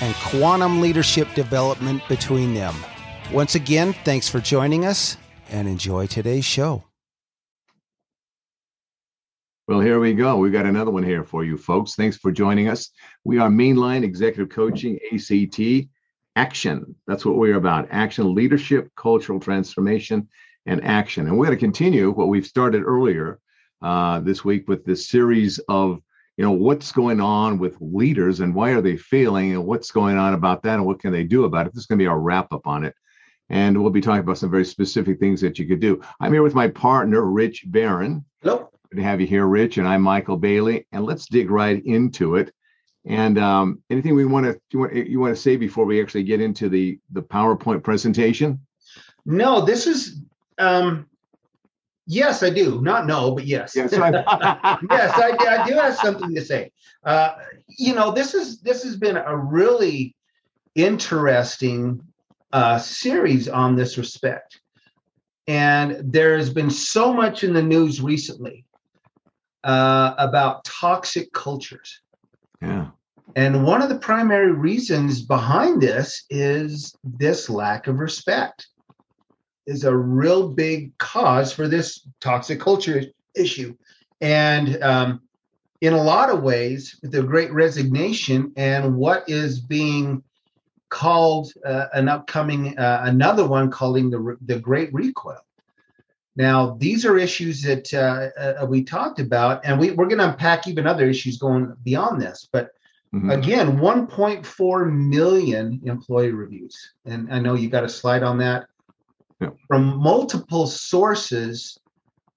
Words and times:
and 0.00 0.14
quantum 0.16 0.80
leadership 0.80 1.32
development 1.34 2.02
between 2.08 2.54
them. 2.54 2.74
Once 3.32 3.54
again, 3.54 3.92
thanks 4.04 4.28
for 4.28 4.40
joining 4.40 4.84
us 4.84 5.16
and 5.50 5.68
enjoy 5.68 6.06
today's 6.06 6.44
show. 6.44 6.84
Well, 9.66 9.80
here 9.80 9.98
we 9.98 10.12
go. 10.12 10.36
We've 10.36 10.52
got 10.52 10.66
another 10.66 10.90
one 10.90 11.04
here 11.04 11.24
for 11.24 11.42
you, 11.42 11.56
folks. 11.56 11.94
Thanks 11.94 12.18
for 12.18 12.30
joining 12.30 12.68
us. 12.68 12.90
We 13.24 13.38
are 13.38 13.48
Mainline 13.48 14.04
Executive 14.04 14.50
Coaching, 14.50 14.98
ACT, 15.10 15.88
Action. 16.36 16.94
That's 17.06 17.24
what 17.24 17.36
we're 17.36 17.56
about 17.56 17.88
action, 17.90 18.34
leadership, 18.34 18.90
cultural 18.96 19.40
transformation, 19.40 20.28
and 20.66 20.84
action. 20.84 21.28
And 21.28 21.38
we're 21.38 21.46
going 21.46 21.56
to 21.56 21.64
continue 21.64 22.10
what 22.10 22.28
we've 22.28 22.46
started 22.46 22.82
earlier 22.82 23.38
uh, 23.80 24.20
this 24.20 24.44
week 24.44 24.68
with 24.68 24.84
this 24.84 25.08
series 25.08 25.58
of 25.68 26.00
you 26.36 26.44
know 26.44 26.52
what's 26.52 26.90
going 26.92 27.20
on 27.20 27.58
with 27.58 27.76
leaders 27.80 28.40
and 28.40 28.54
why 28.54 28.70
are 28.70 28.80
they 28.80 28.96
failing 28.96 29.52
and 29.52 29.64
what's 29.64 29.90
going 29.90 30.16
on 30.16 30.34
about 30.34 30.62
that 30.62 30.74
and 30.74 30.86
what 30.86 30.98
can 30.98 31.12
they 31.12 31.24
do 31.24 31.44
about 31.44 31.66
it? 31.66 31.72
This 31.72 31.82
is 31.82 31.86
going 31.86 31.98
to 31.98 32.02
be 32.02 32.08
our 32.08 32.18
wrap 32.18 32.52
up 32.52 32.66
on 32.66 32.84
it. 32.84 32.94
And 33.50 33.80
we'll 33.80 33.92
be 33.92 34.00
talking 34.00 34.20
about 34.20 34.38
some 34.38 34.50
very 34.50 34.64
specific 34.64 35.20
things 35.20 35.40
that 35.42 35.58
you 35.58 35.66
could 35.66 35.80
do. 35.80 36.02
I'm 36.20 36.32
here 36.32 36.42
with 36.42 36.54
my 36.54 36.68
partner 36.68 37.22
rich 37.22 37.64
barron. 37.66 38.24
Hello. 38.42 38.70
Good 38.90 38.96
to 38.96 39.02
have 39.02 39.20
you 39.20 39.26
here 39.26 39.46
rich 39.46 39.78
and 39.78 39.88
i'm 39.88 40.02
michael 40.02 40.36
bailey 40.36 40.86
and 40.92 41.04
let's 41.04 41.26
dig 41.26 41.50
right 41.50 41.84
into 41.84 42.36
it. 42.36 42.52
And 43.06 43.38
um, 43.38 43.82
anything 43.90 44.14
we 44.14 44.24
want 44.24 44.46
to 44.46 44.58
you 44.70 44.78
want 44.78 44.94
you 44.94 45.20
want 45.20 45.36
to 45.36 45.40
say 45.40 45.56
before 45.56 45.84
we 45.84 46.00
actually 46.00 46.22
get 46.22 46.40
into 46.40 46.68
the 46.68 46.98
the 47.12 47.22
powerpoint 47.22 47.82
presentation? 47.82 48.60
No 49.26 49.60
this 49.60 49.86
is 49.86 50.22
um 50.58 51.06
Yes, 52.06 52.42
I 52.42 52.50
do. 52.50 52.80
Not 52.82 53.06
no, 53.06 53.34
but 53.34 53.46
yes. 53.46 53.74
Yes, 53.74 53.92
I, 53.94 54.10
yes, 54.90 55.12
I, 55.16 55.62
I, 55.62 55.66
do 55.66 55.74
have 55.74 55.96
something 55.96 56.34
to 56.34 56.44
say. 56.44 56.70
Uh, 57.02 57.34
you 57.78 57.94
know, 57.94 58.12
this 58.12 58.34
is 58.34 58.60
this 58.60 58.82
has 58.82 58.96
been 58.96 59.16
a 59.16 59.36
really 59.36 60.14
interesting 60.74 62.00
uh, 62.52 62.78
series 62.78 63.48
on 63.48 63.74
this 63.74 63.96
respect, 63.96 64.60
and 65.46 65.96
there 66.12 66.36
has 66.36 66.50
been 66.50 66.70
so 66.70 67.12
much 67.12 67.42
in 67.42 67.54
the 67.54 67.62
news 67.62 68.02
recently 68.02 68.64
uh, 69.64 70.14
about 70.18 70.64
toxic 70.64 71.32
cultures. 71.32 72.00
Yeah. 72.60 72.88
And 73.36 73.64
one 73.64 73.82
of 73.82 73.88
the 73.88 73.98
primary 73.98 74.52
reasons 74.52 75.22
behind 75.22 75.80
this 75.80 76.24
is 76.30 76.94
this 77.02 77.48
lack 77.50 77.88
of 77.88 77.98
respect 77.98 78.68
is 79.66 79.84
a 79.84 79.96
real 79.96 80.48
big 80.48 80.96
cause 80.98 81.52
for 81.52 81.68
this 81.68 82.06
toxic 82.20 82.60
culture 82.60 83.02
issue. 83.34 83.74
And 84.20 84.82
um, 84.82 85.22
in 85.80 85.92
a 85.92 86.02
lot 86.02 86.30
of 86.30 86.42
ways, 86.42 86.98
the 87.02 87.22
great 87.22 87.52
resignation 87.52 88.52
and 88.56 88.96
what 88.96 89.28
is 89.28 89.60
being 89.60 90.22
called 90.88 91.52
uh, 91.66 91.86
an 91.92 92.08
upcoming, 92.08 92.78
uh, 92.78 93.02
another 93.04 93.46
one 93.46 93.70
calling 93.70 94.10
the, 94.10 94.36
the 94.46 94.58
great 94.58 94.92
recoil. 94.94 95.40
Now, 96.36 96.76
these 96.80 97.04
are 97.04 97.16
issues 97.16 97.62
that 97.62 97.94
uh, 97.94 98.62
uh 98.62 98.66
we 98.66 98.82
talked 98.82 99.20
about, 99.20 99.64
and 99.64 99.78
we, 99.78 99.92
we're 99.92 100.06
going 100.06 100.18
to 100.18 100.30
unpack 100.30 100.66
even 100.66 100.86
other 100.86 101.06
issues 101.06 101.38
going 101.38 101.72
beyond 101.84 102.20
this. 102.20 102.48
But 102.50 102.70
mm-hmm. 103.14 103.30
again, 103.30 103.78
1.4 103.78 104.92
million 104.92 105.80
employee 105.84 106.32
reviews. 106.32 106.92
And 107.04 107.32
I 107.32 107.38
know 107.38 107.54
you 107.54 107.68
got 107.68 107.84
a 107.84 107.88
slide 107.88 108.24
on 108.24 108.38
that 108.38 108.66
yeah. 109.40 109.50
from 109.66 109.96
multiple 109.96 110.66
sources. 110.66 111.78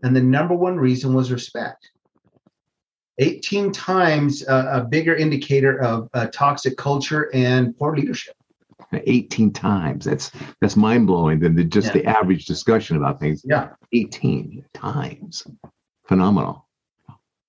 And 0.03 0.15
the 0.15 0.21
number 0.21 0.55
one 0.55 0.77
reason 0.77 1.13
was 1.13 1.31
respect. 1.31 1.91
18 3.19 3.71
times 3.71 4.47
uh, 4.47 4.69
a 4.71 4.83
bigger 4.83 5.15
indicator 5.15 5.81
of 5.81 6.09
uh, 6.13 6.27
toxic 6.27 6.77
culture 6.77 7.31
and 7.33 7.75
poor 7.77 7.95
leadership. 7.95 8.35
18 8.93 9.51
times. 9.51 10.05
That's 10.05 10.31
that's 10.61 10.75
mind 10.75 11.07
blowing 11.07 11.39
than 11.39 11.55
the, 11.55 11.63
just 11.63 11.87
yeah. 11.87 11.93
the 11.93 12.05
average 12.05 12.45
discussion 12.45 12.95
about 12.95 13.19
things. 13.19 13.41
Yeah. 13.43 13.69
18 13.91 14.63
times. 14.73 15.45
Phenomenal. 16.07 16.67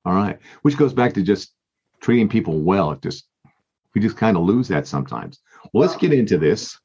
All 0.04 0.14
right. 0.14 0.38
Which 0.62 0.76
goes 0.76 0.94
back 0.94 1.12
to 1.14 1.22
just 1.22 1.52
treating 2.00 2.28
people 2.28 2.60
well. 2.60 2.92
It 2.92 3.02
just 3.02 3.26
we 3.94 4.00
just 4.00 4.16
kind 4.16 4.36
of 4.36 4.44
lose 4.44 4.68
that 4.68 4.86
sometimes. 4.86 5.40
Well, 5.72 5.82
let's 5.82 5.96
get 5.96 6.12
into 6.12 6.38
this. 6.38 6.78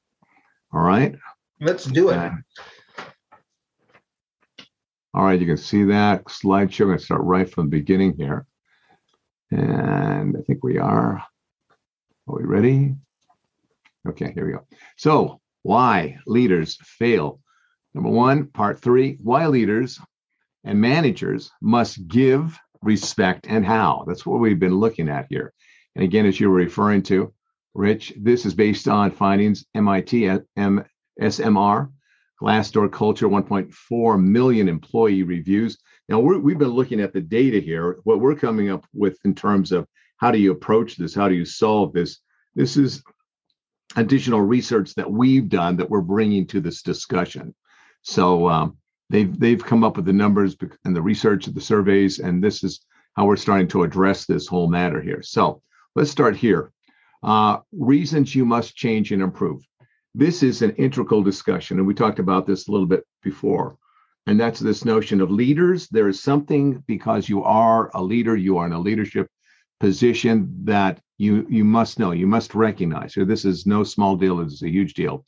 All 0.73 0.81
right. 0.81 1.15
Let's 1.63 1.85
do 1.85 2.09
it. 2.09 2.31
All 5.13 5.23
right, 5.23 5.39
you 5.39 5.47
can 5.47 5.55
see 5.55 5.85
that 5.85 6.25
slideshow. 6.25 6.81
I'm 6.81 6.87
going 6.87 6.97
to 6.97 7.05
start 7.05 7.21
right 7.23 7.49
from 7.49 7.69
the 7.69 7.77
beginning 7.77 8.15
here. 8.17 8.45
And 9.49 10.35
I 10.35 10.41
think 10.41 10.61
we 10.61 10.77
are. 10.77 11.23
Are 12.27 12.35
we 12.35 12.43
ready? 12.43 12.95
Okay, 14.09 14.33
here 14.33 14.45
we 14.45 14.51
go. 14.51 14.67
So, 14.97 15.39
why 15.61 16.17
leaders 16.25 16.77
fail? 16.83 17.39
Number 17.93 18.09
one, 18.09 18.47
part 18.47 18.81
three 18.81 19.17
why 19.23 19.47
leaders 19.47 20.01
and 20.65 20.81
managers 20.81 21.49
must 21.61 22.05
give 22.09 22.59
respect 22.81 23.47
and 23.47 23.65
how. 23.65 24.03
That's 24.05 24.25
what 24.25 24.41
we've 24.41 24.59
been 24.59 24.75
looking 24.75 25.07
at 25.07 25.27
here. 25.29 25.53
And 25.95 26.03
again, 26.03 26.25
as 26.25 26.41
you 26.41 26.49
were 26.49 26.55
referring 26.55 27.03
to, 27.03 27.33
Rich, 27.73 28.13
this 28.19 28.45
is 28.45 28.53
based 28.53 28.89
on 28.89 29.11
findings 29.11 29.65
MIT 29.73 30.29
M 30.57 30.83
SMR, 31.21 31.91
Glassdoor 32.41 32.91
Culture, 32.91 33.27
1.4 33.27 34.23
million 34.23 34.67
employee 34.67 35.23
reviews. 35.23 35.77
Now, 36.09 36.19
we 36.19 36.53
have 36.53 36.59
been 36.59 36.69
looking 36.69 36.99
at 36.99 37.13
the 37.13 37.21
data 37.21 37.59
here. 37.59 37.97
What 38.03 38.19
we're 38.19 38.35
coming 38.35 38.69
up 38.69 38.85
with 38.93 39.17
in 39.23 39.33
terms 39.35 39.71
of 39.71 39.87
how 40.17 40.31
do 40.31 40.37
you 40.37 40.51
approach 40.51 40.97
this? 40.97 41.15
How 41.15 41.29
do 41.29 41.35
you 41.35 41.45
solve 41.45 41.93
this? 41.93 42.19
This 42.55 42.77
is 42.77 43.03
additional 43.95 44.41
research 44.41 44.93
that 44.95 45.11
we've 45.11 45.49
done 45.49 45.77
that 45.77 45.89
we're 45.89 46.01
bringing 46.01 46.47
to 46.47 46.59
this 46.59 46.81
discussion. 46.81 47.53
So 48.01 48.49
um, 48.49 48.77
they've 49.09 49.37
they've 49.39 49.63
come 49.63 49.83
up 49.83 49.95
with 49.95 50.05
the 50.05 50.13
numbers 50.13 50.55
and 50.85 50.95
the 50.95 51.01
research 51.01 51.47
of 51.47 51.55
the 51.55 51.61
surveys, 51.61 52.19
and 52.19 52.43
this 52.43 52.63
is 52.63 52.81
how 53.15 53.25
we're 53.25 53.37
starting 53.37 53.67
to 53.69 53.83
address 53.83 54.25
this 54.25 54.47
whole 54.47 54.69
matter 54.69 55.01
here. 55.01 55.21
So 55.21 55.61
let's 55.95 56.11
start 56.11 56.35
here. 56.35 56.71
Uh, 57.21 57.59
reasons 57.71 58.35
you 58.35 58.45
must 58.45 58.75
change 58.75 59.11
and 59.11 59.21
improve 59.21 59.61
this 60.15 60.43
is 60.43 60.61
an 60.61 60.71
integral 60.71 61.23
discussion, 61.23 61.77
and 61.77 61.87
we 61.87 61.93
talked 61.93 62.19
about 62.19 62.45
this 62.45 62.67
a 62.67 62.71
little 62.71 62.87
bit 62.87 63.03
before. 63.21 63.77
And 64.25 64.39
that's 64.39 64.59
this 64.59 64.85
notion 64.85 65.19
of 65.19 65.31
leaders. 65.31 65.87
There 65.89 66.07
is 66.07 66.21
something 66.21 66.83
because 66.87 67.27
you 67.27 67.43
are 67.43 67.91
a 67.93 68.01
leader, 68.01 68.35
you 68.35 68.57
are 68.57 68.65
in 68.65 68.73
a 68.73 68.79
leadership 68.79 69.27
position 69.79 70.49
that 70.63 71.01
you 71.17 71.45
you 71.49 71.65
must 71.65 71.99
know, 71.99 72.11
you 72.11 72.27
must 72.27 72.55
recognize. 72.55 73.13
So 73.13 73.25
this 73.25 73.43
is 73.43 73.65
no 73.65 73.83
small 73.83 74.15
deal, 74.15 74.39
it's 74.39 74.63
a 74.63 74.69
huge 74.69 74.93
deal. 74.93 75.25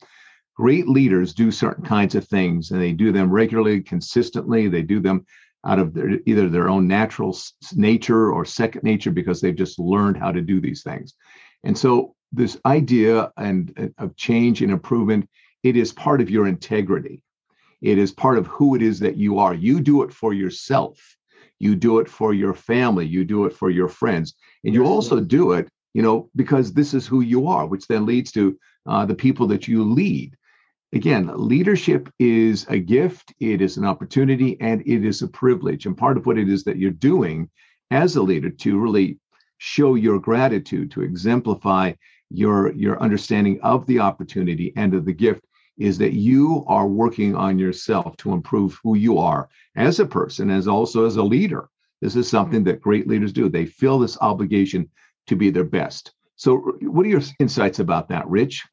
Great 0.56 0.88
leaders 0.88 1.34
do 1.34 1.50
certain 1.50 1.84
kinds 1.84 2.14
of 2.14 2.26
things, 2.26 2.70
and 2.70 2.80
they 2.80 2.92
do 2.92 3.12
them 3.12 3.30
regularly, 3.30 3.82
consistently. 3.82 4.68
They 4.68 4.82
do 4.82 5.00
them 5.00 5.26
out 5.66 5.78
of 5.78 5.92
their, 5.92 6.18
either 6.24 6.48
their 6.48 6.70
own 6.70 6.86
natural 6.86 7.36
nature 7.74 8.32
or 8.32 8.44
second 8.46 8.82
nature 8.82 9.10
because 9.10 9.40
they've 9.40 9.54
just 9.54 9.78
learned 9.78 10.16
how 10.16 10.32
to 10.32 10.40
do 10.40 10.60
these 10.60 10.82
things. 10.82 11.14
And 11.64 11.76
so 11.76 12.15
this 12.36 12.58
idea 12.64 13.32
and 13.36 13.92
of 13.98 14.16
change 14.16 14.62
and 14.62 14.70
improvement 14.70 15.28
it 15.62 15.76
is 15.76 15.92
part 15.92 16.20
of 16.20 16.30
your 16.30 16.46
integrity. 16.46 17.22
It 17.82 17.98
is 17.98 18.12
part 18.12 18.38
of 18.38 18.46
who 18.46 18.76
it 18.76 18.82
is 18.82 19.00
that 19.00 19.16
you 19.16 19.40
are. 19.40 19.52
You 19.52 19.80
do 19.80 20.04
it 20.04 20.12
for 20.12 20.32
yourself. 20.32 21.16
You 21.58 21.74
do 21.74 21.98
it 21.98 22.08
for 22.08 22.32
your 22.32 22.54
family. 22.54 23.06
You 23.06 23.24
do 23.24 23.46
it 23.46 23.52
for 23.52 23.68
your 23.70 23.88
friends. 23.88 24.34
And 24.64 24.72
you 24.72 24.84
also 24.84 25.18
do 25.20 25.52
it 25.52 25.68
you 25.96 26.02
know, 26.02 26.28
because 26.36 26.74
this 26.74 26.92
is 26.92 27.06
who 27.06 27.22
you 27.22 27.48
are, 27.48 27.64
which 27.66 27.86
then 27.86 28.04
leads 28.04 28.30
to 28.30 28.58
uh, 28.84 29.06
the 29.06 29.14
people 29.14 29.46
that 29.46 29.66
you 29.66 29.82
lead. 29.82 30.36
Again, 30.92 31.30
leadership 31.34 32.10
is 32.18 32.66
a 32.68 32.78
gift, 32.78 33.32
it 33.40 33.62
is 33.62 33.78
an 33.78 33.86
opportunity, 33.86 34.60
and 34.60 34.82
it 34.82 35.06
is 35.06 35.22
a 35.22 35.28
privilege. 35.28 35.86
And 35.86 35.96
part 35.96 36.18
of 36.18 36.26
what 36.26 36.36
it 36.36 36.50
is 36.50 36.64
that 36.64 36.76
you're 36.76 36.90
doing 36.90 37.48
as 37.90 38.14
a 38.14 38.22
leader 38.22 38.50
to 38.50 38.78
really 38.78 39.18
show 39.56 39.94
your 39.94 40.18
gratitude, 40.18 40.90
to 40.90 41.00
exemplify 41.00 41.94
your, 42.30 42.72
your 42.72 43.00
understanding 43.00 43.60
of 43.62 43.86
the 43.86 44.00
opportunity 44.00 44.72
and 44.76 44.94
of 44.94 45.04
the 45.04 45.12
gift 45.12 45.44
is 45.78 45.98
that 45.98 46.14
you 46.14 46.64
are 46.66 46.86
working 46.86 47.36
on 47.36 47.58
yourself 47.58 48.16
to 48.16 48.32
improve 48.32 48.78
who 48.82 48.96
you 48.96 49.18
are 49.18 49.48
as 49.76 50.00
a 50.00 50.06
person, 50.06 50.50
as 50.50 50.66
also 50.66 51.04
as 51.04 51.16
a 51.16 51.22
leader. 51.22 51.68
This 52.00 52.16
is 52.16 52.28
something 52.28 52.60
mm-hmm. 52.60 52.68
that 52.68 52.80
great 52.80 53.06
leaders 53.06 53.32
do. 53.32 53.48
They 53.48 53.66
feel 53.66 53.98
this 53.98 54.18
obligation 54.20 54.90
to 55.26 55.36
be 55.36 55.50
their 55.50 55.64
best. 55.64 56.12
So, 56.36 56.56
what 56.82 57.06
are 57.06 57.08
your 57.08 57.22
insights 57.38 57.78
about 57.78 58.08
that, 58.08 58.28
Rich? 58.28 58.64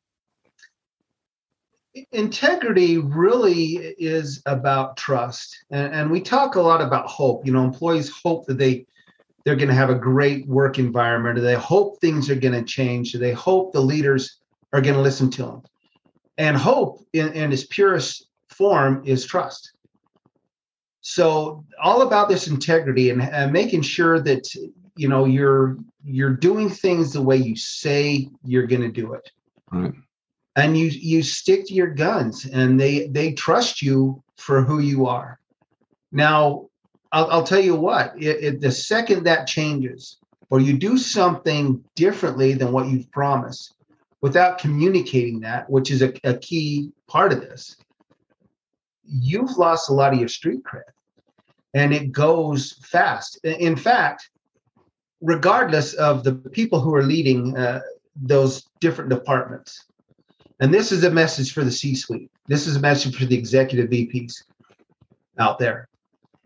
integrity 2.12 2.98
really 2.98 3.76
is 4.00 4.42
about 4.48 4.98
trust 4.98 5.64
and, 5.70 5.94
and, 5.94 6.10
we 6.10 6.20
talk 6.20 6.56
a 6.56 6.62
lot 6.62 6.82
about 6.82 7.06
hope 7.06 7.46
you 7.46 7.54
know 7.54 7.64
employees 7.64 8.12
hope 8.24 8.48
that 8.48 8.58
they 8.58 8.84
they're 9.44 9.56
going 9.56 9.70
to 9.70 9.74
have 9.76 9.90
a 9.90 9.96
great 9.96 10.48
work 10.48 10.80
environment 10.80 11.38
or 11.38 11.42
they 11.42 11.56
hope 11.56 12.00
things 12.00 12.30
are 12.30 12.36
going 12.36 12.54
to 12.54 12.64
change 12.64 13.14
or 13.14 13.18
they 13.18 13.34
hope 13.34 13.74
the 13.74 13.82
leaders 13.82 14.40
are 14.72 14.82
going 14.82 14.96
to 14.96 15.02
listen 15.02 15.30
to 15.32 15.44
them 15.44 15.64
and 16.38 16.58
hope 16.58 17.06
in, 17.14 17.32
in 17.34 17.52
its 17.52 17.66
purest 17.66 18.28
form 18.50 19.04
is 19.06 19.26
trust. 19.26 19.74
So 21.02 21.66
all 21.82 22.04
about 22.04 22.30
this 22.30 22.48
integrity 22.48 23.10
and, 23.10 23.22
and 23.22 23.52
making 23.52 23.82
sure 23.82 24.20
that 24.22 24.48
you 24.96 25.10
know 25.10 25.26
you're 25.26 25.78
you're 26.04 26.36
doing 26.36 26.70
things 26.70 27.12
the 27.12 27.22
way 27.22 27.38
you 27.38 27.56
say 27.56 28.30
you're 28.44 28.68
going 28.68 28.82
to 28.82 28.92
do 28.92 29.14
it. 29.14 29.30
Right. 29.72 29.94
And 30.56 30.78
you 30.78 30.86
you 30.86 31.24
stick 31.24 31.68
to 31.68 31.74
your 31.74 31.88
guns 31.88 32.46
and 32.46 32.80
they 32.80 33.08
they 33.08 33.34
trust 33.34 33.82
you 33.82 34.24
for 34.38 34.62
who 34.62 34.80
you 34.80 35.08
are. 35.08 35.40
Now 36.12 36.70
i'll, 37.14 37.30
I'll 37.32 37.44
tell 37.44 37.60
you 37.60 37.76
what 37.76 38.14
it, 38.18 38.44
it, 38.44 38.62
the 38.62 38.72
second 38.72 39.24
that 39.24 39.48
changes 39.48 40.18
or 40.50 40.60
you 40.60 40.74
do 40.74 40.98
something 40.98 41.84
differently 41.96 42.54
than 42.54 42.72
what 42.72 42.88
you've 42.88 43.12
promised 43.12 43.76
without 44.22 44.58
communicating 44.58 45.40
that 45.42 45.70
which 45.70 45.90
is 45.92 46.02
a, 46.02 46.14
a 46.24 46.38
key 46.38 46.92
part 47.08 47.32
of 47.32 47.42
this 47.42 47.78
you've 49.06 49.58
lost 49.58 49.90
a 49.90 49.94
lot 49.94 50.14
of 50.14 50.20
your 50.20 50.28
street 50.28 50.62
cred 50.64 50.84
and 51.74 51.94
it 51.94 52.12
goes 52.12 52.74
fast 52.84 53.40
in 53.46 53.76
fact 53.76 54.30
regardless 55.22 55.94
of 55.94 56.24
the 56.24 56.34
people 56.34 56.82
who 56.82 56.94
are 56.94 57.04
leading 57.04 57.56
uh, 57.58 57.80
those 58.16 58.68
different 58.82 59.10
departments 59.10 59.86
and 60.64 60.74
this 60.74 60.94
is 60.94 61.04
a 61.04 61.12
message 61.12 61.52
for 61.52 61.66
the 61.66 61.72
C 61.72 61.94
suite. 61.94 62.32
This 62.48 62.68
is 62.68 62.78
a 62.78 62.80
message 62.80 63.18
for 63.18 63.26
the 63.26 63.38
executive 63.38 63.90
VPs 63.90 64.44
out 65.38 65.60
there. 65.60 65.90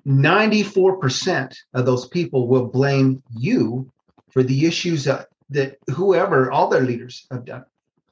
94% 0.08 1.56
of 1.74 1.86
those 1.86 2.08
people 2.08 2.48
will 2.48 2.66
blame 2.66 3.22
you 3.36 3.92
for 4.30 4.42
the 4.42 4.66
issues 4.66 5.04
that, 5.04 5.28
that 5.50 5.78
whoever, 5.94 6.52
all 6.52 6.70
their 6.70 6.82
leaders 6.82 7.28
have 7.30 7.46
done 7.46 7.66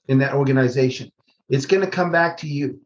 in 0.07 0.17
that 0.19 0.33
organization. 0.33 1.11
It's 1.49 1.65
going 1.65 1.83
to 1.83 1.89
come 1.89 2.11
back 2.11 2.37
to 2.37 2.47
you. 2.47 2.79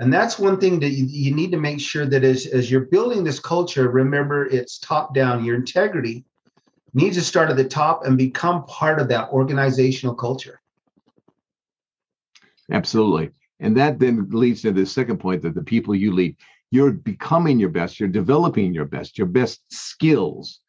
And 0.00 0.12
that's 0.12 0.38
one 0.38 0.58
thing 0.58 0.80
that 0.80 0.90
you, 0.90 1.06
you 1.08 1.34
need 1.34 1.52
to 1.52 1.58
make 1.58 1.80
sure 1.80 2.06
that 2.06 2.24
as, 2.24 2.46
as 2.46 2.70
you're 2.70 2.86
building 2.86 3.22
this 3.22 3.38
culture, 3.38 3.88
remember 3.88 4.46
it's 4.46 4.78
top 4.78 5.14
down. 5.14 5.44
Your 5.44 5.54
integrity 5.54 6.24
needs 6.94 7.16
to 7.16 7.22
start 7.22 7.50
at 7.50 7.56
the 7.56 7.64
top 7.64 8.04
and 8.04 8.18
become 8.18 8.64
part 8.66 8.98
of 8.98 9.08
that 9.08 9.30
organizational 9.30 10.14
culture. 10.14 10.60
Absolutely. 12.72 13.30
And 13.60 13.76
that 13.76 14.00
then 14.00 14.28
leads 14.30 14.62
to 14.62 14.72
the 14.72 14.84
second 14.84 15.18
point 15.18 15.42
that 15.42 15.54
the 15.54 15.62
people 15.62 15.94
you 15.94 16.12
lead, 16.12 16.36
you're 16.72 16.90
becoming 16.90 17.60
your 17.60 17.68
best, 17.68 18.00
you're 18.00 18.08
developing 18.08 18.72
your 18.72 18.86
best, 18.86 19.18
your 19.18 19.26
best 19.26 19.60
skills, 19.70 20.60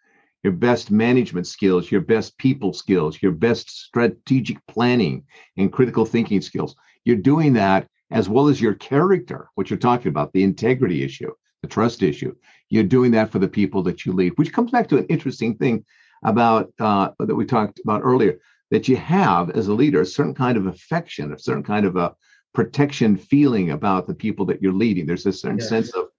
your 0.44 0.52
best 0.52 0.92
management 0.92 1.48
skills, 1.48 1.90
your 1.90 2.02
best 2.02 2.38
people 2.38 2.74
skills, 2.74 3.22
your 3.22 3.32
best 3.32 3.70
strategic 3.70 4.58
planning 4.68 5.24
and 5.56 5.72
critical 5.72 6.04
thinking 6.06 6.42
skills. 6.42 6.76
You're 7.06 7.16
doing 7.16 7.54
that 7.54 7.88
as 8.12 8.28
well 8.28 8.50
as 8.50 8.60
your 8.60 8.74
character, 8.74 9.48
what 9.56 9.70
you're 9.70 9.80
talking 9.80 10.10
about, 10.10 10.34
the 10.34 10.44
integrity 10.44 11.04
issue, 11.04 11.32
the 11.62 11.70
trust 11.70 12.04
issue. 12.04 12.36
You're 12.70 12.84
doing 12.84 13.12
that 13.12 13.32
for 13.32 13.40
the 13.40 13.48
people 13.48 13.82
that 13.84 14.06
you 14.06 14.12
lead, 14.12 14.34
which 14.36 14.52
comes 14.52 14.72
back 14.72 14.90
to 14.90 14.98
an 14.98 15.06
interesting 15.06 15.56
thing 15.56 15.86
about 16.26 16.74
uh, 16.82 17.12
that 17.20 17.34
we 17.34 17.46
talked 17.46 17.80
about 17.80 18.02
earlier 18.04 18.40
that 18.72 18.90
you 18.90 18.98
have 18.98 19.52
as 19.52 19.68
a 19.70 19.74
leader 19.74 20.02
a 20.02 20.06
certain 20.06 20.36
kind 20.36 20.58
of 20.58 20.66
affection, 20.66 21.32
a 21.32 21.40
certain 21.40 21.64
kind 21.64 21.86
of 21.86 21.96
a 21.96 22.14
protection 22.54 23.18
feeling 23.18 23.72
about 23.72 24.08
the 24.08 24.14
people 24.14 24.46
that 24.46 24.62
you're 24.62 24.74
leading. 24.74 25.06
There's 25.06 25.26
a 25.26 25.34
certain 25.34 25.60
yes. 25.60 25.70
sense 25.70 25.90
of 25.92 26.10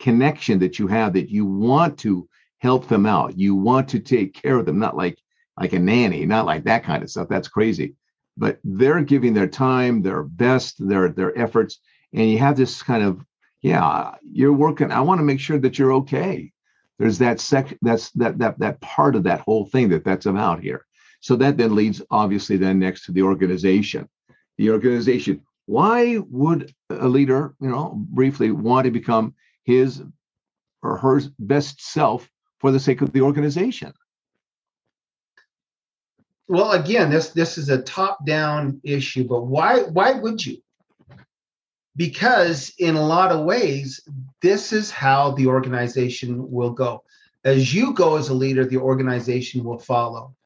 connection 0.00 0.58
that 0.58 0.78
you 0.78 0.86
have 0.88 1.12
that 1.12 1.30
you 1.30 1.44
want 1.46 1.98
to 2.00 2.28
help 2.58 2.88
them 2.88 3.06
out. 3.06 3.38
You 3.38 3.54
want 3.54 3.88
to 3.90 3.98
take 3.98 4.34
care 4.34 4.56
of 4.56 4.66
them, 4.66 4.78
not 4.78 4.96
like 4.96 5.18
like 5.60 5.74
a 5.74 5.78
nanny, 5.78 6.24
not 6.24 6.46
like 6.46 6.64
that 6.64 6.82
kind 6.82 7.02
of 7.02 7.10
stuff. 7.10 7.28
That's 7.28 7.48
crazy. 7.48 7.94
But 8.36 8.58
they're 8.64 9.02
giving 9.02 9.34
their 9.34 9.48
time, 9.48 10.02
their 10.02 10.22
best, 10.22 10.76
their 10.86 11.10
their 11.10 11.38
efforts, 11.38 11.78
and 12.12 12.30
you 12.30 12.38
have 12.38 12.56
this 12.56 12.82
kind 12.82 13.02
of 13.04 13.24
yeah, 13.60 14.14
you're 14.22 14.52
working. 14.52 14.90
I 14.90 15.00
want 15.00 15.20
to 15.20 15.24
make 15.24 15.40
sure 15.40 15.58
that 15.58 15.78
you're 15.78 15.92
okay. 15.92 16.52
There's 16.98 17.18
that 17.18 17.40
sec 17.40 17.76
that's 17.82 18.10
that 18.12 18.38
that 18.38 18.58
that 18.58 18.80
part 18.80 19.14
of 19.14 19.24
that 19.24 19.40
whole 19.40 19.66
thing 19.66 19.88
that 19.90 20.04
that's 20.04 20.26
about 20.26 20.60
here. 20.60 20.86
So 21.20 21.36
that 21.36 21.56
then 21.56 21.74
leads 21.74 22.02
obviously 22.10 22.56
then 22.56 22.78
next 22.78 23.06
to 23.06 23.12
the 23.12 23.22
organization. 23.22 24.08
The 24.58 24.70
organization. 24.70 25.42
Why 25.72 26.18
would 26.28 26.74
a 26.90 27.08
leader, 27.08 27.54
you 27.58 27.70
know, 27.70 27.94
briefly 27.96 28.50
want 28.50 28.84
to 28.84 28.90
become 28.90 29.34
his 29.64 30.02
or 30.82 30.98
her 30.98 31.22
best 31.38 31.80
self 31.80 32.28
for 32.58 32.70
the 32.70 32.78
sake 32.78 33.00
of 33.00 33.10
the 33.12 33.22
organization? 33.22 33.94
Well, 36.46 36.72
again, 36.72 37.08
this 37.08 37.30
this 37.30 37.56
is 37.56 37.70
a 37.70 37.80
top-down 37.80 38.82
issue, 38.84 39.24
but 39.24 39.44
why 39.46 39.84
why 39.84 40.12
would 40.12 40.44
you? 40.44 40.58
Because 41.96 42.74
in 42.78 42.94
a 42.96 43.06
lot 43.06 43.32
of 43.32 43.46
ways, 43.46 43.98
this 44.42 44.74
is 44.74 44.90
how 44.90 45.30
the 45.30 45.46
organization 45.46 46.50
will 46.50 46.72
go. 46.72 47.02
As 47.44 47.72
you 47.72 47.94
go 47.94 48.16
as 48.16 48.28
a 48.28 48.34
leader, 48.34 48.66
the 48.66 48.76
organization 48.76 49.64
will 49.64 49.78
follow 49.78 50.36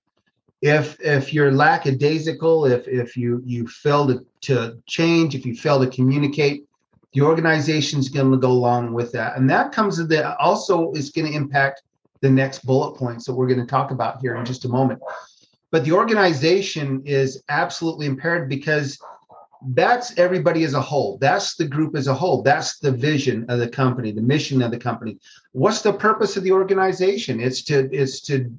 if 0.63 0.99
if 1.01 1.33
you're 1.35 1.53
lackadaisical, 1.53 2.67
if 2.67 2.89
if 2.89 3.17
you 3.17 3.43
you 3.45 3.67
fail 3.69 4.07
to, 4.09 4.25
to 4.43 4.79
change, 4.87 5.35
if 5.35 5.45
you 5.45 5.55
fail 5.55 5.79
to 5.81 5.91
communicate, 5.91 6.65
the 7.13 7.21
organization's 7.21 8.09
going 8.09 8.31
to 8.31 8.39
go 8.39 8.51
along 8.51 8.93
with 8.93 9.13
that, 9.13 9.37
and 9.37 9.49
that 9.51 9.73
comes 9.73 9.97
the 9.97 10.37
also 10.39 10.93
is 10.93 11.11
going 11.11 11.27
to 11.27 11.37
impact 11.37 11.83
the 12.21 12.31
next 12.31 12.65
bullet 12.65 12.97
points 12.97 13.27
that 13.27 13.35
we're 13.35 13.47
going 13.47 13.61
to 13.61 13.67
talk 13.67 13.91
about 13.91 14.21
here 14.21 14.37
in 14.37 14.45
just 14.45 14.65
a 14.65 14.69
moment. 14.69 15.01
But 15.71 15.85
the 15.85 15.93
organization 15.93 17.03
is 17.05 17.43
absolutely 17.49 18.07
impaired 18.07 18.49
because 18.49 18.99
that's 19.75 20.17
everybody 20.19 20.65
as 20.65 20.75
a 20.75 20.81
whole. 20.81 21.19
That's 21.19 21.57
the 21.57 21.67
group 21.67 21.97
as 21.97 22.07
a 22.07 22.15
whole. 22.15 22.43
That's 22.43 22.79
the 22.79 22.93
vision 22.93 23.47
of 23.49 23.59
the 23.59 23.69
company, 23.69 24.13
the 24.13 24.23
mission 24.23 24.63
of 24.63 24.71
the 24.71 24.79
company. 24.79 25.19
What's 25.53 25.83
the 25.83 25.93
purpose 25.93 26.37
of 26.37 26.45
the 26.45 26.53
organization? 26.53 27.41
It's 27.41 27.63
to 27.65 27.91
it's 27.93 28.21
to 28.23 28.51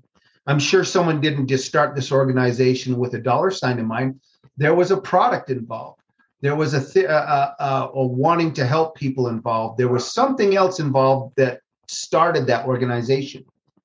I'm 0.47 0.59
sure 0.59 0.83
someone 0.83 1.19
didn't 1.19 1.47
just 1.47 1.65
start 1.65 1.93
this 1.93 2.11
organization 2.11 2.97
with 2.97 3.13
a 3.13 3.19
dollar 3.19 3.51
sign 3.51 3.79
in 3.79 3.85
mind. 3.85 4.19
There 4.55 4.73
was 4.73 4.91
a 4.91 4.97
product 4.97 5.49
involved. 5.49 6.01
There 6.41 6.55
was 6.55 6.73
a, 6.73 6.83
th- 6.83 7.05
a, 7.05 7.55
a, 7.59 7.89
a 7.93 8.05
wanting 8.05 8.53
to 8.53 8.65
help 8.65 8.95
people 8.95 9.27
involved. 9.27 9.77
There 9.77 9.89
was 9.89 10.11
something 10.11 10.55
else 10.55 10.79
involved 10.79 11.35
that 11.35 11.61
started 11.87 12.47
that 12.47 12.65
organization. 12.65 13.43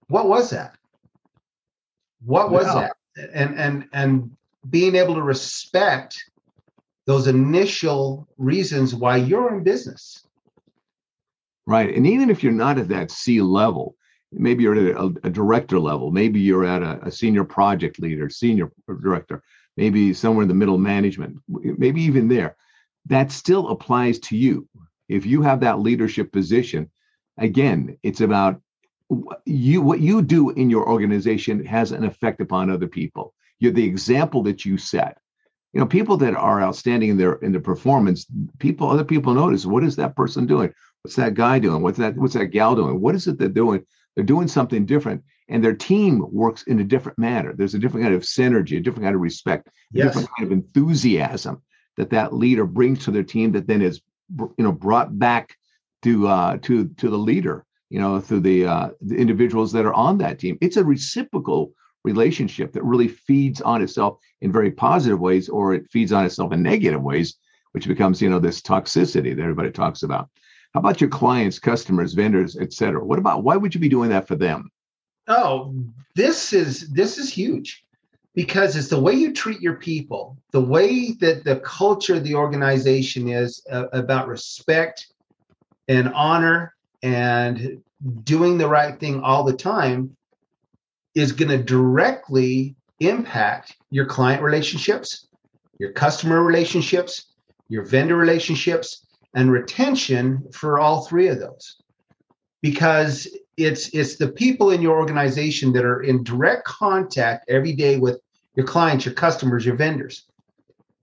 What 0.09 0.29
was 0.29 0.51
that? 0.51 0.77
What 2.25 2.51
was 2.51 2.67
yeah. 2.67 2.89
that? 3.17 3.31
And 3.35 3.59
and 3.59 3.89
and 3.93 4.31
being 4.71 4.95
able 4.95 5.15
to 5.15 5.23
respect 5.23 6.23
those 7.07 7.27
initial 7.27 8.29
reasons 8.39 8.95
why 8.95 9.17
you're 9.17 9.55
in 9.55 9.65
business. 9.65 10.27
Right. 11.67 11.95
And 11.95 12.07
even 12.07 12.31
if 12.31 12.43
you're 12.43 12.53
not 12.53 12.79
at 12.79 12.89
that 12.89 13.11
C 13.11 13.41
level, 13.41 13.97
maybe 14.33 14.63
you're 14.63 14.75
at 14.75 14.97
a, 14.97 15.13
a 15.25 15.31
director 15.31 15.79
level 15.79 16.11
maybe 16.11 16.41
you're 16.41 16.65
at 16.65 16.83
a, 16.83 17.07
a, 17.07 17.11
senior 17.11 17.45
project 17.45 18.01
leader 18.01 18.29
senior 18.29 18.71
director 19.03 19.43
maybe 19.77 20.13
somewhere 20.13 20.43
in 20.43 20.49
the 20.49 20.55
middle 20.55 20.79
management 20.79 21.37
maybe 21.49 22.03
even 22.03 22.29
there. 22.29 22.57
That 23.07 23.33
still 23.33 23.69
applies 23.71 24.21
to 24.21 24.37
you. 24.37 24.69
If 25.09 25.27
you 25.27 25.43
have 25.43 25.61
that 25.61 25.81
leadership 25.81 26.33
position 26.33 26.91
again 27.39 27.97
it's 28.03 28.21
about 28.21 28.61
you 29.45 29.83
what 29.83 30.01
you 30.01 30.23
do 30.23 30.51
in 30.51 30.71
your 30.71 30.89
organization 30.89 31.65
has 31.65 31.93
an 31.93 32.05
effect 32.05 32.41
upon 32.41 32.71
other 32.71 32.89
people. 32.89 33.35
You're 33.59 33.73
the 33.73 33.85
example 33.85 34.43
that 34.45 34.65
you 34.65 34.79
set. 34.79 35.19
You 35.73 35.81
know 35.81 35.87
people 35.87 36.17
that 36.19 36.35
are 36.35 36.63
outstanding 36.63 37.11
in 37.11 37.17
their 37.17 37.35
in 37.35 37.53
their 37.53 37.61
performance 37.61 38.27
people 38.59 38.89
other 38.89 39.05
people 39.05 39.35
notice 39.35 39.67
what 39.67 39.85
is 39.85 39.97
that 39.97 40.17
person 40.17 40.47
doing? 40.47 40.73
What's 41.03 41.17
that 41.17 41.35
guy 41.35 41.59
doing? 41.59 41.83
What's 41.83 41.99
that 41.99 42.17
what's 42.17 42.35
that 42.35 42.47
gal 42.47 42.77
doing? 42.77 43.01
What 43.01 43.15
is 43.15 43.27
it 43.27 43.39
they're 43.39 43.49
doing 43.49 43.85
they're 44.15 44.25
doing 44.25 44.49
something 44.49 44.87
different, 44.87 45.23
and 45.49 45.63
their 45.63 45.75
team 45.75 46.25
works 46.31 46.63
in 46.65 46.81
a 46.81 46.85
different 46.85 47.19
manner. 47.19 47.53
There's 47.55 47.75
a 47.75 47.79
different 47.79 48.05
kind 48.05 48.15
of 48.15 48.23
synergy, 48.23 48.77
a 48.77 48.81
different 48.81 49.05
kind 49.05 49.15
of 49.15 49.21
respect, 49.21 49.69
a 49.69 49.71
Yes. 49.93 50.07
different 50.07 50.29
kind 50.37 50.47
of 50.47 50.53
enthusiasm 50.53 51.63
that 51.97 52.11
that 52.11 52.33
leader 52.33 52.65
brings 52.67 53.05
to 53.05 53.11
their 53.11 53.23
team 53.23 53.53
that 53.53 53.67
then 53.67 53.83
is 53.83 54.01
you 54.39 54.55
know 54.59 54.73
brought 54.73 55.19
back 55.19 55.57
to 56.03 56.27
uh, 56.29 56.57
to 56.63 56.89
to 56.89 57.11
the 57.11 57.19
leader 57.19 57.65
you 57.91 58.01
know 58.01 58.21
through 58.21 58.41
the 58.41 58.67
uh, 58.67 58.89
the 59.03 59.17
individuals 59.17 59.73
that 59.73 59.85
are 59.85 59.95
on 59.95 60.19
that 60.19 60.39
team. 60.39 60.57
It's 60.61 60.77
a 60.79 60.85
reciprocal 60.85 61.73
relationship 62.05 62.73
that 62.73 62.83
really 62.85 63.09
feeds 63.09 63.61
on 63.61 63.83
itself 63.83 64.19
in 64.41 64.51
very 64.51 64.71
positive 64.71 65.21
ways, 65.21 65.49
or 65.49 65.75
it 65.75 65.91
feeds 65.91 66.13
on 66.13 66.25
itself 66.25 66.53
in 66.53 66.63
negative 66.63 67.03
ways, 67.03 67.37
which 67.73 67.87
becomes 67.87 68.21
you 68.23 68.31
know 68.31 68.39
this 68.39 68.61
toxicity 68.63 69.37
that 69.37 69.43
everybody 69.43 69.71
talks 69.71 70.03
about. 70.03 70.29
How 70.75 70.81
about 70.81 71.01
your 71.01 71.11
clients, 71.11 71.59
customers, 71.59 72.15
vendors, 72.15 72.57
et 72.57 72.73
cetera? 72.73 73.05
What 73.05 73.19
about 73.19 73.45
why 73.45 73.57
would 73.57 73.75
you 73.75 73.81
be 73.81 73.89
doing 73.89 74.11
that 74.11 74.27
for 74.27 74.37
them? 74.37 74.71
Oh, 75.29 75.75
this 76.15 76.53
is 76.53 76.89
this 76.91 77.19
is 77.19 77.31
huge 77.31 77.85
because 78.35 78.75
it's 78.77 78.89
the 78.89 79.01
way 79.01 79.13
you 79.13 79.33
treat 79.33 79.61
your 79.61 79.77
people, 79.77 80.39
the 80.51 80.61
way 80.61 81.13
that 81.21 81.45
the 81.45 81.57
culture 81.57 82.15
of 82.15 82.25
the 82.25 82.35
organization 82.35 83.29
is 83.29 83.65
uh, 83.71 83.89
about 83.93 84.29
respect 84.29 85.09
and 85.89 86.09
honor 86.15 86.75
and 87.03 87.83
doing 88.25 88.57
the 88.57 88.69
right 88.69 88.99
thing 88.99 89.21
all 89.21 89.45
the 89.45 89.53
time 89.53 90.17
is 91.15 91.33
going 91.33 91.51
to 91.51 91.63
directly 91.63 92.75
impact 93.01 93.77
your 93.91 94.07
client 94.07 94.43
relationships, 94.43 95.29
your 95.79 95.93
customer 95.93 96.43
relationships, 96.43 97.27
your 97.69 97.85
vendor 97.85 98.17
relationships, 98.17 99.07
and 99.35 99.51
retention 99.51 100.45
for 100.53 100.79
all 100.79 101.05
three 101.05 101.29
of 101.29 101.39
those. 101.39 101.77
Because 102.61 103.29
it's 103.57 103.89
it's 103.89 104.17
the 104.17 104.29
people 104.29 104.71
in 104.71 104.81
your 104.81 104.97
organization 104.97 105.73
that 105.73 105.85
are 105.85 106.03
in 106.03 106.23
direct 106.25 106.65
contact 106.65 107.49
every 107.49 107.73
day 107.73 107.99
with 107.99 108.21
your 108.55 108.67
clients, 108.67 109.05
your 109.05 109.15
customers, 109.15 109.67
your 109.67 109.77
vendors. 109.77 110.27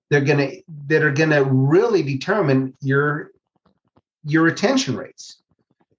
They're 0.10 0.22
gonna 0.22 0.52
that 0.88 1.04
are 1.04 1.12
gonna 1.12 1.44
really 1.44 2.02
determine 2.02 2.74
your 2.82 3.32
your 4.24 4.44
retention 4.44 4.96
rates 4.96 5.42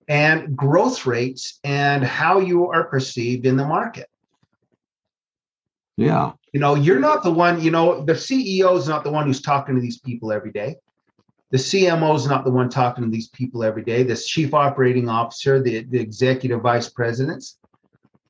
and 0.08 0.56
growth 0.56 1.06
rates 1.06 1.60
and 1.62 2.02
how 2.02 2.40
you 2.40 2.68
are 2.68 2.84
perceived 2.84 3.46
in 3.46 3.56
the 3.56 3.64
market. 3.64 4.08
Yeah, 5.96 6.32
You 6.52 6.60
know, 6.60 6.74
you're 6.74 6.98
not 6.98 7.22
the 7.22 7.30
one, 7.30 7.60
you 7.60 7.70
know, 7.70 8.04
the 8.04 8.14
CEO 8.14 8.76
is 8.76 8.88
not 8.88 9.04
the 9.04 9.10
one 9.10 9.26
who's 9.26 9.42
talking 9.42 9.74
to 9.74 9.80
these 9.80 10.00
people 10.00 10.32
every 10.32 10.50
day. 10.50 10.76
The 11.50 11.58
CMO 11.58 12.14
is 12.16 12.26
not 12.28 12.44
the 12.44 12.50
one 12.50 12.68
talking 12.68 13.02
to 13.04 13.10
these 13.10 13.28
people 13.28 13.64
every 13.64 13.82
day. 13.82 14.02
The 14.04 14.16
chief 14.16 14.54
operating 14.54 15.08
officer, 15.08 15.60
the, 15.60 15.82
the 15.82 15.98
executive 15.98 16.60
vice 16.60 16.88
presidents, 16.88 17.58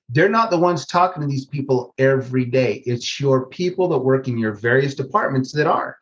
they're 0.09 0.29
not 0.31 0.51
the 0.51 0.59
ones 0.59 0.87
talking 0.87 1.21
to 1.21 1.29
these 1.29 1.45
people 1.47 1.95
every 1.99 2.45
day. 2.47 2.83
It's 2.87 3.21
your 3.21 3.47
people 3.47 3.89
that 3.89 3.99
work 3.99 4.27
in 4.27 4.39
your 4.39 4.53
various 4.53 4.95
departments 4.95 5.53
that 5.53 5.67
are. 5.67 5.99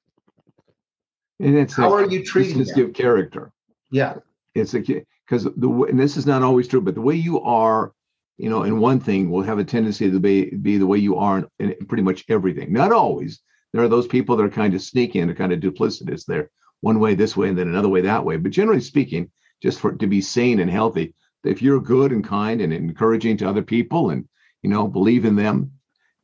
and 1.40 1.56
it's 1.56 1.74
How 1.74 1.92
are 1.92 2.08
you 2.08 2.20
this 2.20 2.28
treating 2.28 2.60
is 2.60 2.68
them? 2.68 2.76
give 2.76 2.94
character. 2.94 3.52
Yeah. 3.90 4.14
it's 4.54 4.74
a 4.74 4.78
because 4.80 5.44
the 5.44 5.68
and 5.90 5.98
this 6.00 6.16
is 6.16 6.26
not 6.26 6.42
always 6.42 6.68
true, 6.68 6.80
but 6.80 6.94
the 6.94 7.00
way 7.02 7.14
you 7.16 7.40
are, 7.40 7.92
you 8.38 8.48
know, 8.48 8.62
in 8.62 8.78
one 8.78 9.00
thing 9.00 9.30
will 9.30 9.42
have 9.42 9.58
a 9.58 9.64
tendency 9.64 10.10
to 10.10 10.20
be 10.20 10.50
be 10.50 10.78
the 10.78 10.86
way 10.86 10.98
you 10.98 11.16
are 11.16 11.38
in, 11.58 11.72
in 11.72 11.86
pretty 11.86 12.02
much 12.02 12.24
everything. 12.28 12.72
Not 12.72 12.92
always. 12.92 13.40
There 13.72 13.82
are 13.82 13.88
those 13.88 14.06
people 14.06 14.36
that 14.36 14.44
are 14.44 14.48
kind 14.50 14.72
of 14.74 14.80
sneaky 14.82 15.18
and 15.20 15.30
are 15.30 15.34
kind 15.34 15.52
of 15.52 15.60
duplicitous. 15.60 16.24
They're 16.24 16.50
one 16.80 17.00
way 17.00 17.14
this 17.14 17.36
way 17.36 17.48
and 17.48 17.58
then 17.58 17.68
another 17.68 17.88
way 17.88 18.00
that 18.02 18.24
way. 18.24 18.36
But 18.36 18.52
generally 18.52 18.80
speaking, 18.80 19.30
just 19.62 19.80
for 19.80 19.92
to 19.92 20.06
be 20.06 20.20
sane 20.20 20.60
and 20.60 20.70
healthy, 20.70 21.14
if 21.44 21.62
you're 21.62 21.80
good 21.80 22.12
and 22.12 22.24
kind 22.24 22.60
and 22.60 22.72
encouraging 22.72 23.36
to 23.38 23.48
other 23.48 23.62
people 23.62 24.10
and 24.10 24.28
you 24.62 24.70
know 24.70 24.86
believe 24.86 25.24
in 25.24 25.36
them, 25.36 25.72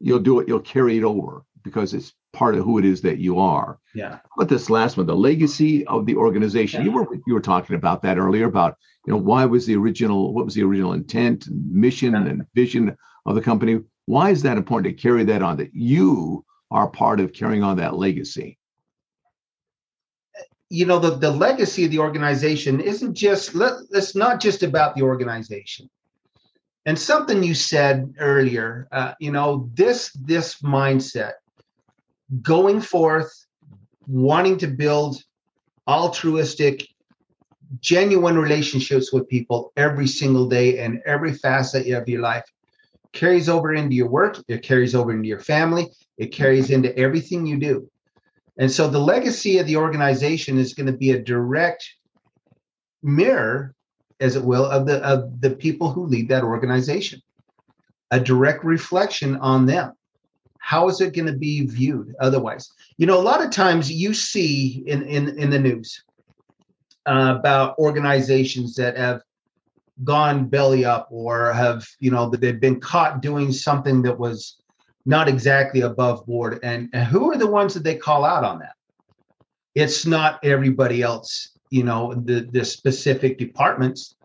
you'll 0.01 0.21
do 0.21 0.41
it. 0.41 0.49
You'll 0.49 0.61
carry 0.61 0.99
it 0.99 1.05
over 1.05 1.45
because 1.63 1.95
it's 1.95 2.13
part 2.33 2.55
of 2.57 2.65
who 2.65 2.79
it 2.79 2.85
is 2.85 3.01
that 3.01 3.19
you 3.19 3.39
are 3.39 3.79
Yeah. 3.95 4.19
but 4.37 4.49
this 4.49 4.69
last 4.69 4.97
one, 4.97 5.07
the 5.07 5.15
legacy 5.15 5.87
of 5.87 6.05
the 6.05 6.17
organization. 6.17 6.85
You 6.85 6.91
were 6.93 7.07
you 7.27 7.33
were 7.35 7.41
talking 7.41 7.77
about 7.77 8.03
that 8.03 8.19
earlier 8.19 8.47
about 8.47 8.77
you 9.07 9.13
know 9.13 9.21
why 9.21 9.45
was 9.45 9.65
the 9.67 9.77
original 9.77 10.35
what 10.35 10.45
was 10.45 10.55
the 10.55 10.65
original 10.65 10.93
intent, 10.95 11.49
mission, 11.51 12.13
Yeah. 12.13 12.27
and 12.27 12.43
vision 12.55 12.97
of 13.27 13.35
the 13.37 13.41
company? 13.41 13.81
Why 14.07 14.31
is 14.31 14.43
that 14.43 14.57
important 14.59 14.97
to 14.97 15.03
carry 15.03 15.25
that 15.25 15.43
on? 15.43 15.57
That 15.57 15.71
you 15.75 16.45
are 16.71 16.89
part 16.89 17.21
of 17.21 17.33
carrying 17.33 17.63
on 17.63 17.77
that 17.79 17.95
legacy. 17.97 18.59
You 20.71 20.87
know 20.87 20.99
the, 20.99 21.11
the 21.11 21.31
legacy 21.31 21.85
of 21.85 21.91
the 21.91 21.99
organization 21.99 22.81
isn't 22.81 23.15
just 23.15 23.55
let, 23.55 23.75
it's 23.91 24.15
not 24.15 24.41
just 24.41 24.63
about 24.63 24.95
the 24.95 25.03
organization. 25.03 25.89
And 26.87 26.99
something 26.99 27.43
you 27.43 27.55
said 27.55 28.15
earlier 28.19 28.89
uh, 28.93 29.15
you 29.21 29.33
know 29.33 29.71
this 29.75 30.11
this 30.13 30.61
mindset 30.63 31.33
going 32.43 32.81
forth 32.81 33.33
wanting 34.07 34.59
to 34.59 34.67
build 34.67 35.23
altruistic 35.87 36.87
genuine 37.81 38.39
relationships 38.39 39.13
with 39.13 39.29
people 39.29 39.73
every 39.77 40.07
single 40.07 40.49
day 40.49 40.79
and 40.79 41.01
every 41.07 41.33
facet 41.33 41.91
of 41.91 42.09
your 42.09 42.21
life 42.21 42.45
carries 43.13 43.49
over 43.49 43.73
into 43.73 43.95
your 43.95 44.09
work 44.09 44.43
it 44.49 44.63
carries 44.63 44.95
over 44.95 45.13
into 45.13 45.29
your 45.29 45.41
family 45.41 45.89
it 46.19 46.27
carries 46.29 46.71
into 46.71 46.97
everything 46.99 47.47
you 47.47 47.59
do 47.59 47.89
and 48.59 48.71
so 48.71 48.89
the 48.89 49.01
legacy 49.01 49.59
of 49.59 49.67
the 49.67 49.77
organization 49.77 50.59
is 50.59 50.75
going 50.75 50.87
to 50.87 50.93
be 50.93 51.11
a 51.11 51.23
direct 51.23 51.89
mirror, 53.03 53.75
as 54.21 54.37
it 54.37 54.45
will, 54.45 54.65
of 54.65 54.87
the 54.87 54.99
of 55.05 55.41
the 55.41 55.51
people 55.51 55.91
who 55.91 56.07
lead 56.07 56.29
that 56.29 56.45
organization. 56.45 57.21
A 58.11 58.21
direct 58.21 58.65
reflection 58.65 59.37
on 59.37 59.67
them. 59.67 59.93
How 60.59 60.89
is 60.89 61.01
it 61.01 61.15
going 61.15 61.27
to 61.27 61.37
be 61.37 61.67
viewed 61.67 62.15
otherwise? 62.21 62.71
You 62.97 63.07
know, 63.07 63.19
a 63.19 63.23
lot 63.23 63.45
of 63.45 63.51
times 63.51 63.91
you 63.91 64.15
see 64.15 64.85
in 64.87 65.03
in, 65.03 65.37
in 65.39 65.51
the 65.51 65.59
news 65.59 66.05
uh, 67.07 67.37
about 67.39 67.77
organizations 67.79 68.75
that 68.77 68.97
have 68.97 69.23
gone 70.03 70.47
belly 70.47 70.85
up 70.85 71.09
or 71.11 71.53
have, 71.53 71.87
you 71.99 72.11
know, 72.11 72.29
that 72.31 72.41
they've 72.41 72.61
been 72.61 72.81
caught 72.81 73.21
doing 73.21 73.53
something 73.53 74.03
that 74.03 74.19
was 74.19 74.57
not 75.07 75.29
exactly 75.29 75.83
above 75.83 76.25
board. 76.27 76.61
And, 76.63 76.89
and 76.93 77.05
who 77.07 77.31
are 77.31 77.37
the 77.37 77.47
ones 77.47 77.75
that 77.75 77.85
they 77.85 77.97
call 77.97 78.25
out 78.25 78.45
on 78.45 78.59
that? 78.61 78.75
It's 79.75 80.07
not 80.07 80.41
everybody 80.45 81.03
else, 81.03 81.51
you 81.71 81.85
know, 81.85 82.15
the, 82.15 82.49
the 82.53 82.65
specific 82.65 83.39
departments. 83.39 84.17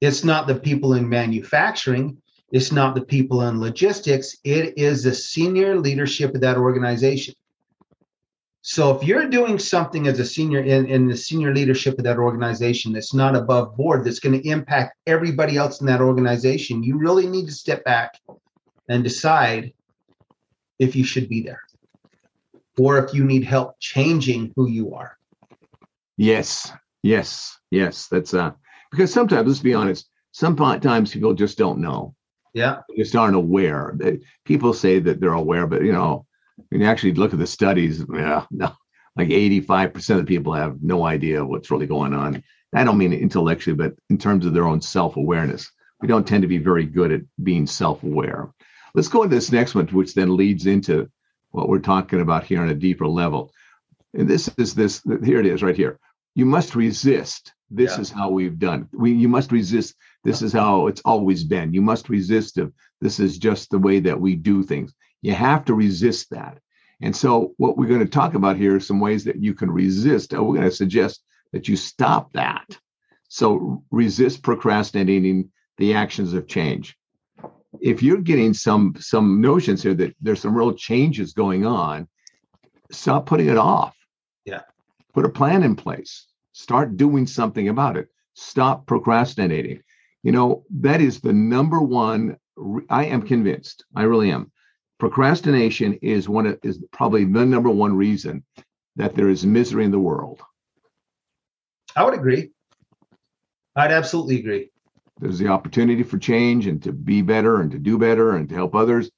It's 0.00 0.24
not 0.24 0.46
the 0.46 0.54
people 0.54 0.94
in 0.94 1.08
manufacturing. 1.08 2.16
It's 2.52 2.72
not 2.72 2.94
the 2.94 3.04
people 3.04 3.42
in 3.42 3.60
logistics. 3.60 4.36
It 4.44 4.78
is 4.78 5.04
the 5.04 5.14
senior 5.14 5.78
leadership 5.78 6.34
of 6.34 6.40
that 6.40 6.56
organization. 6.56 7.34
So 8.66 8.96
if 8.96 9.04
you're 9.04 9.28
doing 9.28 9.58
something 9.58 10.06
as 10.06 10.18
a 10.20 10.24
senior 10.24 10.60
in, 10.60 10.86
in 10.86 11.06
the 11.06 11.16
senior 11.16 11.54
leadership 11.54 11.98
of 11.98 12.04
that 12.04 12.16
organization 12.16 12.94
that's 12.94 13.12
not 13.12 13.36
above 13.36 13.76
board, 13.76 14.04
that's 14.04 14.20
going 14.20 14.40
to 14.40 14.48
impact 14.48 14.96
everybody 15.06 15.58
else 15.58 15.82
in 15.82 15.86
that 15.88 16.00
organization, 16.00 16.82
you 16.82 16.96
really 16.96 17.26
need 17.26 17.44
to 17.44 17.52
step 17.52 17.84
back 17.84 18.18
and 18.88 19.04
decide 19.04 19.74
if 20.78 20.96
you 20.96 21.04
should 21.04 21.28
be 21.28 21.42
there 21.42 21.60
or 22.78 23.04
if 23.04 23.14
you 23.14 23.24
need 23.24 23.44
help 23.44 23.78
changing 23.80 24.52
who 24.56 24.68
you 24.68 24.94
are. 24.94 25.16
Yes, 26.16 26.72
yes, 27.02 27.58
yes. 27.70 28.08
That's 28.08 28.34
uh 28.34 28.52
because 28.90 29.12
sometimes 29.12 29.48
let's 29.48 29.60
be 29.60 29.74
honest, 29.74 30.08
sometimes 30.32 31.12
people 31.12 31.34
just 31.34 31.58
don't 31.58 31.78
know. 31.78 32.14
Yeah. 32.52 32.80
They 32.88 33.02
just 33.02 33.16
aren't 33.16 33.36
aware. 33.36 33.92
They, 33.96 34.20
people 34.44 34.72
say 34.72 35.00
that 35.00 35.20
they're 35.20 35.32
aware, 35.32 35.66
but 35.66 35.82
you 35.82 35.92
know, 35.92 36.26
when 36.68 36.80
you 36.80 36.86
actually 36.86 37.14
look 37.14 37.32
at 37.32 37.38
the 37.38 37.46
studies, 37.46 38.04
yeah, 38.12 38.44
no, 38.50 38.72
like 39.16 39.28
85% 39.28 40.20
of 40.20 40.26
people 40.26 40.52
have 40.52 40.82
no 40.82 41.04
idea 41.04 41.44
what's 41.44 41.70
really 41.70 41.86
going 41.86 42.14
on. 42.14 42.42
I 42.74 42.82
don't 42.82 42.98
mean 42.98 43.12
intellectually, 43.12 43.76
but 43.76 43.94
in 44.10 44.18
terms 44.18 44.46
of 44.46 44.52
their 44.52 44.66
own 44.66 44.80
self-awareness. 44.80 45.70
We 46.00 46.08
don't 46.08 46.26
tend 46.26 46.42
to 46.42 46.48
be 46.48 46.58
very 46.58 46.84
good 46.84 47.12
at 47.12 47.20
being 47.42 47.66
self-aware. 47.66 48.52
Let's 48.94 49.08
go 49.08 49.22
into 49.24 49.34
this 49.34 49.52
next 49.52 49.74
one, 49.74 49.86
which 49.88 50.14
then 50.14 50.36
leads 50.36 50.66
into 50.66 51.10
what 51.50 51.68
we're 51.68 51.80
talking 51.80 52.20
about 52.20 52.44
here 52.44 52.60
on 52.60 52.68
a 52.68 52.74
deeper 52.74 53.06
level. 53.06 53.52
And 54.14 54.28
this 54.28 54.48
is 54.56 54.74
this, 54.74 55.02
here 55.24 55.40
it 55.40 55.46
is 55.46 55.62
right 55.62 55.76
here. 55.76 55.98
You 56.34 56.46
must 56.46 56.74
resist. 56.74 57.52
This 57.70 57.94
Yeah. 57.96 58.00
is 58.02 58.10
how 58.10 58.30
we've 58.30 58.58
done. 58.58 58.88
We 58.92 59.12
you 59.12 59.28
must 59.28 59.50
resist. 59.50 59.96
This 60.22 60.42
is 60.42 60.52
how 60.52 60.86
it's 60.86 61.02
always 61.04 61.44
been. 61.44 61.74
You 61.74 61.82
must 61.82 62.08
resist 62.08 62.58
this 63.00 63.20
is 63.20 63.38
just 63.38 63.70
the 63.70 63.78
way 63.78 64.00
that 64.00 64.20
we 64.20 64.36
do 64.36 64.62
things. 64.62 64.94
You 65.22 65.34
have 65.34 65.64
to 65.66 65.74
resist 65.74 66.30
that. 66.30 66.58
And 67.00 67.14
so 67.14 67.52
what 67.56 67.76
we're 67.76 67.88
going 67.88 68.00
to 68.00 68.06
talk 68.06 68.34
about 68.34 68.56
here 68.56 68.76
are 68.76 68.80
some 68.80 69.00
ways 69.00 69.24
that 69.24 69.42
you 69.42 69.54
can 69.54 69.70
resist. 69.70 70.32
Uh, 70.32 70.42
We're 70.42 70.56
going 70.56 70.70
to 70.70 70.74
suggest 70.74 71.22
that 71.52 71.68
you 71.68 71.76
stop 71.76 72.32
that. 72.32 72.78
So 73.28 73.82
resist 73.90 74.42
procrastinating 74.42 75.50
the 75.78 75.94
actions 75.94 76.32
of 76.34 76.46
change. 76.46 76.96
If 77.84 78.02
you're 78.02 78.22
getting 78.22 78.54
some 78.54 78.94
some 78.98 79.42
notions 79.42 79.82
here 79.82 79.92
that 79.92 80.16
there's 80.22 80.40
some 80.40 80.56
real 80.56 80.72
changes 80.72 81.34
going 81.34 81.66
on, 81.66 82.08
stop 82.90 83.26
putting 83.26 83.48
it 83.50 83.58
off. 83.58 83.94
Yeah. 84.46 84.62
Put 85.12 85.26
a 85.26 85.28
plan 85.28 85.62
in 85.62 85.76
place. 85.76 86.26
Start 86.52 86.96
doing 86.96 87.26
something 87.26 87.68
about 87.68 87.98
it. 87.98 88.08
Stop 88.32 88.86
procrastinating. 88.86 89.82
You 90.22 90.32
know, 90.32 90.64
that 90.80 91.02
is 91.02 91.20
the 91.20 91.34
number 91.34 91.78
one. 91.78 92.38
I 92.88 93.04
am 93.04 93.20
convinced. 93.20 93.84
I 93.94 94.04
really 94.04 94.30
am. 94.30 94.50
Procrastination 94.98 95.98
is 96.00 96.26
one 96.26 96.46
of, 96.46 96.58
is 96.62 96.82
probably 96.90 97.24
the 97.26 97.44
number 97.44 97.68
one 97.68 97.94
reason 97.94 98.44
that 98.96 99.14
there 99.14 99.28
is 99.28 99.44
misery 99.44 99.84
in 99.84 99.90
the 99.90 99.98
world. 99.98 100.40
I 101.94 102.02
would 102.02 102.14
agree. 102.14 102.52
I'd 103.76 103.92
absolutely 103.92 104.38
agree. 104.38 104.70
There's 105.20 105.38
the 105.38 105.48
opportunity 105.48 106.02
for 106.02 106.18
change 106.18 106.66
and 106.66 106.82
to 106.82 106.92
be 106.92 107.22
better 107.22 107.60
and 107.60 107.70
to 107.70 107.78
do 107.78 107.98
better 107.98 108.36
and 108.36 108.48
to 108.48 108.54
help 108.54 108.74
others. 108.74 109.10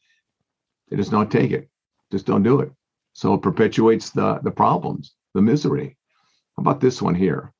They 0.88 0.96
just 0.96 1.10
don't 1.10 1.30
take 1.30 1.52
it. 1.52 1.68
Just 2.10 2.26
don't 2.26 2.42
do 2.42 2.60
it. 2.60 2.70
So 3.12 3.34
it 3.34 3.42
perpetuates 3.42 4.10
the, 4.10 4.38
the 4.42 4.50
problems, 4.50 5.14
the 5.34 5.42
misery. 5.42 5.96
How 6.56 6.60
about 6.60 6.80
this 6.80 7.00
one 7.00 7.14
here? 7.14 7.52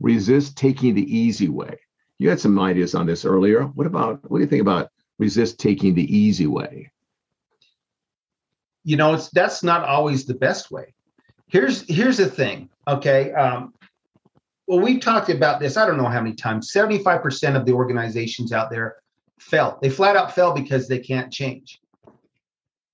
Resist 0.00 0.56
taking 0.56 0.94
the 0.94 1.16
easy 1.16 1.48
way. 1.48 1.78
You 2.18 2.28
had 2.28 2.40
some 2.40 2.58
ideas 2.58 2.94
on 2.94 3.06
this 3.06 3.24
earlier. 3.24 3.64
What 3.64 3.86
about 3.86 4.30
what 4.30 4.38
do 4.38 4.44
you 4.44 4.48
think 4.48 4.62
about 4.62 4.90
resist 5.18 5.58
taking 5.58 5.94
the 5.94 6.16
easy 6.16 6.46
way? 6.46 6.92
You 8.84 8.96
know, 8.96 9.14
it's 9.14 9.28
that's 9.30 9.62
not 9.62 9.84
always 9.84 10.24
the 10.24 10.34
best 10.34 10.70
way. 10.70 10.94
Here's 11.46 11.82
here's 11.88 12.18
the 12.18 12.26
thing. 12.26 12.68
Okay. 12.86 13.32
Um, 13.32 13.74
well, 14.66 14.80
we've 14.80 15.00
talked 15.00 15.28
about 15.28 15.60
this, 15.60 15.76
I 15.76 15.86
don't 15.86 15.96
know 15.96 16.08
how 16.08 16.20
many 16.20 16.34
times. 16.34 16.72
75% 16.72 17.56
of 17.56 17.66
the 17.66 17.72
organizations 17.72 18.52
out 18.52 18.70
there 18.70 18.96
fell. 19.38 19.78
They 19.82 19.90
flat 19.90 20.16
out 20.16 20.34
fell 20.34 20.54
because 20.54 20.88
they 20.88 20.98
can't 20.98 21.32
change. 21.32 21.80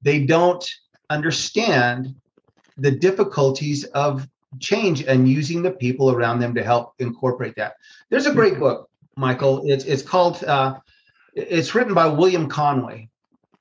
They 0.03 0.25
don't 0.25 0.67
understand 1.11 2.15
the 2.77 2.91
difficulties 2.91 3.85
of 3.85 4.27
change 4.61 5.03
and 5.03 5.29
using 5.29 5.63
the 5.63 5.71
people 5.71 6.11
around 6.11 6.39
them 6.39 6.55
to 6.55 6.65
help 6.65 6.95
incorporate 6.99 7.55
that. 7.57 7.75
There's 8.09 8.27
a 8.27 8.33
great 8.33 8.59
book, 8.59 8.89
Michael. 9.17 9.63
It's 9.67 9.85
it's 9.85 10.03
called 10.03 10.43
uh, 10.45 10.79
it's 11.35 11.75
written 11.75 11.93
by 11.93 12.07
William 12.07 12.49
Conway, 12.49 13.09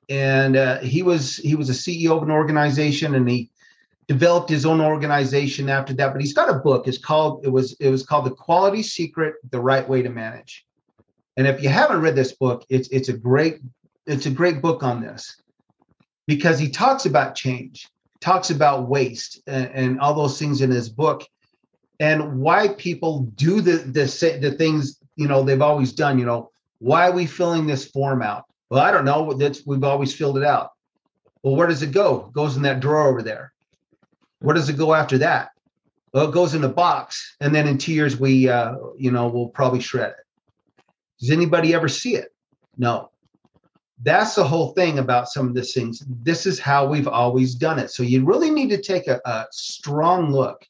and 0.07 0.55
uh, 0.55 0.79
he 0.79 1.03
was 1.03 1.37
he 1.37 1.55
was 1.55 1.69
a 1.69 1.73
CEO 1.73 2.15
of 2.15 2.23
an 2.23 2.31
organization, 2.31 3.15
and 3.15 3.27
he 3.29 3.49
developed 4.07 4.49
his 4.49 4.65
own 4.65 4.81
organization 4.81 5.69
after 5.69 5.93
that. 5.93 6.13
But 6.13 6.21
he's 6.21 6.33
got 6.33 6.49
a 6.49 6.59
book. 6.59 6.87
It's 6.87 6.97
called 6.97 7.45
it 7.45 7.49
was 7.49 7.73
it 7.79 7.89
was 7.89 8.03
called 8.03 8.25
The 8.25 8.31
Quality 8.31 8.83
Secret: 8.83 9.35
The 9.51 9.59
Right 9.59 9.87
Way 9.87 10.01
to 10.01 10.09
Manage. 10.09 10.65
And 11.35 11.45
if 11.45 11.61
you 11.61 11.69
haven't 11.69 12.01
read 12.01 12.15
this 12.15 12.33
book, 12.33 12.65
it's 12.69 12.87
it's 12.89 13.09
a 13.09 13.17
great 13.17 13.59
it's 14.05 14.25
a 14.25 14.31
great 14.31 14.61
book 14.61 14.83
on 14.83 15.01
this 15.01 15.41
because 16.25 16.57
he 16.57 16.69
talks 16.69 17.05
about 17.05 17.35
change, 17.35 17.89
talks 18.21 18.49
about 18.49 18.89
waste, 18.89 19.41
and, 19.47 19.67
and 19.67 19.99
all 19.99 20.13
those 20.13 20.39
things 20.39 20.61
in 20.61 20.71
his 20.71 20.89
book, 20.89 21.23
and 21.99 22.39
why 22.39 22.69
people 22.69 23.21
do 23.35 23.61
the 23.61 23.77
the 23.77 24.39
the 24.41 24.51
things 24.51 24.99
you 25.15 25.27
know 25.27 25.43
they've 25.43 25.61
always 25.61 25.91
done. 25.91 26.17
You 26.17 26.25
know, 26.25 26.51
why 26.79 27.07
are 27.07 27.13
we 27.13 27.25
filling 27.25 27.67
this 27.67 27.85
form 27.85 28.21
out? 28.21 28.45
Well, 28.69 28.81
I 28.81 28.91
don't 28.91 29.05
know. 29.05 29.33
That's 29.33 29.65
we've 29.65 29.83
always 29.83 30.15
filled 30.15 30.37
it 30.37 30.43
out. 30.43 30.71
Well, 31.43 31.55
where 31.55 31.67
does 31.67 31.83
it 31.83 31.91
go? 31.91 32.27
It 32.27 32.33
goes 32.33 32.55
in 32.55 32.63
that 32.63 32.79
drawer 32.79 33.07
over 33.07 33.21
there. 33.21 33.53
Where 34.39 34.55
does 34.55 34.69
it 34.69 34.77
go 34.77 34.93
after 34.93 35.17
that? 35.19 35.49
Well, 36.13 36.29
it 36.29 36.33
goes 36.33 36.53
in 36.53 36.63
a 36.63 36.69
box, 36.69 37.35
and 37.41 37.53
then 37.53 37.67
in 37.67 37.77
two 37.77 37.93
years 37.93 38.19
we, 38.19 38.49
uh, 38.49 38.75
you 38.97 39.11
know, 39.11 39.27
we'll 39.27 39.49
probably 39.49 39.81
shred 39.81 40.11
it. 40.11 40.83
Does 41.19 41.31
anybody 41.31 41.73
ever 41.73 41.87
see 41.87 42.15
it? 42.15 42.33
No. 42.77 43.11
That's 44.03 44.35
the 44.35 44.43
whole 44.43 44.73
thing 44.73 44.99
about 44.99 45.27
some 45.27 45.47
of 45.47 45.55
these 45.55 45.73
things. 45.73 46.03
This 46.07 46.45
is 46.45 46.59
how 46.59 46.87
we've 46.87 47.07
always 47.07 47.55
done 47.55 47.79
it. 47.79 47.89
So 47.89 48.03
you 48.03 48.23
really 48.23 48.51
need 48.51 48.69
to 48.69 48.81
take 48.81 49.07
a, 49.07 49.19
a 49.25 49.47
strong 49.51 50.31
look 50.31 50.63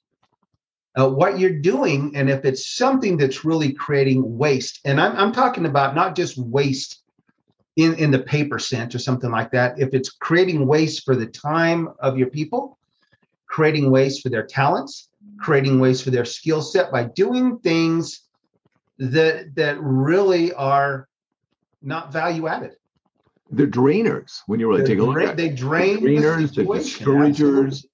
at 0.96 1.12
what 1.12 1.38
you're 1.38 1.60
doing, 1.60 2.14
and 2.16 2.30
if 2.30 2.46
it's 2.46 2.76
something 2.76 3.18
that's 3.18 3.46
really 3.46 3.74
creating 3.74 4.38
waste. 4.38 4.80
And 4.86 5.00
I'm, 5.00 5.16
I'm 5.18 5.32
talking 5.32 5.66
about 5.66 5.94
not 5.94 6.16
just 6.16 6.38
waste 6.38 7.04
in, 7.76 7.94
in 7.96 8.12
the 8.12 8.20
paper 8.20 8.58
sense 8.58 8.96
or 8.96 9.00
something 9.00 9.30
like 9.30 9.52
that. 9.52 9.80
If 9.80 9.94
it's 9.94 10.10
creating 10.10 10.66
waste 10.66 11.06
for 11.06 11.16
the 11.16 11.28
time 11.28 11.90
of 12.00 12.18
your 12.18 12.30
people, 12.30 12.80
creating 13.58 13.90
ways 13.90 14.20
for 14.20 14.30
their 14.30 14.46
talents, 14.46 15.10
mm-hmm. 15.26 15.40
creating 15.40 15.80
ways 15.80 16.00
for 16.00 16.12
their 16.12 16.26
skill 16.26 16.62
set 16.62 16.92
by 16.92 17.04
doing 17.04 17.58
things 17.70 18.22
that 19.00 19.56
that 19.56 19.76
really 19.82 20.54
are 20.54 21.08
not 21.82 22.14
value 22.14 22.48
added. 22.48 22.74
They're 23.50 23.66
drainers 23.66 24.42
when 24.46 24.60
you 24.60 24.68
really 24.70 24.82
They're 24.82 24.96
take 24.96 25.00
a 25.00 25.04
look 25.04 25.16
dra- 25.16 25.30
at 25.30 25.38
they 25.38 25.50
it. 25.50 25.56
drain 25.56 26.04
They're 26.04 26.38
the 26.38 26.44
drainers, 26.46 26.54
they're 26.54 26.78
discouragers. 26.78 27.86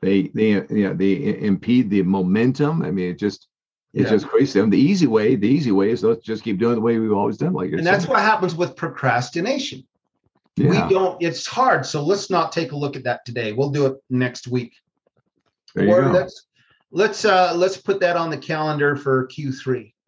They 0.00 0.30
they 0.38 0.50
you 0.78 0.84
know 0.88 0.94
they 0.94 1.12
impede 1.50 1.90
the 1.90 2.02
momentum. 2.02 2.80
I 2.82 2.90
mean, 2.90 3.10
it 3.10 3.18
just 3.18 3.48
it's 3.92 4.04
Yeah. 4.04 4.16
just 4.16 4.26
crazy. 4.28 4.58
And 4.58 4.72
the 4.72 4.78
easy 4.90 5.06
way, 5.06 5.36
the 5.36 5.48
easy 5.48 5.72
way 5.72 5.90
is 5.90 6.02
let's 6.02 6.24
just 6.24 6.44
keep 6.44 6.58
doing 6.58 6.76
the 6.76 6.80
way 6.80 6.98
we've 6.98 7.12
always 7.12 7.36
done. 7.36 7.52
Like 7.52 7.72
And 7.72 7.86
that's 7.86 8.04
saying. 8.04 8.14
what 8.14 8.22
happens 8.22 8.54
with 8.54 8.74
procrastination. 8.74 9.82
yeah, 10.56 10.70
We 10.70 10.94
don't, 10.94 11.20
it's 11.20 11.46
hard. 11.46 11.84
So 11.84 12.02
let's 12.02 12.30
not 12.30 12.52
take 12.52 12.72
a 12.72 12.76
look 12.76 12.96
at 12.96 13.04
that 13.04 13.20
today. 13.26 13.52
We'll 13.52 13.74
do 13.80 13.84
it 13.86 13.96
next 14.08 14.48
week. 14.48 14.72
There 15.74 15.86
you 15.86 15.92
or 15.92 16.02
go. 16.02 16.10
let's 16.10 16.46
let's 16.90 17.24
uh 17.24 17.52
let's 17.54 17.76
put 17.76 18.00
that 18.00 18.16
on 18.16 18.30
the 18.30 18.38
calendar 18.38 18.96
for 18.96 19.28
Q3. 19.28 19.92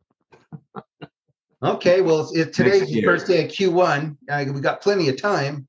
Okay, 1.63 2.01
well, 2.01 2.29
it, 2.35 2.53
today's 2.53 2.89
the 2.89 3.03
first 3.03 3.29
day 3.29 3.45
of 3.45 3.51
Q1. 3.53 4.17
Uh, 4.29 4.45
we 4.53 4.61
got 4.61 4.81
plenty 4.81 5.09
of 5.09 5.21
time. 5.21 5.69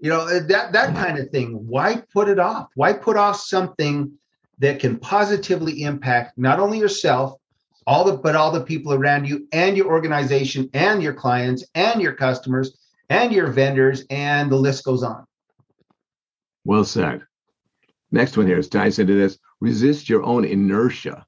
You 0.00 0.10
know 0.10 0.22
uh, 0.22 0.40
that 0.48 0.72
that 0.72 0.94
kind 0.96 1.18
of 1.18 1.30
thing. 1.30 1.52
Why 1.68 2.02
put 2.12 2.28
it 2.28 2.40
off? 2.40 2.68
Why 2.74 2.92
put 2.92 3.16
off 3.16 3.36
something 3.36 4.12
that 4.58 4.80
can 4.80 4.98
positively 4.98 5.82
impact 5.82 6.36
not 6.36 6.58
only 6.58 6.78
yourself, 6.78 7.38
all 7.86 8.04
the 8.04 8.16
but 8.16 8.34
all 8.34 8.50
the 8.50 8.62
people 8.62 8.92
around 8.92 9.28
you, 9.28 9.46
and 9.52 9.76
your 9.76 9.86
organization, 9.86 10.68
and 10.74 11.00
your 11.00 11.14
clients, 11.14 11.64
and 11.76 12.02
your 12.02 12.14
customers, 12.14 12.76
and 13.08 13.32
your 13.32 13.46
vendors, 13.48 14.04
and 14.10 14.50
the 14.50 14.56
list 14.56 14.84
goes 14.84 15.04
on. 15.04 15.24
Well 16.64 16.84
said. 16.84 17.22
Next 18.12 18.36
one 18.36 18.46
here 18.46 18.58
is 18.58 18.68
ties 18.68 18.98
into 18.98 19.14
this. 19.14 19.38
Resist 19.60 20.08
your 20.08 20.24
own 20.24 20.44
inertia. 20.44 21.26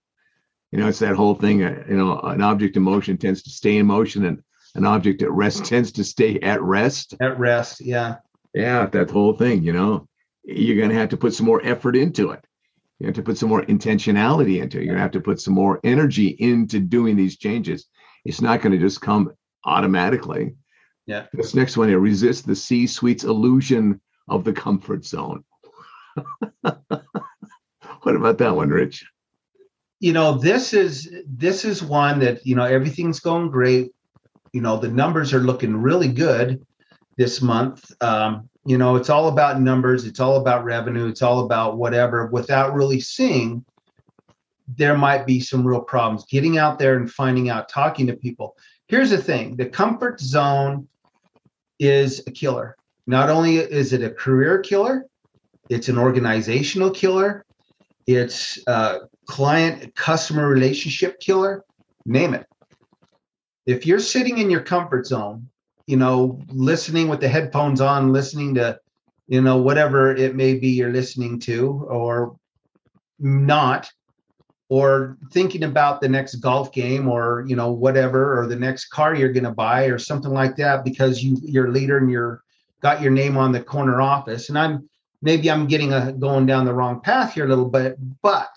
You 0.71 0.79
know, 0.79 0.89
it's 0.89 1.01
that 1.01 1.17
whole 1.17 1.35
thing. 1.35 1.63
Uh, 1.63 1.85
you 1.89 1.97
know, 1.97 2.19
an 2.21 2.41
object 2.41 2.77
in 2.77 2.83
motion 2.83 3.19
tends 3.19 3.43
to 3.43 3.51
stay 3.51 3.77
in 3.77 3.87
motion, 3.87 4.25
and 4.25 4.43
an 4.75 4.87
object 4.87 5.23
at 5.23 5.31
rest 5.31 5.65
tends 5.67 5.93
to 5.93 6.05
stay 6.05 6.41
at 6.41 6.63
rest. 6.63 7.15
At 7.21 7.39
rest, 7.39 7.81
yeah. 7.81 8.17
Yeah, 8.55 8.87
that 8.87 9.11
whole 9.11 9.35
thing. 9.35 9.63
You 9.63 9.73
know, 9.73 10.09
you're 10.45 10.77
going 10.77 10.91
to 10.91 10.97
have 10.97 11.11
to 11.11 11.17
put 11.17 11.35
some 11.35 11.47
more 11.47 11.65
effort 11.65 11.97
into 11.97 12.31
it. 12.31 12.45
You 12.99 13.07
have 13.07 13.17
to 13.17 13.23
put 13.23 13.39
some 13.39 13.49
more 13.49 13.63
intentionality 13.63 14.63
into 14.63 14.79
it. 14.79 14.85
You're 14.85 14.95
going 14.95 14.99
to 14.99 15.03
have 15.03 15.11
to 15.13 15.21
put 15.21 15.41
some 15.41 15.55
more 15.55 15.81
energy 15.85 16.29
into 16.29 16.79
doing 16.81 17.17
these 17.17 17.37
changes. 17.37 17.87
It's 18.25 18.41
not 18.41 18.63
going 18.63 18.73
to 18.73 18.79
just 18.79 19.01
come 19.01 19.33
automatically. 19.65 20.55
Yeah. 21.07 21.27
This 21.33 21.55
next 21.55 21.77
one 21.77 21.89
here 21.89 21.99
resist 21.99 22.47
the 22.47 22.55
C 22.55 22.87
suite's 22.87 23.25
illusion 23.25 24.01
of 24.29 24.45
the 24.45 24.53
comfort 24.53 25.05
zone. 25.05 25.45
what 28.03 28.17
about 28.17 28.39
that 28.39 28.55
one, 28.55 28.71
Rich? 28.71 29.05
you 30.03 30.13
know 30.13 30.33
this 30.33 30.75
is 30.75 31.15
this 31.29 31.65
is 31.65 31.81
one 31.81 32.19
that 32.19 32.45
you 32.45 32.57
know 32.57 32.65
everything's 32.65 33.21
going 33.21 33.49
great. 33.51 33.93
You 34.53 34.61
know 34.61 34.77
the 34.77 34.89
numbers 34.89 35.33
are 35.33 35.39
looking 35.39 35.77
really 35.77 36.09
good 36.09 36.67
this 37.17 37.41
month. 37.41 37.91
Um, 38.03 38.51
you 38.67 38.77
know 38.77 38.97
it's 38.97 39.11
all 39.11 39.29
about 39.29 39.61
numbers. 39.61 40.05
It's 40.05 40.19
all 40.19 40.39
about 40.39 40.65
revenue. 40.65 41.07
It's 41.07 41.23
all 41.23 41.45
about 41.45 41.79
whatever. 41.79 42.27
Without 42.27 42.75
really 42.75 42.99
seeing 42.99 43.65
there 44.77 44.97
might 44.99 45.25
be 45.25 45.39
some 45.39 45.65
real 45.65 45.81
problems. 45.81 46.25
Getting 46.29 46.59
out 46.59 46.81
there 46.81 46.97
and 46.97 47.09
finding 47.09 47.49
out 47.49 47.69
talking 47.69 48.09
to 48.09 48.17
people. 48.17 48.57
Here's 48.89 49.11
the 49.11 49.19
thing. 49.19 49.55
The 49.55 49.67
comfort 49.67 50.21
zone 50.21 50.89
is 51.79 52.25
a 52.27 52.33
killer. 52.33 52.77
Not 53.07 53.31
only 53.31 53.59
is 53.59 53.93
it 53.93 54.03
a 54.03 54.11
career 54.11 54.59
killer 54.59 55.07
it's 55.73 55.89
an 55.89 55.99
organizational 55.99 56.91
killer. 56.91 57.45
It's 58.07 58.59
uh, 58.67 58.99
client 59.27 59.95
customer 59.95 60.49
relationship 60.49 61.21
killer. 61.21 61.65
Name 62.05 62.35
it. 62.35 62.47
If 63.67 63.87
you're 63.87 64.01
sitting 64.01 64.39
in 64.39 64.51
your 64.51 64.63
comfort 64.63 65.07
zone 65.07 65.49
you 65.87 65.97
know 65.97 66.41
listening 66.49 67.09
with 67.09 67.21
the 67.21 67.29
headphones 67.29 67.81
on 67.81 68.13
listening 68.13 68.55
to 68.55 68.79
you 69.29 69.41
know 69.41 69.57
whatever 69.57 70.15
it 70.15 70.35
may 70.35 70.55
be 70.55 70.69
you're 70.69 70.93
listening 70.93 71.39
to 71.41 71.85
or 71.89 72.37
not 73.19 73.91
or 74.69 75.19
thinking 75.33 75.65
about 75.65 76.01
the 76.01 76.09
next 76.09 76.37
golf 76.37 76.73
game 76.73 77.09
or 77.09 77.45
you 77.47 77.57
know 77.57 77.73
whatever 77.73 78.39
or 78.39 78.47
the 78.47 78.57
next 78.57 78.87
car 78.87 79.15
you're 79.15 79.33
going 79.33 79.45
to 79.45 79.51
buy 79.51 79.85
or 79.85 79.99
something 79.99 80.33
like 80.33 80.57
that 80.57 80.85
because 80.85 81.23
you 81.23 81.37
you're 81.43 81.67
a 81.67 81.73
leader 81.73 81.99
and 81.99 82.11
you're 82.11 82.43
got 82.81 83.01
your 83.01 83.13
name 83.13 83.37
on 83.37 83.53
the 83.53 83.63
corner 83.63 84.01
office. 84.01 84.49
And 84.49 84.59
i'm 84.59 84.89
maybe 85.23 85.51
i'm 85.51 85.67
getting 85.67 85.93
a 85.93 86.13
going 86.13 86.45
down 86.45 86.65
the 86.65 86.75
wrong 86.75 87.01
path 87.01 87.33
here 87.35 87.47
a 87.47 87.49
little 87.49 87.69
bit 87.69 87.97
but 88.21 88.51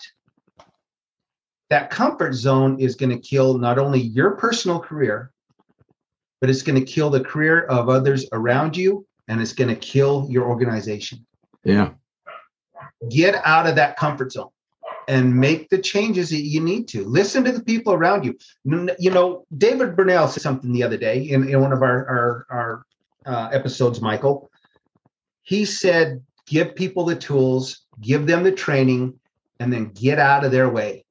that 1.70 1.90
comfort 1.90 2.34
zone 2.34 2.78
is 2.78 2.94
going 2.94 3.10
to 3.10 3.18
kill 3.18 3.58
not 3.58 3.78
only 3.78 4.00
your 4.00 4.32
personal 4.32 4.78
career, 4.78 5.32
but 6.40 6.50
it's 6.50 6.62
going 6.62 6.78
to 6.78 6.92
kill 6.92 7.10
the 7.10 7.22
career 7.24 7.64
of 7.64 7.88
others 7.88 8.26
around 8.32 8.76
you 8.76 9.06
and 9.28 9.40
it's 9.40 9.52
going 9.52 9.68
to 9.68 9.76
kill 9.76 10.26
your 10.30 10.44
organization. 10.44 11.26
Yeah. 11.64 11.90
Get 13.10 13.34
out 13.44 13.66
of 13.66 13.74
that 13.76 13.96
comfort 13.96 14.32
zone. 14.32 14.50
and 15.08 15.36
make 15.36 15.68
the 15.68 15.78
changes 15.78 16.30
that 16.30 16.42
you 16.42 16.60
need 16.60 16.88
to. 16.88 17.04
Listen 17.04 17.44
to 17.44 17.52
the 17.52 17.62
people 17.62 17.92
around 17.92 18.24
you. 18.24 18.36
You 18.64 19.10
know, 19.10 19.46
David 19.56 19.94
Burnell 19.94 20.26
said 20.26 20.42
something 20.42 20.72
the 20.72 20.82
other 20.82 20.96
day 20.96 21.22
in, 21.22 21.48
in 21.48 21.60
one 21.60 21.72
of 21.72 21.82
our 21.82 22.08
our, 22.08 22.46
our 22.50 22.82
uh, 23.24 23.48
episodes, 23.52 24.00
Michael. 24.00 24.50
He 25.42 25.64
said, 25.64 26.24
"Give 26.46 26.74
people 26.74 27.04
the 27.04 27.16
tools, 27.16 27.86
give 28.00 28.26
them 28.26 28.42
the 28.42 28.52
training, 28.52 29.18
and 29.58 29.72
then 29.72 29.90
get 29.90 30.18
out 30.18 30.44
of 30.44 30.52
their 30.52 30.68
way. 30.68 31.04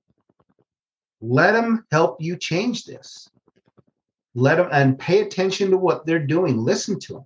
Let 1.21 1.53
them 1.53 1.85
help 1.91 2.21
you 2.21 2.37
change 2.37 2.85
this. 2.85 3.29
Let 4.33 4.55
them 4.57 4.69
and 4.71 4.99
pay 4.99 5.21
attention 5.21 5.71
to 5.71 5.77
what 5.77 6.05
they're 6.05 6.25
doing. 6.25 6.57
Listen 6.57 6.99
to 7.01 7.13
them, 7.13 7.23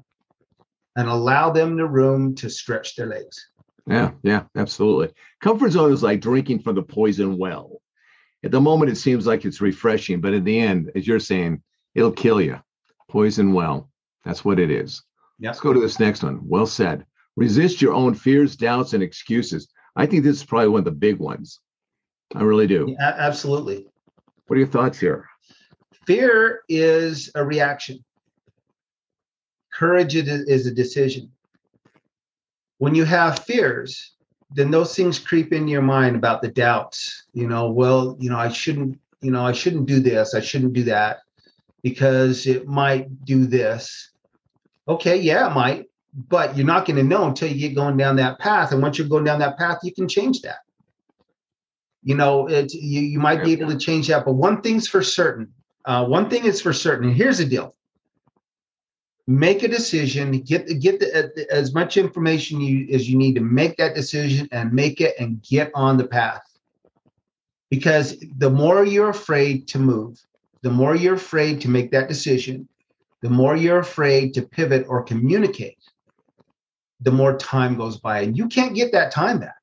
and 0.95 1.07
allow 1.07 1.51
them 1.51 1.75
the 1.75 1.85
room 1.85 2.35
to 2.35 2.49
stretch 2.49 2.95
their 2.95 3.07
legs." 3.07 3.49
Yeah, 3.87 4.11
yeah, 4.21 4.43
absolutely. 4.55 5.13
Comfort 5.41 5.71
zone 5.71 5.91
is 5.91 6.03
like 6.03 6.21
drinking 6.21 6.59
from 6.59 6.75
the 6.75 6.83
poison 6.83 7.37
well. 7.37 7.81
At 8.43 8.51
the 8.51 8.61
moment, 8.61 8.91
it 8.91 8.97
seems 8.97 9.25
like 9.27 9.43
it's 9.45 9.61
refreshing, 9.61 10.21
but 10.21 10.33
in 10.33 10.43
the 10.43 10.59
end, 10.59 10.91
as 10.95 11.07
you're 11.07 11.19
saying, 11.19 11.61
it'll 11.95 12.11
kill 12.11 12.39
you. 12.39 12.59
Poison 13.09 13.51
well. 13.51 13.89
That's 14.23 14.45
what 14.45 14.59
it 14.59 14.69
is. 14.69 15.01
Yep. 15.39 15.49
Let's 15.49 15.59
go 15.59 15.73
to 15.73 15.79
this 15.79 15.99
next 15.99 16.23
one. 16.23 16.39
Well 16.47 16.67
said. 16.67 17.05
Resist 17.39 17.81
your 17.81 17.93
own 17.93 18.13
fears, 18.13 18.55
doubts, 18.55 18.93
and 18.93 19.01
excuses. 19.01 19.69
I 19.95 20.05
think 20.05 20.23
this 20.23 20.37
is 20.37 20.43
probably 20.43 20.69
one 20.69 20.79
of 20.79 20.85
the 20.85 20.91
big 20.91 21.17
ones. 21.19 21.59
I 22.35 22.43
really 22.43 22.67
do. 22.67 22.95
Yeah, 22.99 23.15
absolutely. 23.17 23.87
What 24.47 24.55
are 24.55 24.59
your 24.59 24.67
thoughts 24.67 24.99
here? 24.99 25.27
Fear 26.05 26.61
is 26.69 27.31
a 27.35 27.43
reaction. 27.43 28.03
Courage 29.73 30.15
is 30.15 30.67
a 30.67 30.71
decision 30.71 31.31
when 32.79 32.95
you 32.95 33.05
have 33.05 33.45
fears, 33.45 34.13
then 34.51 34.71
those 34.71 34.95
things 34.95 35.19
creep 35.19 35.53
into 35.53 35.71
your 35.71 35.83
mind 35.83 36.15
about 36.15 36.41
the 36.41 36.47
doubts. 36.47 37.25
You 37.33 37.47
know, 37.47 37.69
well, 37.69 38.17
you 38.19 38.29
know, 38.29 38.39
I 38.39 38.49
shouldn't, 38.49 38.99
you 39.21 39.31
know, 39.31 39.45
I 39.45 39.51
shouldn't 39.51 39.85
do 39.85 39.99
this, 39.99 40.33
I 40.33 40.39
shouldn't 40.39 40.73
do 40.73 40.83
that 40.85 41.19
because 41.83 42.47
it 42.47 42.67
might 42.67 43.25
do 43.25 43.45
this. 43.45 44.09
Okay, 44.87 45.17
yeah, 45.17 45.51
it 45.51 45.53
might, 45.53 45.88
but 46.13 46.57
you're 46.57 46.65
not 46.65 46.85
going 46.85 46.97
to 46.97 47.03
know 47.03 47.27
until 47.27 47.49
you 47.49 47.59
get 47.59 47.75
going 47.75 47.97
down 47.97 48.15
that 48.15 48.39
path. 48.39 48.71
And 48.71 48.81
once 48.81 48.97
you're 48.97 49.07
going 49.07 49.23
down 49.23 49.39
that 49.39 49.57
path, 49.57 49.79
you 49.83 49.93
can 49.93 50.07
change 50.07 50.41
that. 50.41 50.59
You 52.03 52.15
know, 52.15 52.47
it 52.47 52.73
you, 52.73 53.01
you 53.01 53.19
might 53.19 53.43
be 53.43 53.51
able 53.51 53.69
to 53.69 53.77
change 53.77 54.07
that, 54.07 54.25
but 54.25 54.33
one 54.33 54.61
thing's 54.61 54.87
for 54.87 55.03
certain. 55.03 55.53
Uh, 55.85 56.05
one 56.05 56.29
thing 56.29 56.45
is 56.45 56.61
for 56.61 56.73
certain. 56.73 57.09
And 57.09 57.17
here's 57.17 57.39
the 57.39 57.45
deal: 57.45 57.75
make 59.29 59.61
a 59.61 59.67
decision 59.67 60.31
get 60.39 60.65
get 60.79 60.99
the, 60.99 61.45
as 61.51 61.71
much 61.71 61.97
information 61.97 62.59
you 62.59 62.87
as 62.91 63.07
you 63.07 63.15
need 63.15 63.35
to 63.35 63.41
make 63.41 63.77
that 63.77 63.93
decision 63.93 64.49
and 64.51 64.73
make 64.73 65.01
it 65.01 65.13
and 65.19 65.43
get 65.43 65.69
on 65.75 65.97
the 65.97 66.07
path 66.07 66.41
because 67.69 68.17
the 68.39 68.49
more 68.49 68.83
you're 68.83 69.09
afraid 69.09 69.67
to 69.67 69.77
move 69.77 70.19
the 70.63 70.69
more 70.71 70.95
you're 70.95 71.13
afraid 71.13 71.61
to 71.61 71.69
make 71.69 71.91
that 71.91 72.07
decision 72.09 72.67
the 73.21 73.29
more 73.29 73.55
you're 73.55 73.77
afraid 73.77 74.33
to 74.33 74.41
pivot 74.41 74.83
or 74.89 75.03
communicate 75.03 75.77
the 77.01 77.11
more 77.11 77.37
time 77.37 77.75
goes 77.75 77.97
by 77.97 78.21
and 78.21 78.37
you 78.37 78.47
can't 78.47 78.75
get 78.75 78.91
that 78.91 79.11
time 79.11 79.39
back 79.39 79.55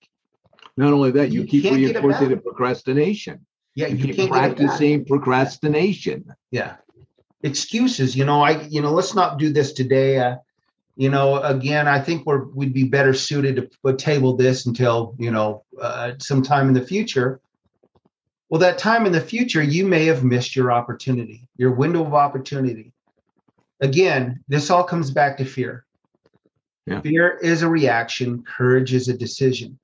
not 0.76 0.92
only 0.92 1.10
that 1.10 1.30
you, 1.30 1.42
you 1.42 1.46
keep 1.46 1.64
reinforcing 1.72 2.30
the 2.30 2.36
procrastination 2.36 3.44
yeah 3.74 3.86
you, 3.86 4.06
you 4.06 4.14
keep 4.14 4.30
practicing 4.30 5.04
procrastination 5.04 6.24
yeah 6.50 6.76
excuses. 7.46 8.16
You 8.16 8.24
know, 8.24 8.42
I 8.42 8.62
you 8.62 8.82
know, 8.82 8.92
let's 8.92 9.14
not 9.14 9.38
do 9.38 9.50
this 9.50 9.72
today. 9.72 10.18
Uh, 10.18 10.36
you 10.96 11.08
know, 11.10 11.42
again, 11.42 11.88
I 11.88 12.00
think 12.00 12.26
we're 12.26 12.44
we'd 12.44 12.74
be 12.74 12.84
better 12.84 13.14
suited 13.14 13.70
to 13.84 13.92
table 13.94 14.36
this 14.36 14.66
until 14.66 15.14
you 15.18 15.30
know 15.30 15.64
uh, 15.80 16.12
sometime 16.18 16.68
in 16.68 16.74
the 16.74 16.84
future. 16.84 17.40
Well, 18.48 18.60
that 18.60 18.78
time 18.78 19.06
in 19.06 19.12
the 19.12 19.20
future, 19.20 19.62
you 19.62 19.86
may 19.86 20.04
have 20.06 20.22
missed 20.22 20.54
your 20.54 20.70
opportunity, 20.70 21.48
your 21.56 21.72
window 21.72 22.04
of 22.04 22.14
opportunity. 22.14 22.92
Again, 23.80 24.44
this 24.46 24.70
all 24.70 24.84
comes 24.84 25.10
back 25.10 25.38
to 25.38 25.44
fear. 25.44 25.84
Yeah. 26.86 27.00
Fear 27.00 27.38
is 27.42 27.62
a 27.62 27.68
reaction, 27.68 28.44
courage 28.44 28.94
is 28.94 29.08
a 29.08 29.16
decision. 29.16 29.78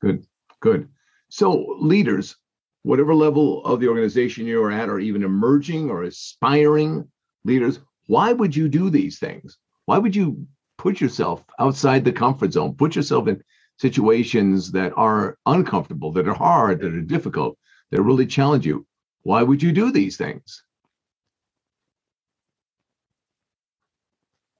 Good, 0.00 0.26
good. 0.60 0.88
So, 1.28 1.76
leaders, 1.80 2.36
whatever 2.82 3.14
level 3.14 3.64
of 3.64 3.80
the 3.80 3.88
organization 3.88 4.46
you're 4.46 4.72
at, 4.72 4.88
or 4.88 4.98
even 4.98 5.22
emerging 5.22 5.88
or 5.88 6.02
aspiring 6.02 7.08
leaders, 7.44 7.78
why 8.06 8.32
would 8.32 8.54
you 8.54 8.68
do 8.68 8.90
these 8.90 9.18
things? 9.18 9.56
Why 9.86 9.98
would 9.98 10.16
you 10.16 10.46
put 10.78 11.00
yourself 11.00 11.44
outside 11.58 12.04
the 12.04 12.12
comfort 12.12 12.52
zone, 12.52 12.74
put 12.74 12.96
yourself 12.96 13.28
in 13.28 13.42
situations 13.78 14.72
that 14.72 14.92
are 14.96 15.38
uncomfortable, 15.46 16.12
that 16.12 16.28
are 16.28 16.34
hard, 16.34 16.80
that 16.80 16.92
are 16.92 17.00
difficult, 17.00 17.56
that 17.90 18.02
really 18.02 18.26
challenge 18.26 18.66
you? 18.66 18.86
Why 19.22 19.42
would 19.42 19.62
you 19.62 19.72
do 19.72 19.90
these 19.90 20.16
things? 20.16 20.62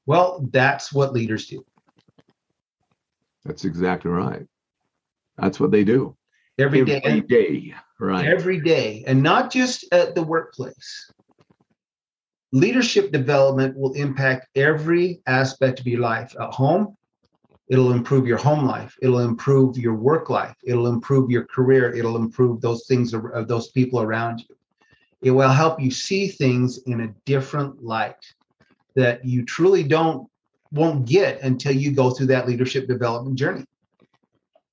Well, 0.07 0.47
that's 0.51 0.93
what 0.93 1.13
leaders 1.13 1.47
do. 1.47 1.65
That's 3.45 3.65
exactly 3.65 4.11
right. 4.11 4.47
That's 5.39 5.61
what 5.61 5.71
they 5.71 5.85
do 5.85 6.17
every 6.59 6.85
day. 6.85 7.01
Every 7.05 7.21
day, 7.23 7.75
right. 7.99 8.27
Every 8.27 8.61
day, 8.61 9.05
and 9.07 9.23
not 9.23 9.51
just 9.51 9.85
at 9.93 10.15
the 10.15 10.23
workplace. 10.23 11.11
Leadership 12.53 13.11
development 13.11 13.77
will 13.77 13.93
impact 13.95 14.47
every 14.55 15.21
aspect 15.27 15.81
of 15.81 15.89
your 15.89 16.01
life. 16.01 16.37
At 16.41 16.53
home, 16.53 16.97
it'll 17.69 17.93
improve 17.93 18.29
your 18.29 18.39
home 18.39 18.65
life. 18.65 18.97
It'll 19.03 19.19
improve 19.19 19.77
your 19.77 19.95
work 19.95 20.31
life. 20.31 20.55
It'll 20.63 20.87
improve 20.87 21.31
your 21.31 21.47
career. 21.47 21.93
It'll 21.93 22.17
improve 22.17 22.61
those 22.61 22.87
things 22.87 23.13
of 23.13 23.25
uh, 23.35 23.43
those 23.43 23.73
people 23.73 24.01
around 24.01 24.45
you. 24.49 24.57
It 25.23 25.33
will 25.33 25.49
help 25.49 25.81
you 25.81 25.91
see 25.91 26.29
things 26.29 26.79
in 26.87 27.01
a 27.01 27.15
different 27.25 27.83
light 27.83 28.25
that 28.97 29.25
you 29.25 29.45
truly 29.45 29.83
don't 29.83 30.29
won't 30.73 31.07
get 31.07 31.41
until 31.43 31.73
you 31.73 31.93
go 31.93 32.11
through 32.11 32.27
that 32.27 32.49
leadership 32.49 32.89
development 32.89 33.39
journey. 33.39 33.65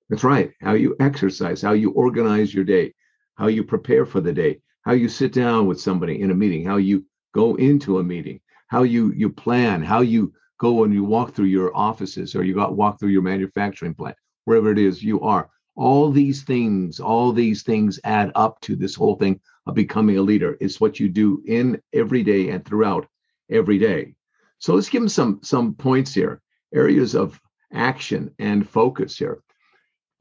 That's 0.09 0.23
right. 0.23 0.51
How 0.61 0.73
you 0.73 0.95
exercise, 0.99 1.61
how 1.61 1.73
you 1.73 1.91
organize 1.91 2.53
your 2.53 2.63
day, 2.63 2.93
how 3.35 3.47
you 3.47 3.63
prepare 3.63 4.05
for 4.05 4.19
the 4.19 4.33
day, 4.33 4.59
how 4.81 4.93
you 4.93 5.07
sit 5.07 5.31
down 5.31 5.67
with 5.67 5.79
somebody 5.79 6.21
in 6.21 6.31
a 6.31 6.35
meeting, 6.35 6.65
how 6.65 6.77
you 6.77 7.05
go 7.33 7.55
into 7.55 7.99
a 7.99 8.03
meeting, 8.03 8.39
how 8.67 8.83
you 8.83 9.11
you 9.13 9.29
plan, 9.29 9.81
how 9.83 10.01
you 10.01 10.33
go 10.59 10.83
and 10.83 10.93
you 10.93 11.03
walk 11.03 11.33
through 11.33 11.45
your 11.45 11.75
offices 11.75 12.35
or 12.35 12.43
you 12.43 12.53
got 12.53 12.75
walk 12.75 12.99
through 12.99 13.09
your 13.09 13.21
manufacturing 13.21 13.93
plant, 13.93 14.15
wherever 14.45 14.71
it 14.71 14.77
is 14.77 15.03
you 15.03 15.21
are. 15.21 15.49
All 15.75 16.11
these 16.11 16.43
things, 16.43 16.99
all 16.99 17.31
these 17.31 17.63
things 17.63 17.99
add 18.03 18.31
up 18.35 18.59
to 18.61 18.75
this 18.75 18.95
whole 18.95 19.15
thing 19.15 19.39
of 19.65 19.75
becoming 19.75 20.17
a 20.17 20.21
leader. 20.21 20.57
It's 20.59 20.81
what 20.81 20.99
you 20.99 21.09
do 21.09 21.41
in 21.47 21.81
every 21.93 22.23
day 22.23 22.49
and 22.49 22.65
throughout 22.65 23.07
every 23.51 23.77
day. 23.77 24.15
So 24.59 24.75
let's 24.75 24.89
give 24.89 25.01
them 25.01 25.09
some 25.09 25.39
some 25.43 25.75
points 25.75 26.13
here, 26.13 26.41
areas 26.73 27.15
of 27.15 27.39
action 27.73 28.33
and 28.39 28.67
focus 28.67 29.17
here 29.17 29.41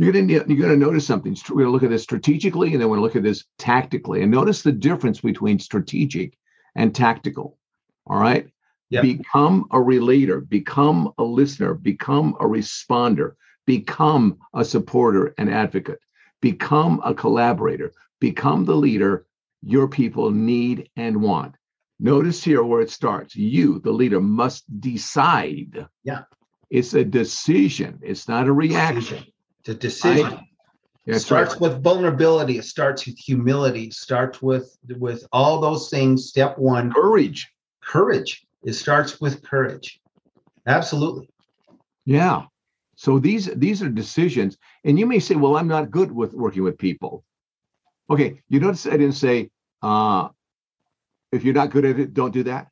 you're 0.01 0.13
going 0.13 0.29
to 0.29 0.33
you're 0.33 0.43
going 0.43 0.71
to 0.71 0.77
notice 0.77 1.07
something. 1.07 1.37
We're 1.51 1.57
going 1.57 1.67
to 1.67 1.73
look 1.73 1.83
at 1.83 1.91
this 1.91 2.03
strategically, 2.03 2.73
and 2.73 2.81
then 2.81 2.89
we're 2.89 2.97
going 2.97 3.11
to 3.11 3.15
look 3.15 3.17
at 3.17 3.23
this 3.23 3.45
tactically, 3.59 4.23
and 4.23 4.31
notice 4.31 4.63
the 4.63 4.73
difference 4.73 5.21
between 5.21 5.59
strategic 5.59 6.39
and 6.75 6.95
tactical. 6.95 7.59
All 8.07 8.19
right. 8.19 8.49
Yep. 8.89 9.03
Become 9.03 9.67
a 9.73 9.81
relator, 9.81 10.41
become 10.41 11.13
a 11.19 11.23
listener, 11.23 11.75
become 11.75 12.35
a 12.41 12.45
responder, 12.45 13.35
become 13.67 14.39
a 14.55 14.65
supporter 14.65 15.35
and 15.37 15.51
advocate, 15.51 16.01
become 16.41 17.03
a 17.05 17.13
collaborator, 17.13 17.93
become 18.21 18.65
the 18.65 18.75
leader 18.75 19.27
your 19.63 19.87
people 19.87 20.31
need 20.31 20.89
and 20.97 21.21
want. 21.21 21.57
Notice 22.01 22.43
here 22.43 22.63
where 22.63 22.81
it 22.81 22.91
starts. 22.91 23.37
You, 23.37 23.79
the 23.81 23.93
leader, 23.93 24.23
must 24.23 24.65
decide. 24.81 25.87
Yeah. 26.03 26.23
It's 26.71 26.95
a 26.95 27.05
decision, 27.05 27.99
it's 28.03 28.27
not 28.27 28.47
a 28.47 28.53
reaction. 28.53 29.25
It's 29.61 29.69
a 29.69 29.75
decision. 29.75 30.41
it 31.05 31.19
starts 31.19 31.53
right. 31.53 31.61
with 31.61 31.83
vulnerability. 31.83 32.57
It 32.57 32.65
starts 32.65 33.07
with 33.07 33.19
humility. 33.19 33.85
It 33.85 33.95
starts 33.95 34.41
with 34.41 34.79
with 34.99 35.27
all 35.33 35.61
those 35.61 35.91
things. 35.91 36.29
Step 36.29 36.57
one, 36.57 36.93
courage. 36.93 37.53
Courage. 37.83 38.47
It 38.65 38.75
starts 38.75 39.21
with 39.21 39.43
courage. 39.43 40.01
Absolutely. 40.67 41.29
Yeah. 42.07 42.45
So 42.95 43.19
these 43.19 43.47
these 43.57 43.83
are 43.83 43.89
decisions, 43.89 44.57
and 44.85 44.99
you 44.99 45.07
may 45.07 45.19
say, 45.19 45.35
"Well, 45.35 45.57
I'm 45.57 45.69
not 45.69 45.91
good 45.91 46.13
with 46.13 46.35
working 46.35 46.63
with 46.63 46.79
people." 46.79 47.25
Okay, 48.09 48.41
you 48.49 48.61
notice 48.61 48.87
I 48.87 48.91
didn't 48.91 49.13
say, 49.13 49.51
uh, 49.83 50.29
"If 51.33 51.45
you're 51.45 51.55
not 51.55 51.71
good 51.71 51.85
at 51.85 51.99
it, 51.99 52.15
don't 52.15 52.33
do 52.33 52.45
that." 52.45 52.69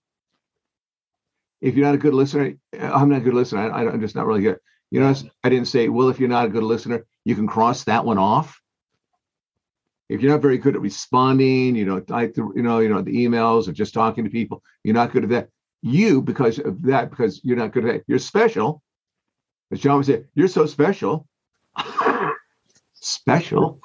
If 1.60 1.74
you're 1.74 1.86
not 1.86 1.94
a 1.94 1.98
good 1.98 2.14
listener, 2.14 2.54
I'm 2.78 3.08
not 3.08 3.18
a 3.18 3.24
good 3.24 3.34
listener. 3.34 3.70
I, 3.72 3.88
I'm 3.88 4.00
just 4.00 4.14
not 4.14 4.26
really 4.26 4.42
good. 4.42 4.58
You 4.90 5.00
know, 5.00 5.14
I 5.44 5.48
didn't 5.48 5.68
say, 5.68 5.88
well, 5.88 6.08
if 6.08 6.18
you're 6.18 6.28
not 6.28 6.46
a 6.46 6.50
good 6.50 6.62
listener, 6.62 7.04
you 7.24 7.34
can 7.34 7.46
cross 7.46 7.84
that 7.84 8.04
one 8.04 8.18
off. 8.18 8.60
If 10.08 10.22
you're 10.22 10.32
not 10.32 10.40
very 10.40 10.56
good 10.56 10.74
at 10.74 10.80
responding, 10.80 11.76
you 11.76 11.84
know, 11.84 12.02
like 12.08 12.34
the, 12.34 12.50
you 12.54 12.62
know, 12.62 12.78
you 12.78 12.88
know, 12.88 13.02
the 13.02 13.26
emails 13.26 13.68
or 13.68 13.72
just 13.72 13.92
talking 13.92 14.24
to 14.24 14.30
people, 14.30 14.62
you're 14.82 14.94
not 14.94 15.12
good 15.12 15.24
at 15.24 15.30
that. 15.30 15.48
You, 15.82 16.22
because 16.22 16.58
of 16.58 16.82
that, 16.82 17.10
because 17.10 17.40
you're 17.44 17.58
not 17.58 17.72
good 17.72 17.84
at 17.84 17.92
that, 17.92 18.04
you're 18.06 18.18
special. 18.18 18.82
As 19.70 19.80
John 19.80 19.96
would 19.98 20.06
say, 20.06 20.24
you're 20.34 20.48
so 20.48 20.64
special. 20.64 21.28
special. 22.94 23.80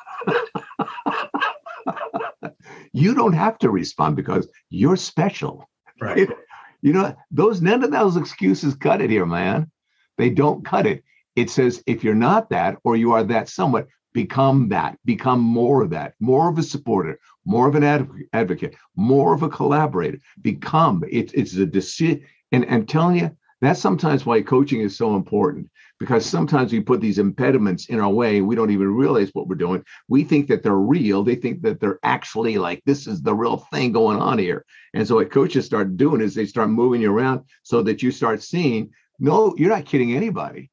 You 2.93 3.15
don't 3.15 3.33
have 3.33 3.57
to 3.59 3.69
respond 3.69 4.15
because 4.15 4.47
you're 4.69 4.95
special. 4.95 5.69
Right. 5.99 6.29
You 6.85 6.91
know, 6.91 7.15
those 7.31 7.61
none 7.61 7.81
of 7.85 7.91
those 7.91 8.17
excuses 8.17 8.75
cut 8.75 8.99
it 8.99 9.09
here, 9.09 9.25
man. 9.25 9.71
They 10.17 10.29
don't 10.29 10.65
cut 10.65 10.85
it. 10.85 11.01
It 11.33 11.49
says 11.49 11.81
if 11.87 12.03
you're 12.03 12.13
not 12.13 12.49
that 12.49 12.75
or 12.83 12.97
you 12.97 13.13
are 13.13 13.23
that 13.23 13.47
somewhat, 13.47 13.87
become 14.13 14.67
that, 14.67 14.97
become 15.05 15.39
more 15.39 15.81
of 15.81 15.91
that, 15.91 16.13
more 16.19 16.49
of 16.49 16.57
a 16.57 16.63
supporter, 16.63 17.19
more 17.45 17.69
of 17.69 17.75
an 17.75 17.85
adv- 17.85 18.09
advocate, 18.33 18.75
more 18.97 19.33
of 19.33 19.43
a 19.43 19.49
collaborator. 19.49 20.19
Become 20.41 21.05
it, 21.09 21.33
it's 21.33 21.55
a 21.55 21.65
decision. 21.65 22.25
And 22.51 22.65
I'm 22.69 22.85
telling 22.85 23.17
you, 23.17 23.31
that's 23.63 23.79
sometimes 23.79 24.25
why 24.25 24.41
coaching 24.41 24.81
is 24.81 24.97
so 24.97 25.15
important 25.15 25.69
because 25.99 26.25
sometimes 26.25 26.71
we 26.73 26.79
put 26.79 26.99
these 27.01 27.19
impediments 27.19 27.85
in 27.85 27.99
our 27.99 28.09
way 28.09 28.41
we 28.41 28.55
don't 28.55 28.71
even 28.71 28.93
realize 28.93 29.29
what 29.33 29.47
we're 29.47 29.55
doing. 29.55 29.83
We 30.07 30.23
think 30.23 30.47
that 30.47 30.63
they're 30.63 30.73
real. 30.73 31.23
They 31.23 31.35
think 31.35 31.61
that 31.61 31.79
they're 31.79 31.99
actually 32.03 32.57
like, 32.57 32.81
this 32.85 33.07
is 33.07 33.21
the 33.21 33.33
real 33.33 33.57
thing 33.57 33.91
going 33.91 34.19
on 34.19 34.37
here. 34.37 34.65
And 34.93 35.07
so 35.07 35.15
what 35.15 35.31
coaches 35.31 35.65
start 35.65 35.97
doing 35.97 36.21
is 36.21 36.35
they 36.35 36.45
start 36.45 36.69
moving 36.69 37.01
you 37.01 37.11
around 37.11 37.41
so 37.61 37.81
that 37.83 38.03
you 38.03 38.11
start 38.11 38.41
seeing, 38.41 38.91
no, 39.19 39.55
you're 39.57 39.69
not 39.69 39.85
kidding 39.85 40.13
anybody. 40.13 40.69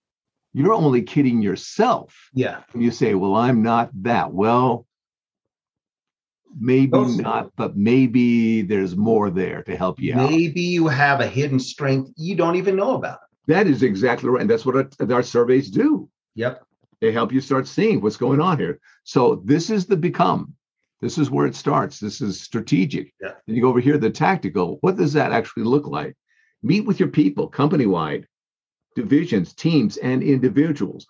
You're 0.53 0.75
only 0.75 1.03
kidding 1.03 1.43
yourself. 1.43 2.29
Yeah. 2.35 2.63
And 2.73 2.83
you 2.83 2.91
say, 2.91 3.15
well, 3.15 3.37
I'm 3.37 3.63
not 3.63 3.91
that. 4.03 4.33
Well, 4.33 4.87
maybe 6.59 6.91
Those- 6.91 7.19
not, 7.19 7.51
but 7.57 7.77
maybe 7.77 8.63
there's 8.63 8.97
more 8.97 9.31
there 9.31 9.63
to 9.65 9.77
help 9.77 10.01
you 10.01 10.15
out. 10.15 10.31
Maybe 10.31 10.63
you 10.63 10.89
have 10.89 11.21
a 11.21 11.27
hidden 11.27 11.59
strength 11.59 12.13
you 12.17 12.35
don't 12.35 12.57
even 12.57 12.77
know 12.77 12.95
about. 12.95 13.19
That 13.47 13.67
is 13.67 13.83
exactly 13.83 14.29
right. 14.29 14.41
And 14.43 14.51
that's 14.51 14.65
what 14.65 14.77
our, 14.77 14.89
our 15.13 15.23
surveys 15.23 15.71
do. 15.71 16.09
Yep. 16.35 16.65
They 17.01 17.13
help 17.13 17.33
you 17.33 17.41
start 17.41 17.67
seeing 17.67 18.01
what's 18.01 18.17
going 18.17 18.41
on 18.41 18.59
here. 18.59 18.79
So 19.05 19.43
this 19.45 19.71
is 19.71 19.87
the 19.87 19.97
become. 19.97 20.55
This 21.01 21.17
is 21.17 21.31
where 21.31 21.47
it 21.47 21.55
starts. 21.55 21.99
This 21.99 22.21
is 22.21 22.41
strategic. 22.41 23.15
Yeah. 23.21 23.33
And 23.47 23.57
you 23.57 23.63
go 23.63 23.69
over 23.69 23.81
here, 23.81 23.97
the 23.97 24.11
tactical. 24.11 24.79
What 24.83 24.97
does 24.97 25.15
that 25.15 25.33
actually 25.33 25.65
look 25.65 25.87
like? 25.87 26.15
Meet 26.63 26.83
with 26.83 27.01
your 27.01 27.09
people, 27.09 27.49
company 27.49 27.87
wide, 27.87 28.27
divisions, 28.95 29.55
teams, 29.55 29.97
and 29.97 30.23
individuals. 30.23 31.07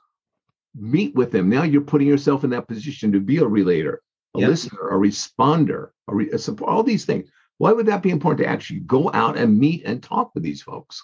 Meet 0.76 1.16
with 1.16 1.32
them. 1.32 1.48
Now 1.48 1.64
you're 1.64 1.80
putting 1.80 2.06
yourself 2.06 2.44
in 2.44 2.50
that 2.50 2.68
position 2.68 3.10
to 3.12 3.20
be 3.20 3.38
a 3.38 3.46
relator, 3.46 4.00
a 4.36 4.40
Yeah. 4.40 4.48
listener, 4.48 4.88
a 4.90 4.94
responder, 4.98 5.90
a, 6.08 6.14
re- 6.14 6.30
a 6.30 6.38
support, 6.38 6.70
all 6.70 6.82
these 6.82 7.04
things. 7.04 7.28
Why 7.58 7.72
would 7.72 7.86
that 7.86 8.02
be 8.02 8.10
important 8.10 8.38
to 8.44 8.50
actually 8.50 8.80
go 8.80 9.10
out 9.12 9.36
and 9.36 9.58
meet 9.58 9.82
and 9.84 10.02
talk 10.02 10.34
with 10.34 10.42
these 10.42 10.62
folks? 10.62 11.02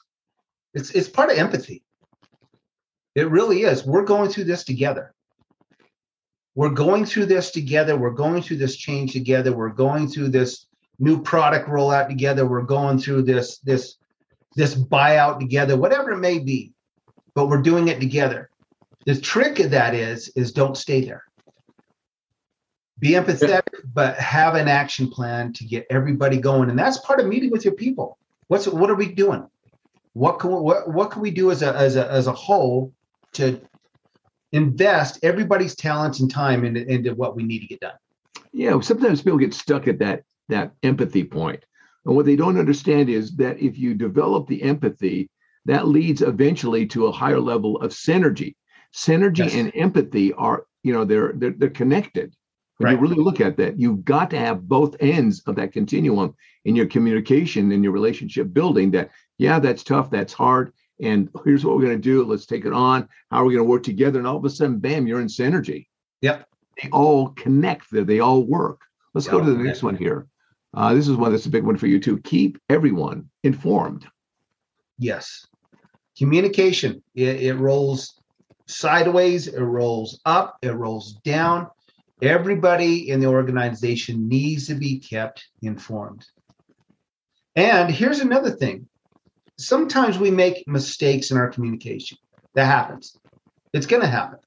It's 0.75 0.91
it's 0.91 1.09
part 1.09 1.31
of 1.31 1.39
empathy. 1.39 1.83
It 3.15 3.31
really 3.31 3.63
is. 3.63 3.85
We're 3.85 4.05
going 4.05 4.31
through 4.31 4.45
this 4.45 4.65
together. 4.65 5.15
We're 6.55 6.71
going 6.71 7.05
through 7.05 7.27
this 7.27 7.51
together. 7.51 7.97
We're 7.97 8.11
going 8.11 8.43
through 8.43 8.57
this 8.59 8.77
change 8.77 9.13
together. 9.13 9.55
We're 9.55 9.69
going 9.71 10.09
through 10.09 10.29
this 10.29 10.67
new 10.99 11.23
product 11.23 11.69
rollout 11.69 12.09
together. 12.09 12.47
We're 12.47 12.63
going 12.63 12.99
through 12.99 13.23
this 13.23 13.59
this 13.59 13.97
this 14.55 14.75
buyout 14.75 15.39
together, 15.41 15.77
whatever 15.77 16.13
it 16.13 16.19
may 16.19 16.39
be. 16.39 16.73
But 17.35 17.49
we're 17.49 17.61
doing 17.61 17.89
it 17.89 18.01
together. 18.01 18.49
The 19.05 19.21
trick 19.21 19.61
of 19.61 19.71
that 19.73 19.95
is 19.95 20.29
is 20.37 20.53
don't 20.53 20.77
stay 20.77 21.05
there. 21.05 21.25
Be 22.99 23.11
empathetic, 23.11 23.63
but 23.93 24.17
have 24.17 24.55
an 24.55 24.69
action 24.69 25.11
plan 25.11 25.53
to 25.55 25.65
get 25.65 25.87
everybody 25.91 26.39
going. 26.39 26.71
And 26.71 26.79
that's 26.79 26.99
part 26.99 27.21
of 27.21 27.27
meeting 27.27 27.51
with 27.51 27.65
your 27.65 27.75
people. 27.75 28.17
What's 28.49 28.67
what 28.67 28.91
are 28.91 28.95
we 28.95 29.13
doing? 29.13 29.47
What 30.15 30.39
can 30.39 30.51
we, 30.51 30.57
what 30.61 30.89
what 30.91 31.11
can 31.11 31.21
we 31.21 31.31
do 31.31 31.51
as 31.51 31.63
a 31.63 31.75
as 31.77 31.97
a 31.97 32.11
as 32.11 32.27
a 32.27 32.33
whole 32.33 32.95
to 33.35 33.61
invest 34.53 35.19
everybody's 35.23 35.75
talents 35.75 36.21
and 36.21 36.31
time 36.31 36.65
into, 36.65 36.87
into 36.91 37.15
what 37.15 37.37
we 37.37 37.43
need 37.43 37.59
to 37.61 37.67
get 37.67 37.81
done? 37.81 37.95
Yeah, 38.53 38.81
sometimes 38.81 39.21
people 39.21 39.39
get 39.39 39.53
stuck 39.53 39.89
at 39.89 39.99
that 39.99 40.23
that 40.49 40.73
empathy. 40.83 41.29
And 42.07 42.15
what 42.15 42.25
they 42.25 42.37
don't 42.37 42.59
understand 42.59 43.11
is 43.11 43.37
that 43.37 43.59
if 43.59 43.77
you 43.77 43.93
develop 43.93 44.47
the 44.47 44.63
empathy, 44.63 45.29
that 45.67 45.89
leads 45.89 46.23
eventually 46.23 46.87
to 46.87 47.07
a 47.07 47.13
higher 47.13 47.41
level 47.41 47.77
of 47.83 47.91
synergy. 47.91 48.55
Synergy 48.95 49.39
Yes. 49.39 49.55
and 49.55 49.73
empathy 49.75 50.33
are, 50.33 50.65
you 50.83 50.93
know, 50.93 51.05
they're 51.05 51.33
they're, 51.35 51.55
they're 51.59 51.69
connected. 51.69 52.35
When 52.79 52.93
you 52.93 52.99
really 52.99 53.17
look 53.17 53.41
at 53.41 53.57
that, 53.57 53.79
you've 53.79 54.05
got 54.05 54.31
to 54.31 54.39
have 54.39 54.69
both 54.69 54.97
ends 55.01 55.43
of 55.47 55.57
that 55.57 55.73
continuum 55.73 56.35
in 56.65 56.77
your 56.77 56.87
communication 56.87 57.73
in 57.73 57.83
your 57.83 57.93
relationship 57.93 58.53
building 58.53 58.91
that, 58.91 59.11
yeah, 59.39 59.59
that's 59.59 59.83
tough, 59.83 60.11
that's 60.11 60.33
hard. 60.33 60.73
And 61.01 61.29
here's 61.45 61.65
what 61.65 61.77
we're 61.77 61.85
going 61.85 61.97
to 61.97 62.03
do. 62.03 62.25
Let's 62.25 62.47
take 62.47 62.65
it 62.65 62.73
on. 62.73 63.09
How 63.31 63.43
are 63.43 63.45
we 63.45 63.55
going 63.55 63.67
to 63.67 63.71
work 63.71 63.83
together? 63.83 64.19
And 64.19 64.29
all 64.29 64.37
of 64.37 64.45
a 64.45 64.51
sudden, 64.51 64.79
bam, 64.79 65.07
you're 65.07 65.21
in 65.21 65.27
synergy 65.29 65.87
Yep. 66.23 66.49
they 66.83 66.89
all 66.91 67.29
connect 67.31 67.91
there 67.91 68.05
they 68.05 68.21
all 68.21 68.43
work 68.43 68.81
let's 69.13 69.29
go 69.29 69.39
to 69.39 69.51
the 69.53 69.63
next 69.63 69.83
one 69.83 69.95
here 69.95 70.27
uh, 70.75 70.95
this 70.95 71.09
is 71.09 71.17
one 71.17 71.31
that's 71.31 71.45
a 71.45 71.51
big 71.51 71.65
one 71.65 71.77
for 71.77 71.87
you 71.87 72.01
too 72.01 72.19
keep 72.19 72.59
everyone 72.71 73.29
informed 73.45 74.07
Yes. 74.99 75.47
Communication. 76.19 77.03
It, 77.15 77.43
it 77.43 77.55
rolls 77.55 78.21
sideways, 78.67 79.49
it 79.49 79.61
rolls 79.61 80.21
up, 80.25 80.57
it 80.63 80.71
rolls 80.71 81.15
down. 81.25 81.69
Everybody 82.23 83.11
in 83.11 83.21
the 83.21 83.27
organization 83.27 84.29
needs 84.29 84.69
to 84.69 84.75
be 84.75 84.99
kept 85.01 85.47
informed. 85.63 86.25
And 87.55 87.91
here's 87.91 88.21
another 88.21 88.51
thing. 88.51 88.89
Sometimes 89.59 90.19
we 90.19 90.31
make 90.31 90.67
mistakes 90.67 91.31
in 91.31 91.37
our 91.37 91.49
communication. 91.49 92.19
That 92.55 92.67
happens. 92.67 93.19
It's 93.73 93.87
going 93.87 94.03
to 94.03 94.09
happen. 94.09 94.39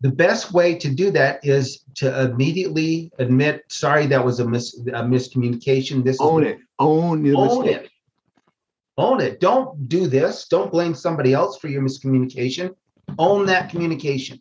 The 0.00 0.10
best 0.10 0.52
way 0.52 0.74
to 0.76 0.90
do 0.90 1.10
that 1.12 1.44
is 1.44 1.84
to 1.96 2.24
immediately 2.24 3.10
admit, 3.18 3.62
sorry, 3.68 4.06
that 4.06 4.24
was 4.24 4.40
a, 4.40 4.48
mis- 4.48 4.78
a 4.78 5.02
miscommunication. 5.02 6.02
This 6.02 6.16
is 6.16 6.20
own 6.20 6.44
it 6.44 6.58
own 6.78 7.24
your 7.24 7.36
own 7.36 7.64
mistake. 7.64 7.86
it 7.86 7.90
own 8.98 9.20
it 9.20 9.40
don't 9.40 9.88
do 9.88 10.06
this 10.06 10.48
don't 10.48 10.70
blame 10.70 10.94
somebody 10.94 11.32
else 11.32 11.56
for 11.58 11.68
your 11.68 11.82
miscommunication 11.82 12.74
own 13.18 13.46
that 13.46 13.70
communication 13.70 14.38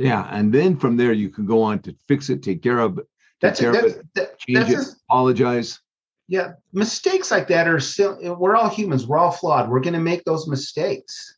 yeah 0.00 0.26
and 0.30 0.52
then 0.52 0.76
from 0.76 0.96
there 0.96 1.12
you 1.12 1.28
can 1.28 1.44
go 1.44 1.62
on 1.62 1.78
to 1.78 1.94
fix 2.08 2.30
it 2.30 2.42
take 2.42 2.62
care 2.62 2.78
of 2.78 2.98
it 2.98 3.04
take 3.04 3.40
that's 3.40 3.60
care 3.60 3.74
it 3.74 3.84
of 3.84 3.90
it 3.90 4.06
that, 4.14 4.38
change 4.38 4.58
that's 4.58 4.70
it 4.70 4.74
just, 4.74 4.96
apologize. 5.08 5.80
Yeah 6.28 6.52
mistakes 6.72 7.30
like 7.30 7.48
that 7.48 7.66
are 7.68 7.80
still 7.80 8.36
we're 8.38 8.56
all 8.56 8.68
humans 8.68 9.06
we're 9.06 9.18
all 9.18 9.32
flawed 9.32 9.68
we're 9.68 9.80
going 9.80 9.94
to 9.94 10.00
make 10.00 10.24
those 10.24 10.48
mistakes. 10.48 11.36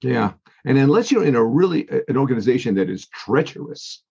Yeah 0.00 0.32
and 0.64 0.78
unless 0.78 1.10
you're 1.10 1.24
in 1.24 1.34
a 1.34 1.44
really 1.44 1.88
an 2.08 2.16
organization 2.16 2.74
that 2.76 2.88
is 2.88 3.08
treacherous 3.08 4.02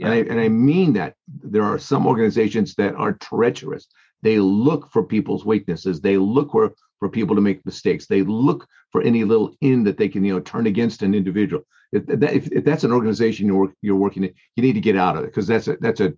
and, 0.00 0.08
I, 0.08 0.16
and 0.16 0.40
I 0.40 0.48
mean 0.48 0.92
that 0.94 1.14
there 1.28 1.62
are 1.62 1.78
some 1.78 2.04
organizations 2.04 2.74
that 2.74 2.96
are 2.96 3.12
treacherous. 3.12 3.86
They 4.22 4.40
look 4.40 4.90
for 4.90 5.04
people's 5.04 5.44
weaknesses 5.46 6.00
they 6.00 6.16
look 6.16 6.50
for 6.50 6.74
for 6.98 7.08
people 7.08 7.36
to 7.36 7.42
make 7.42 7.64
mistakes 7.64 8.06
they 8.06 8.22
look 8.22 8.66
for 8.90 9.02
any 9.02 9.24
little 9.24 9.54
in 9.60 9.84
that 9.84 9.98
they 9.98 10.08
can 10.08 10.24
you 10.24 10.32
know 10.34 10.40
turn 10.40 10.66
against 10.66 11.02
an 11.02 11.14
individual 11.14 11.62
if, 11.94 12.22
if, 12.22 12.52
if 12.52 12.64
that's 12.64 12.84
an 12.84 12.92
organization 12.92 13.46
you're, 13.46 13.72
you're 13.82 13.96
working 13.96 14.24
in 14.24 14.34
you 14.56 14.62
need 14.62 14.72
to 14.74 14.80
get 14.80 14.96
out 14.96 15.16
of 15.16 15.22
it 15.24 15.26
because 15.26 15.46
that's 15.46 15.68
a 15.68 15.76
that's 15.80 16.00
a 16.00 16.12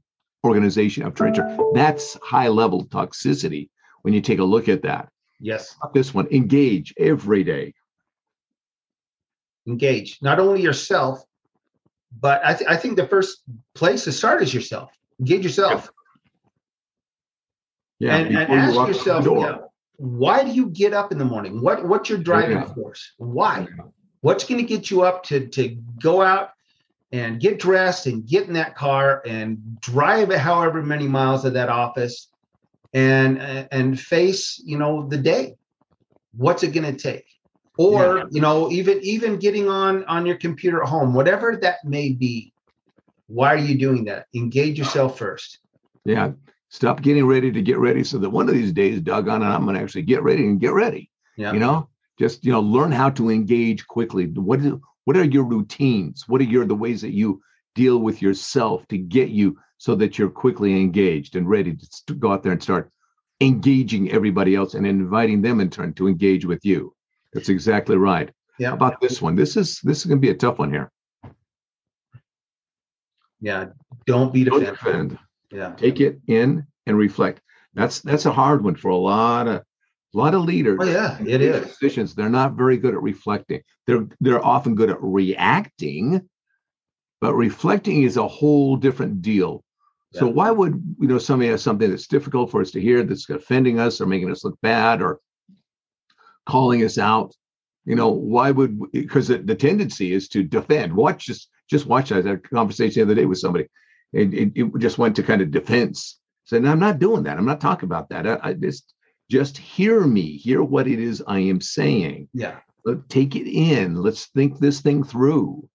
organization 0.44 1.02
of 1.02 1.14
treachery 1.14 1.44
that's 1.74 2.14
high 2.22 2.48
level 2.48 2.86
toxicity 2.86 3.68
when 4.02 4.14
you 4.14 4.20
take 4.20 4.38
a 4.38 4.44
look 4.44 4.68
at 4.68 4.82
that. 4.82 5.08
Yes. 5.40 5.76
This 5.92 6.14
one. 6.14 6.28
Engage 6.30 6.94
every 6.98 7.42
day. 7.42 7.74
Engage. 9.66 10.18
Not 10.22 10.38
only 10.40 10.62
yourself 10.62 11.22
but 12.18 12.40
i, 12.44 12.54
th- 12.54 12.70
I 12.70 12.76
think 12.76 12.96
the 12.96 13.06
first 13.06 13.42
place 13.74 14.04
to 14.04 14.12
start 14.12 14.42
is 14.42 14.54
yourself. 14.54 14.90
Engage 15.20 15.44
yourself. 15.44 15.90
Yeah 17.98 18.16
and, 18.16 18.36
and 18.36 18.48
you 18.48 18.58
ask 18.58 18.74
the 18.74 18.86
yourself 18.86 19.60
why 19.98 20.44
do 20.44 20.50
you 20.50 20.66
get 20.66 20.92
up 20.92 21.10
in 21.10 21.18
the 21.18 21.24
morning? 21.24 21.60
What 21.60 21.86
what's 21.86 22.08
your 22.08 22.18
driving 22.18 22.58
Yeah. 22.58 22.72
force? 22.74 23.12
Why 23.16 23.66
what's 24.20 24.44
going 24.44 24.60
to 24.60 24.66
get 24.66 24.90
you 24.90 25.02
up 25.02 25.22
to 25.24 25.46
to 25.48 25.68
go 26.00 26.22
out 26.22 26.50
and 27.12 27.40
get 27.40 27.58
dressed 27.58 28.06
and 28.06 28.26
get 28.26 28.46
in 28.48 28.54
that 28.54 28.74
car 28.74 29.22
and 29.26 29.80
drive 29.80 30.32
however 30.32 30.82
many 30.82 31.06
miles 31.06 31.42
to 31.42 31.50
that 31.50 31.68
office 31.68 32.28
and 32.92 33.38
and 33.70 33.98
face 34.00 34.60
you 34.64 34.78
know 34.78 35.06
the 35.08 35.16
day 35.18 35.54
what's 36.36 36.62
it 36.62 36.72
going 36.72 36.90
to 36.94 36.98
take 36.98 37.24
or 37.78 38.18
Yeah. 38.18 38.24
you 38.30 38.40
know 38.40 38.70
even 38.70 38.98
even 39.02 39.38
getting 39.38 39.68
on 39.68 40.04
on 40.04 40.26
your 40.26 40.36
computer 40.36 40.82
at 40.82 40.88
home 40.88 41.14
whatever 41.14 41.56
that 41.62 41.78
may 41.84 42.12
be 42.12 42.52
why 43.28 43.52
are 43.54 43.58
you 43.58 43.76
doing 43.78 44.04
that 44.06 44.26
engage 44.34 44.78
yourself 44.78 45.18
first 45.18 45.58
Yeah. 46.04 46.32
Stop 46.68 47.00
getting 47.00 47.24
ready 47.26 47.52
to 47.52 47.62
get 47.62 47.78
ready 47.78 48.02
so 48.02 48.18
that 48.18 48.28
one 48.28 48.48
of 48.48 48.54
these 48.54 48.72
days, 48.72 49.00
doggone 49.00 49.40
it, 49.42 49.46
I'm 49.46 49.62
going 49.64 49.76
to 49.76 49.80
actually 49.82 50.02
get 50.02 50.22
ready 50.24 50.44
and 50.46 50.60
get 50.60 50.72
ready. 50.72 51.10
yeah 51.36 51.52
You 51.52 51.60
know, 51.60 51.88
just, 52.18 52.44
you 52.44 52.52
know, 52.52 52.60
learn 52.60 52.92
how 52.92 53.10
to 53.10 53.30
engage 53.30 53.86
quickly. 53.86 54.26
What 54.26 54.60
is, 54.60 54.72
what 55.04 55.16
are 55.16 55.24
your 55.24 55.44
routines? 55.44 56.24
What 56.26 56.40
are 56.40 56.44
your, 56.44 56.64
the 56.64 56.74
ways 56.74 57.00
that 57.02 57.12
you 57.12 57.40
deal 57.74 57.98
with 57.98 58.22
yourself 58.22 58.86
to 58.88 58.98
get 58.98 59.28
you 59.28 59.58
so 59.78 59.94
that 59.96 60.18
you're 60.18 60.30
quickly 60.30 60.80
engaged 60.80 61.36
and 61.36 61.48
ready 61.48 61.76
to 62.06 62.14
go 62.14 62.32
out 62.32 62.42
there 62.42 62.52
and 62.52 62.62
start 62.62 62.90
engaging 63.40 64.10
everybody 64.10 64.54
else 64.54 64.74
and 64.74 64.86
inviting 64.86 65.42
them 65.42 65.60
in 65.60 65.70
turn 65.70 65.92
to 65.94 66.08
engage 66.08 66.44
with 66.44 66.64
you? 66.64 66.94
That's 67.34 67.50
exactly 67.50 67.96
right. 67.96 68.30
Yeah. 68.58 68.68
How 68.68 68.74
about 68.74 69.00
this 69.00 69.20
one? 69.20 69.36
This 69.36 69.56
is 69.56 69.80
this 69.82 69.98
is 69.98 70.06
going 70.06 70.18
to 70.18 70.26
be 70.26 70.30
a 70.30 70.34
tough 70.34 70.58
one 70.58 70.70
here. 70.70 70.90
Yeah. 73.40 73.66
Don't 74.06 74.32
be 74.32 74.44
defend. 74.44 75.18
Yeah. 75.52 75.74
Take 75.76 76.00
it 76.00 76.18
in 76.26 76.66
and 76.86 76.96
reflect. 76.96 77.42
That's 77.74 78.00
that's 78.00 78.24
a 78.24 78.32
hard 78.32 78.64
one 78.64 78.74
for 78.74 78.88
a 78.88 78.96
lot 78.96 79.48
of 79.48 79.62
a 80.14 80.18
lot 80.18 80.34
of 80.34 80.44
leaders. 80.44 80.78
Oh 80.80 80.84
yeah, 80.84 81.18
it 81.20 81.42
is. 81.42 81.76
Positions, 81.76 82.14
they're 82.14 82.28
not 82.28 82.54
very 82.54 82.76
good 82.76 82.94
at 82.94 83.02
reflecting. 83.02 83.62
They're 83.86 84.06
they're 84.20 84.44
often 84.44 84.74
good 84.74 84.90
at 84.90 85.02
reacting, 85.02 86.28
but 87.20 87.34
reflecting 87.34 88.02
is 88.02 88.16
a 88.16 88.26
whole 88.26 88.76
different 88.76 89.22
deal. 89.22 89.62
So 90.12 90.26
why 90.26 90.50
would 90.50 90.82
you 90.98 91.08
know 91.08 91.18
somebody 91.18 91.50
has 91.50 91.62
something 91.62 91.90
that's 91.90 92.06
difficult 92.06 92.50
for 92.50 92.62
us 92.62 92.70
to 92.70 92.80
hear, 92.80 93.02
that's 93.02 93.28
offending 93.28 93.78
us 93.78 94.00
or 94.00 94.06
making 94.06 94.30
us 94.30 94.44
look 94.44 94.58
bad 94.62 95.02
or 95.02 95.20
calling 96.46 96.82
us 96.84 96.96
out? 96.96 97.34
You 97.84 97.96
know, 97.96 98.08
why 98.08 98.50
would 98.50 98.80
because 98.92 99.28
the, 99.28 99.38
the 99.38 99.54
tendency 99.54 100.12
is 100.12 100.28
to 100.28 100.42
defend. 100.42 100.94
Watch 100.94 101.26
just 101.26 101.50
just 101.68 101.86
watch. 101.86 102.12
I 102.12 102.16
had 102.16 102.26
a 102.26 102.38
conversation 102.38 103.00
the 103.00 103.12
other 103.12 103.20
day 103.20 103.26
with 103.26 103.38
somebody. 103.38 103.66
It, 104.12 104.32
it, 104.32 104.52
it 104.54 104.78
just 104.78 104.96
went 104.96 105.16
to 105.16 105.22
kind 105.22 105.42
of 105.42 105.50
defense. 105.50 106.18
Said, 106.44 106.64
I'm 106.64 106.78
not 106.78 107.00
doing 107.00 107.24
that. 107.24 107.36
I'm 107.36 107.44
not 107.44 107.60
talking 107.60 107.88
about 107.88 108.08
that. 108.10 108.26
I, 108.26 108.38
I 108.42 108.52
just 108.54 108.94
just 109.30 109.58
hear 109.58 110.06
me. 110.06 110.36
Hear 110.36 110.62
what 110.62 110.86
it 110.86 111.00
is 111.00 111.22
I 111.26 111.40
am 111.40 111.60
saying. 111.60 112.28
Yeah. 112.32 112.58
Let- 112.84 113.08
take 113.08 113.34
it 113.34 113.48
in. 113.48 113.96
Let's 113.96 114.26
think 114.26 114.58
this 114.58 114.80
thing 114.80 115.02
through. 115.02 115.68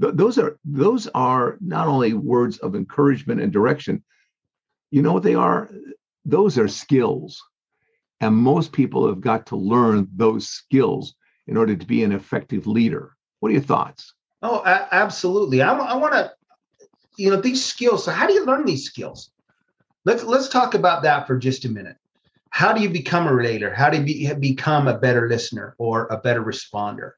Th- 0.00 0.14
those 0.14 0.38
are 0.38 0.58
those 0.64 1.06
are 1.08 1.58
not 1.60 1.86
only 1.86 2.14
words 2.14 2.58
of 2.58 2.74
encouragement 2.74 3.40
and 3.40 3.52
direction. 3.52 4.02
You 4.90 5.02
know 5.02 5.12
what 5.12 5.22
they 5.22 5.34
are? 5.34 5.70
Those 6.24 6.58
are 6.58 6.68
skills, 6.68 7.42
and 8.20 8.34
most 8.34 8.72
people 8.72 9.06
have 9.06 9.20
got 9.20 9.46
to 9.46 9.56
learn 9.56 10.08
those 10.14 10.48
skills 10.48 11.14
in 11.46 11.56
order 11.56 11.76
to 11.76 11.86
be 11.86 12.04
an 12.04 12.12
effective 12.12 12.66
leader. 12.66 13.16
What 13.40 13.50
are 13.50 13.52
your 13.52 13.62
thoughts? 13.62 14.14
Oh, 14.42 14.62
absolutely. 14.64 15.62
I, 15.62 15.96
want 15.96 16.12
to, 16.14 16.32
you 17.16 17.30
know, 17.30 17.40
these 17.40 17.64
skills. 17.64 18.04
So, 18.04 18.12
how 18.12 18.26
do 18.26 18.32
you 18.32 18.44
learn 18.44 18.64
these 18.64 18.84
skills? 18.84 19.30
Let's 20.04 20.24
let's 20.24 20.48
talk 20.48 20.74
about 20.74 21.02
that 21.04 21.26
for 21.26 21.36
just 21.36 21.64
a 21.64 21.68
minute. 21.68 21.96
How 22.52 22.74
do 22.74 22.82
you 22.82 22.90
become 22.90 23.26
a 23.26 23.34
relator? 23.34 23.72
How 23.74 23.88
do 23.88 23.96
you 23.96 24.04
be, 24.04 24.34
become 24.34 24.86
a 24.86 24.98
better 24.98 25.26
listener 25.26 25.74
or 25.78 26.06
a 26.08 26.18
better 26.18 26.44
responder? 26.44 27.12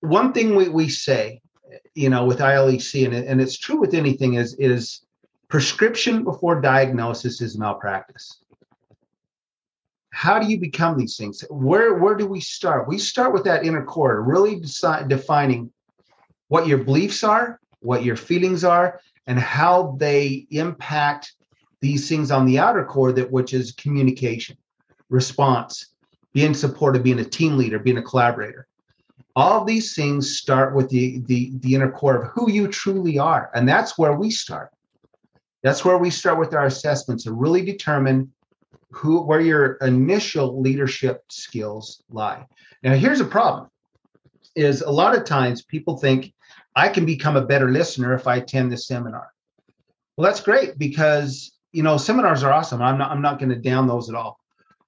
One 0.00 0.32
thing 0.32 0.56
we, 0.56 0.70
we 0.70 0.88
say, 0.88 1.42
you 1.94 2.08
know, 2.08 2.24
with 2.24 2.38
ILEC, 2.38 3.04
and, 3.04 3.14
and 3.14 3.42
it's 3.42 3.58
true 3.58 3.78
with 3.78 3.92
anything, 3.92 4.34
is 4.34 4.56
is 4.58 5.02
prescription 5.48 6.24
before 6.24 6.62
diagnosis 6.62 7.42
is 7.42 7.58
malpractice. 7.58 8.40
How 10.14 10.38
do 10.38 10.46
you 10.46 10.58
become 10.58 10.96
these 10.96 11.18
things? 11.18 11.44
Where 11.50 11.94
where 11.94 12.14
do 12.14 12.26
we 12.26 12.40
start? 12.40 12.88
We 12.88 12.96
start 12.96 13.34
with 13.34 13.44
that 13.44 13.66
inner 13.66 13.84
core, 13.84 14.22
really 14.22 14.62
defining 15.08 15.70
what 16.48 16.66
your 16.66 16.78
beliefs 16.78 17.22
are, 17.22 17.60
what 17.80 18.02
your 18.02 18.16
feelings 18.16 18.64
are, 18.64 18.98
and 19.26 19.38
how 19.38 19.96
they 19.98 20.46
impact 20.50 21.34
these 21.84 22.08
things 22.08 22.30
on 22.30 22.46
the 22.46 22.58
outer 22.58 22.82
core 22.82 23.12
that 23.12 23.30
which 23.30 23.52
is 23.52 23.72
communication, 23.72 24.56
response, 25.10 25.94
being 26.32 26.54
supportive, 26.54 27.02
being 27.02 27.18
a 27.18 27.24
team 27.24 27.58
leader, 27.58 27.78
being 27.78 27.98
a 27.98 28.02
collaborator. 28.02 28.66
All 29.36 29.66
these 29.66 29.94
things 29.94 30.38
start 30.38 30.74
with 30.74 30.88
the, 30.88 31.18
the 31.26 31.52
the 31.60 31.74
inner 31.74 31.90
core 31.90 32.16
of 32.16 32.30
who 32.30 32.50
you 32.50 32.68
truly 32.68 33.18
are, 33.18 33.50
and 33.54 33.68
that's 33.68 33.98
where 33.98 34.14
we 34.14 34.30
start. 34.30 34.70
That's 35.62 35.84
where 35.84 35.98
we 35.98 36.08
start 36.08 36.38
with 36.38 36.54
our 36.54 36.64
assessments 36.64 37.24
to 37.24 37.32
really 37.32 37.62
determine 37.62 38.32
who 38.90 39.20
where 39.20 39.40
your 39.40 39.74
initial 39.82 40.58
leadership 40.62 41.22
skills 41.28 42.02
lie. 42.08 42.46
Now, 42.82 42.94
here's 42.94 43.20
a 43.20 43.26
problem: 43.26 43.68
is 44.56 44.80
a 44.80 44.90
lot 44.90 45.14
of 45.14 45.24
times 45.24 45.62
people 45.62 45.98
think 45.98 46.32
I 46.74 46.88
can 46.88 47.04
become 47.04 47.36
a 47.36 47.44
better 47.52 47.70
listener 47.70 48.14
if 48.14 48.26
I 48.26 48.36
attend 48.36 48.72
this 48.72 48.86
seminar. 48.86 49.28
Well, 50.16 50.26
that's 50.26 50.40
great 50.40 50.78
because 50.78 51.54
you 51.74 51.82
know 51.82 51.96
seminars 51.96 52.42
are 52.42 52.52
awesome. 52.52 52.80
I'm 52.80 52.98
not 52.98 53.10
I'm 53.10 53.20
not 53.20 53.38
going 53.38 53.50
to 53.50 53.56
down 53.56 53.88
those 53.88 54.08
at 54.08 54.14
all. 54.14 54.38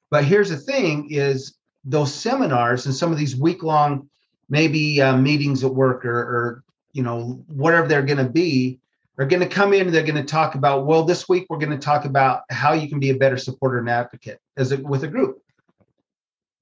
But 0.08 0.24
here's 0.24 0.50
the 0.50 0.56
thing: 0.56 1.08
is 1.10 1.56
those 1.84 2.14
seminars 2.14 2.86
and 2.86 2.94
some 2.94 3.12
of 3.12 3.18
these 3.18 3.36
week 3.36 3.62
long 3.62 4.08
maybe 4.48 5.00
uh, 5.00 5.16
meetings 5.16 5.64
at 5.64 5.74
work 5.74 6.04
or, 6.04 6.18
or 6.18 6.64
you 6.92 7.02
know 7.02 7.44
whatever 7.48 7.88
they're 7.88 8.02
going 8.02 8.24
to 8.24 8.30
be 8.30 8.78
are 9.18 9.26
going 9.26 9.40
to 9.40 9.48
come 9.48 9.72
in 9.72 9.90
they're 9.90 10.02
going 10.02 10.14
to 10.14 10.24
talk 10.24 10.54
about 10.54 10.86
well 10.86 11.04
this 11.04 11.28
week 11.28 11.46
we're 11.48 11.58
going 11.58 11.70
to 11.70 11.78
talk 11.78 12.04
about 12.04 12.42
how 12.50 12.72
you 12.72 12.88
can 12.88 12.98
be 12.98 13.10
a 13.10 13.16
better 13.16 13.36
supporter 13.36 13.78
and 13.78 13.88
advocate 13.88 14.38
as 14.56 14.72
a, 14.72 14.76
with 14.78 15.04
a 15.04 15.08
group 15.08 15.42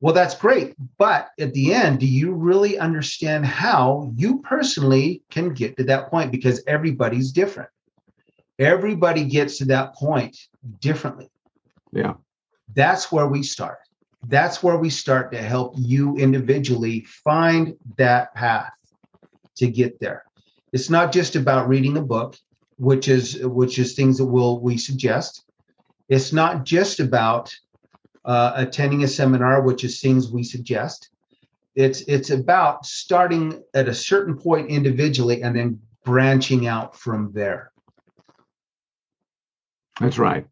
well 0.00 0.14
that's 0.14 0.34
great 0.34 0.74
but 0.98 1.30
at 1.40 1.52
the 1.54 1.72
end 1.72 2.00
do 2.00 2.06
you 2.06 2.32
really 2.32 2.78
understand 2.78 3.46
how 3.46 4.10
you 4.16 4.40
personally 4.40 5.22
can 5.30 5.54
get 5.54 5.76
to 5.76 5.84
that 5.84 6.10
point 6.10 6.30
because 6.30 6.62
everybody's 6.66 7.32
different 7.32 7.70
everybody 8.58 9.24
gets 9.24 9.58
to 9.58 9.64
that 9.66 9.94
point 9.94 10.36
differently. 10.80 11.30
Yeah. 11.92 12.14
that's 12.74 13.12
where 13.12 13.28
we 13.28 13.42
start. 13.42 13.78
That's 14.26 14.62
where 14.62 14.76
we 14.78 14.90
start 14.90 15.30
to 15.32 15.40
help 15.40 15.74
you 15.76 16.16
individually 16.16 17.06
find 17.24 17.76
that 17.98 18.34
path 18.34 18.72
to 19.56 19.68
get 19.68 20.00
there. 20.00 20.24
It's 20.72 20.90
not 20.90 21.12
just 21.12 21.36
about 21.36 21.68
reading 21.68 21.96
a 21.96 22.02
book 22.02 22.36
which 22.76 23.06
is 23.06 23.38
which 23.44 23.78
is 23.78 23.94
things 23.94 24.18
that 24.18 24.26
will 24.26 24.60
we 24.60 24.76
suggest. 24.76 25.44
It's 26.08 26.32
not 26.32 26.64
just 26.64 26.98
about 26.98 27.54
uh, 28.24 28.52
attending 28.56 29.04
a 29.04 29.08
seminar 29.08 29.62
which 29.62 29.84
is 29.84 30.00
things 30.00 30.32
we 30.32 30.42
suggest. 30.42 31.10
It's 31.76 32.00
it's 32.02 32.30
about 32.30 32.86
starting 32.86 33.62
at 33.74 33.88
a 33.88 33.94
certain 33.94 34.36
point 34.36 34.68
individually 34.68 35.42
and 35.42 35.54
then 35.54 35.80
branching 36.04 36.66
out 36.66 36.96
from 36.96 37.30
there 37.32 37.70
That's 40.00 40.18
right. 40.18 40.46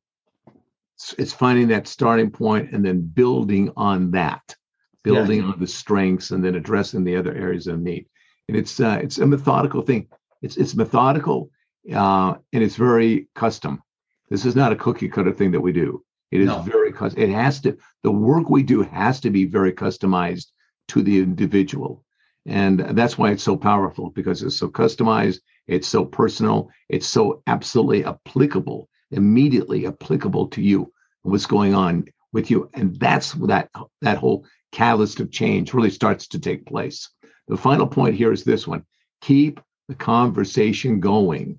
It's, 0.97 1.15
it's 1.19 1.33
finding 1.33 1.69
that 1.69 1.87
starting 1.89 2.31
point 2.31 2.73
and 2.73 2.85
then 2.85 3.01
building 3.01 3.73
on 3.77 4.11
that, 4.13 4.55
building 5.03 5.43
on 5.43 5.59
the 5.59 5.67
strengths 5.67 6.31
and 6.31 6.45
then 6.45 6.55
addressing 6.55 7.05
the 7.05 7.17
other 7.17 7.35
areas 7.35 7.67
of 7.67 7.81
need. 7.81 8.07
And 8.49 8.57
it's 8.57 8.79
uh, 8.81 9.01
it's 9.03 9.19
a 9.19 9.27
methodical 9.27 9.83
thing. 9.83 10.09
It's 10.43 10.57
it's 10.57 10.75
methodical 10.75 11.51
uh, 11.93 12.35
and 12.53 12.63
it's 12.63 12.77
very 12.77 13.29
custom. 13.35 13.83
This 14.31 14.45
is 14.45 14.57
not 14.57 14.73
a 14.73 14.77
cookie 14.77 15.09
cutter 15.09 15.33
thing 15.33 15.51
that 15.53 15.61
we 15.61 15.73
do. 15.73 16.05
It 16.31 16.41
is 16.41 16.47
No. 16.47 16.63
very 16.63 16.93
custom. 16.93 17.23
It 17.23 17.31
has 17.31 17.61
to 17.63 17.77
the 18.03 18.11
work 18.11 18.49
we 18.49 18.63
do 18.63 18.83
has 18.83 19.21
to 19.21 19.31
be 19.31 19.45
very 19.45 19.73
customized 19.73 20.47
to 20.89 21.03
the 21.03 21.19
individual. 21.19 22.05
And 22.47 22.81
that's 22.81 23.17
why 23.17 23.31
it's 23.31 23.43
so 23.43 23.57
powerful 23.57 24.11
because 24.11 24.43
it's 24.43 24.57
so 24.57 24.69
customized, 24.69 25.41
it's 25.69 25.87
so 25.87 26.05
personal, 26.05 26.71
it's 26.89 27.07
so 27.07 27.43
absolutely 27.47 28.05
applicable 28.05 28.89
immediately 29.13 29.87
applicable 29.87 30.49
to 30.49 30.63
you 30.63 30.93
what's 31.23 31.47
going 31.47 31.75
on 31.75 32.07
with 32.33 32.51
you. 32.51 32.69
And 32.75 32.97
that's 32.99 33.33
that 33.33 33.71
that 34.01 34.19
whole 34.19 34.45
catalyst 34.73 35.21
of 35.21 35.31
change 35.31 35.75
really 35.75 35.91
starts 35.91 36.27
to 36.29 36.41
take 36.41 36.67
place. 36.67 37.09
The 37.49 37.57
final 37.57 37.87
point 37.87 38.15
here 38.17 38.33
is 38.33 38.45
this 38.45 38.67
one 38.67 38.85
keep 39.21 39.61
the 39.89 39.95
conversation 39.95 40.99
going. 41.01 41.59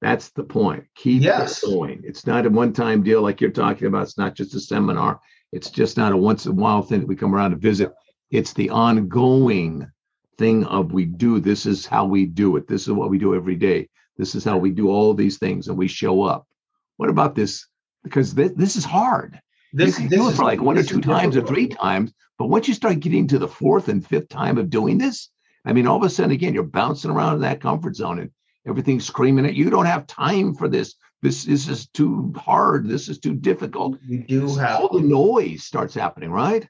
That's 0.00 0.30
the 0.30 0.44
point 0.44 0.84
keep 0.94 1.22
Yes. 1.22 1.62
it 1.62 1.66
going. 1.66 2.00
It's 2.04 2.26
not 2.26 2.46
a 2.46 2.50
one-time 2.50 3.02
deal 3.02 3.20
like 3.22 3.40
you're 3.40 3.50
talking 3.50 3.86
about 3.86 4.02
it's 4.04 4.18
not 4.18 4.34
just 4.34 4.54
a 4.54 4.60
seminar 4.60 5.20
it's 5.52 5.68
just 5.70 5.96
not 5.96 6.12
a 6.12 6.16
once 6.16 6.46
in 6.46 6.52
a 6.52 6.54
while 6.54 6.80
thing 6.80 7.00
that 7.00 7.06
we 7.08 7.16
come 7.16 7.34
around 7.34 7.50
to 7.50 7.56
visit. 7.56 7.92
It's 8.30 8.52
the 8.52 8.70
ongoing 8.70 9.86
thing 10.38 10.64
of 10.66 10.92
we 10.92 11.04
do 11.04 11.40
this 11.40 11.66
is 11.66 11.84
how 11.84 12.04
we 12.06 12.24
do 12.24 12.56
it 12.56 12.66
this 12.68 12.82
is 12.82 12.92
what 12.92 13.10
we 13.10 13.18
do 13.18 13.34
every 13.34 13.56
day 13.56 13.86
this 14.16 14.34
is 14.34 14.42
how 14.42 14.56
we 14.56 14.70
do 14.70 14.88
all 14.88 15.12
these 15.12 15.36
things 15.38 15.68
and 15.68 15.76
we 15.76 15.86
show 15.88 16.22
up 16.22 16.46
what 17.00 17.08
about 17.08 17.34
this? 17.34 17.66
Because 18.04 18.34
this, 18.34 18.52
this 18.56 18.76
is 18.76 18.84
hard. 18.84 19.40
this, 19.72 19.88
you 19.88 19.94
can 19.94 20.08
this 20.10 20.20
do 20.20 20.28
it 20.28 20.36
for 20.36 20.44
like 20.44 20.60
one 20.60 20.76
or 20.76 20.82
two 20.82 21.00
times 21.00 21.34
or 21.34 21.40
three 21.40 21.66
times, 21.66 22.12
but 22.38 22.48
once 22.48 22.68
you 22.68 22.74
start 22.74 23.00
getting 23.00 23.26
to 23.28 23.38
the 23.38 23.48
fourth 23.48 23.88
and 23.88 24.06
fifth 24.06 24.28
time 24.28 24.58
of 24.58 24.68
doing 24.68 24.98
this, 24.98 25.30
I 25.64 25.72
mean, 25.72 25.86
all 25.86 25.96
of 25.96 26.02
a 26.02 26.10
sudden, 26.10 26.30
again, 26.32 26.52
you're 26.52 26.62
bouncing 26.62 27.10
around 27.10 27.36
in 27.36 27.40
that 27.40 27.62
comfort 27.62 27.96
zone 27.96 28.18
and 28.18 28.30
everything's 28.68 29.06
screaming 29.06 29.46
at 29.46 29.54
you. 29.54 29.64
You 29.64 29.70
don't 29.70 29.86
have 29.86 30.06
time 30.06 30.54
for 30.54 30.68
this. 30.68 30.94
This, 31.22 31.44
this 31.44 31.68
is 31.68 31.88
too 31.88 32.34
hard. 32.36 32.86
This 32.86 33.08
is 33.08 33.18
too 33.18 33.34
difficult. 33.34 33.96
you 34.06 34.22
do 34.22 34.54
have 34.56 34.80
All 34.80 34.88
the 34.90 35.00
noise 35.00 35.64
starts 35.64 35.94
happening, 35.94 36.30
right? 36.30 36.68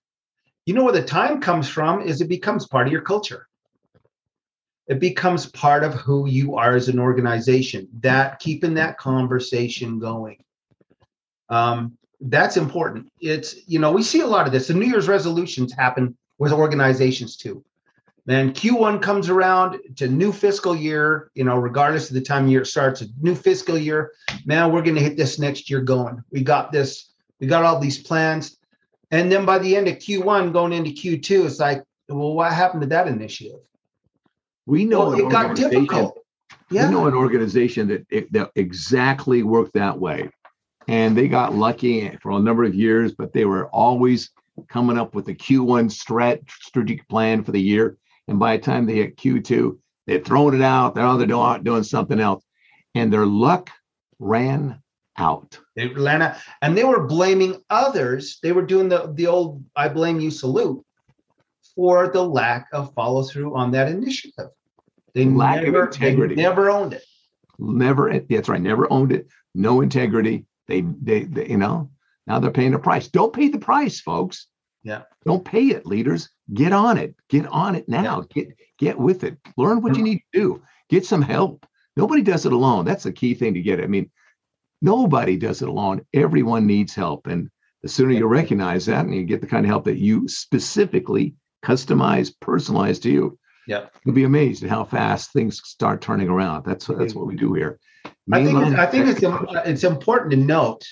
you 0.66 0.74
know 0.74 0.84
where 0.84 0.92
the 0.92 1.02
time 1.02 1.40
comes 1.40 1.68
from 1.68 2.02
is 2.02 2.20
it 2.20 2.28
becomes 2.28 2.68
part 2.68 2.86
of 2.86 2.92
your 2.92 3.02
culture 3.02 3.48
it 4.90 4.98
becomes 4.98 5.46
part 5.46 5.84
of 5.84 5.94
who 5.94 6.28
you 6.28 6.56
are 6.56 6.74
as 6.74 6.88
an 6.88 6.98
organization 6.98 7.86
that 8.00 8.40
keeping 8.40 8.74
that 8.74 8.98
conversation 8.98 10.00
going. 10.00 10.42
Um, 11.48 11.96
that's 12.20 12.56
important. 12.56 13.10
It's 13.20 13.54
you 13.68 13.78
know 13.78 13.92
we 13.92 14.02
see 14.02 14.20
a 14.20 14.26
lot 14.26 14.46
of 14.48 14.52
this. 14.52 14.66
The 14.66 14.74
new 14.74 14.86
year's 14.86 15.06
resolutions 15.06 15.72
happen 15.72 16.16
with 16.38 16.52
organizations 16.52 17.36
too. 17.36 17.64
Then 18.26 18.52
q1 18.52 19.00
comes 19.00 19.28
around 19.28 19.78
to 19.96 20.08
new 20.08 20.32
fiscal 20.32 20.74
year 20.74 21.30
you 21.34 21.44
know 21.44 21.56
regardless 21.56 22.08
of 22.08 22.14
the 22.14 22.20
time 22.20 22.48
year 22.48 22.64
starts 22.64 23.00
a 23.00 23.06
new 23.20 23.36
fiscal 23.36 23.78
year. 23.78 24.10
Man 24.44 24.72
we're 24.72 24.82
going 24.82 24.96
to 24.96 25.02
hit 25.02 25.16
this 25.16 25.38
next 25.38 25.70
year 25.70 25.82
going. 25.82 26.22
We 26.32 26.42
got 26.42 26.72
this 26.72 27.12
we 27.38 27.46
got 27.46 27.64
all 27.64 27.78
these 27.78 27.98
plans. 27.98 28.58
And 29.12 29.30
then 29.30 29.46
by 29.46 29.60
the 29.60 29.76
end 29.76 29.86
of 29.86 29.98
Q1 29.98 30.52
going 30.52 30.72
into 30.72 30.90
Q2, 30.90 31.46
it's 31.46 31.60
like, 31.60 31.84
Well, 32.08 32.34
what 32.34 32.52
happened 32.52 32.82
to 32.82 32.88
that 32.88 33.06
initiative? 33.06 33.60
We 34.70 34.84
know 34.84 35.00
Well, 35.00 35.12
an 35.14 35.18
it 35.26 35.30
got 35.30 35.46
organization- 35.46 35.84
difficult. 35.84 36.18
We 36.70 36.78
know 36.78 37.08
an 37.08 37.14
organization 37.14 37.88
that, 37.88 38.06
it, 38.08 38.32
that 38.32 38.52
exactly 38.54 39.42
worked 39.42 39.72
that 39.72 39.98
way. 39.98 40.30
And 40.86 41.18
they 41.18 41.26
got 41.26 41.56
lucky 41.56 42.16
for 42.22 42.30
a 42.30 42.38
number 42.38 42.62
of 42.62 42.72
years, 42.72 43.12
but 43.12 43.32
they 43.32 43.44
were 43.44 43.66
always 43.70 44.30
coming 44.68 44.96
up 44.96 45.12
with 45.12 45.24
the 45.26 45.34
Q1 45.34 45.90
strat, 45.90 46.48
strategic 46.48 47.08
plan 47.08 47.42
for 47.42 47.50
the 47.50 47.60
year. 47.60 47.96
And 48.28 48.38
by 48.38 48.56
the 48.56 48.62
time 48.62 48.86
they 48.86 48.94
hit 48.94 49.16
Q2, 49.16 49.76
they'd 50.06 50.24
thrown 50.24 50.54
it 50.54 50.62
out. 50.62 50.94
They're, 50.94 51.16
they're 51.16 51.26
doing, 51.26 51.64
doing 51.64 51.82
something 51.82 52.20
else. 52.20 52.44
And 52.94 53.12
their 53.12 53.26
luck 53.26 53.70
ran 54.20 54.80
out. 55.18 55.58
Atlanta, 55.76 56.36
and 56.62 56.78
they 56.78 56.84
were 56.84 57.08
blaming 57.08 57.60
others. 57.70 58.38
They 58.40 58.52
were 58.52 58.62
doing 58.64 58.88
the 58.88 59.12
the 59.14 59.26
old 59.26 59.64
"I 59.74 59.88
blame 59.88 60.20
you" 60.20 60.30
salute 60.30 60.84
for 61.74 62.08
the 62.08 62.22
lack 62.22 62.68
of 62.72 62.94
follow 62.94 63.22
through 63.22 63.56
on 63.56 63.70
that 63.72 63.88
initiative. 63.88 64.50
They 65.14 65.24
Lack 65.24 65.58
of 65.58 65.72
never, 65.72 65.86
integrity. 65.86 66.34
They 66.34 66.42
never 66.42 66.70
owned 66.70 66.92
it. 66.92 67.02
Never, 67.58 68.10
eh, 68.10 68.20
that's 68.28 68.48
right, 68.48 68.60
never 68.60 68.90
owned 68.92 69.12
it. 69.12 69.28
No 69.54 69.80
integrity. 69.80 70.46
They, 70.68 70.82
they, 70.82 71.24
they, 71.24 71.48
you 71.48 71.58
know, 71.58 71.90
now 72.26 72.38
they're 72.38 72.50
paying 72.50 72.72
the 72.72 72.78
price. 72.78 73.08
Don't 73.08 73.32
pay 73.32 73.48
the 73.48 73.58
price, 73.58 74.00
folks. 74.00 74.46
Yeah. 74.82 75.02
Don't 75.24 75.44
pay 75.44 75.66
it, 75.68 75.86
leaders. 75.86 76.30
Get 76.52 76.72
on 76.72 76.96
it. 76.96 77.14
Get 77.28 77.46
on 77.46 77.74
it 77.74 77.88
now. 77.88 78.24
Get 78.32 78.56
get 78.78 78.98
with 78.98 79.24
it. 79.24 79.36
Learn 79.56 79.82
what 79.82 79.96
you 79.96 80.02
mm. 80.02 80.06
need 80.06 80.22
to 80.32 80.40
do. 80.40 80.62
Get 80.88 81.04
some 81.04 81.22
help. 81.22 81.66
Nobody 81.96 82.22
does 82.22 82.46
it 82.46 82.52
alone. 82.52 82.84
That's 82.84 83.04
the 83.04 83.12
key 83.12 83.34
thing 83.34 83.54
to 83.54 83.62
get. 83.62 83.80
I 83.80 83.86
mean, 83.86 84.10
nobody 84.80 85.36
does 85.36 85.60
it 85.60 85.68
alone. 85.68 86.06
Everyone 86.14 86.66
needs 86.66 86.94
help. 86.94 87.26
And 87.26 87.50
the 87.82 87.88
sooner 87.88 88.12
you 88.12 88.26
recognize 88.26 88.86
that 88.86 89.04
and 89.04 89.14
you 89.14 89.24
get 89.24 89.40
the 89.40 89.46
kind 89.46 89.66
of 89.66 89.70
help 89.70 89.84
that 89.84 89.98
you 89.98 90.26
specifically 90.28 91.34
customize, 91.64 92.32
personalize 92.42 93.02
to 93.02 93.10
you, 93.10 93.38
Yeah. 93.66 93.86
you'll 94.04 94.14
be 94.14 94.24
amazed 94.24 94.64
at 94.64 94.70
how 94.70 94.84
fast 94.84 95.32
things 95.32 95.60
start 95.64 96.00
turning 96.00 96.28
around. 96.28 96.64
That's 96.64 96.88
what 96.88 96.98
that's 96.98 97.14
what 97.14 97.26
we 97.26 97.36
do 97.36 97.52
here. 97.54 97.78
I 98.32 98.44
think 98.44 98.56
Mainline- 98.58 98.78
I 98.78 98.86
think 98.86 99.06
it's 99.06 99.22
uh, 99.22 99.62
it's 99.64 99.84
important 99.84 100.30
to 100.32 100.36
note 100.36 100.84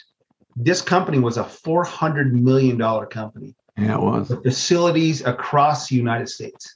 this 0.57 0.83
company 0.83 1.19
was 1.19 1.37
a 1.39 1.45
four 1.45 1.85
hundred 1.85 2.35
million 2.35 2.77
dollar 2.77 3.07
company 3.07 3.55
yeah, 3.77 3.95
it 3.95 4.01
was. 4.01 4.29
with 4.29 4.43
facilities 4.43 5.25
across 5.25 5.89
the 5.89 5.97
United 5.97 6.29
States. 6.29 6.75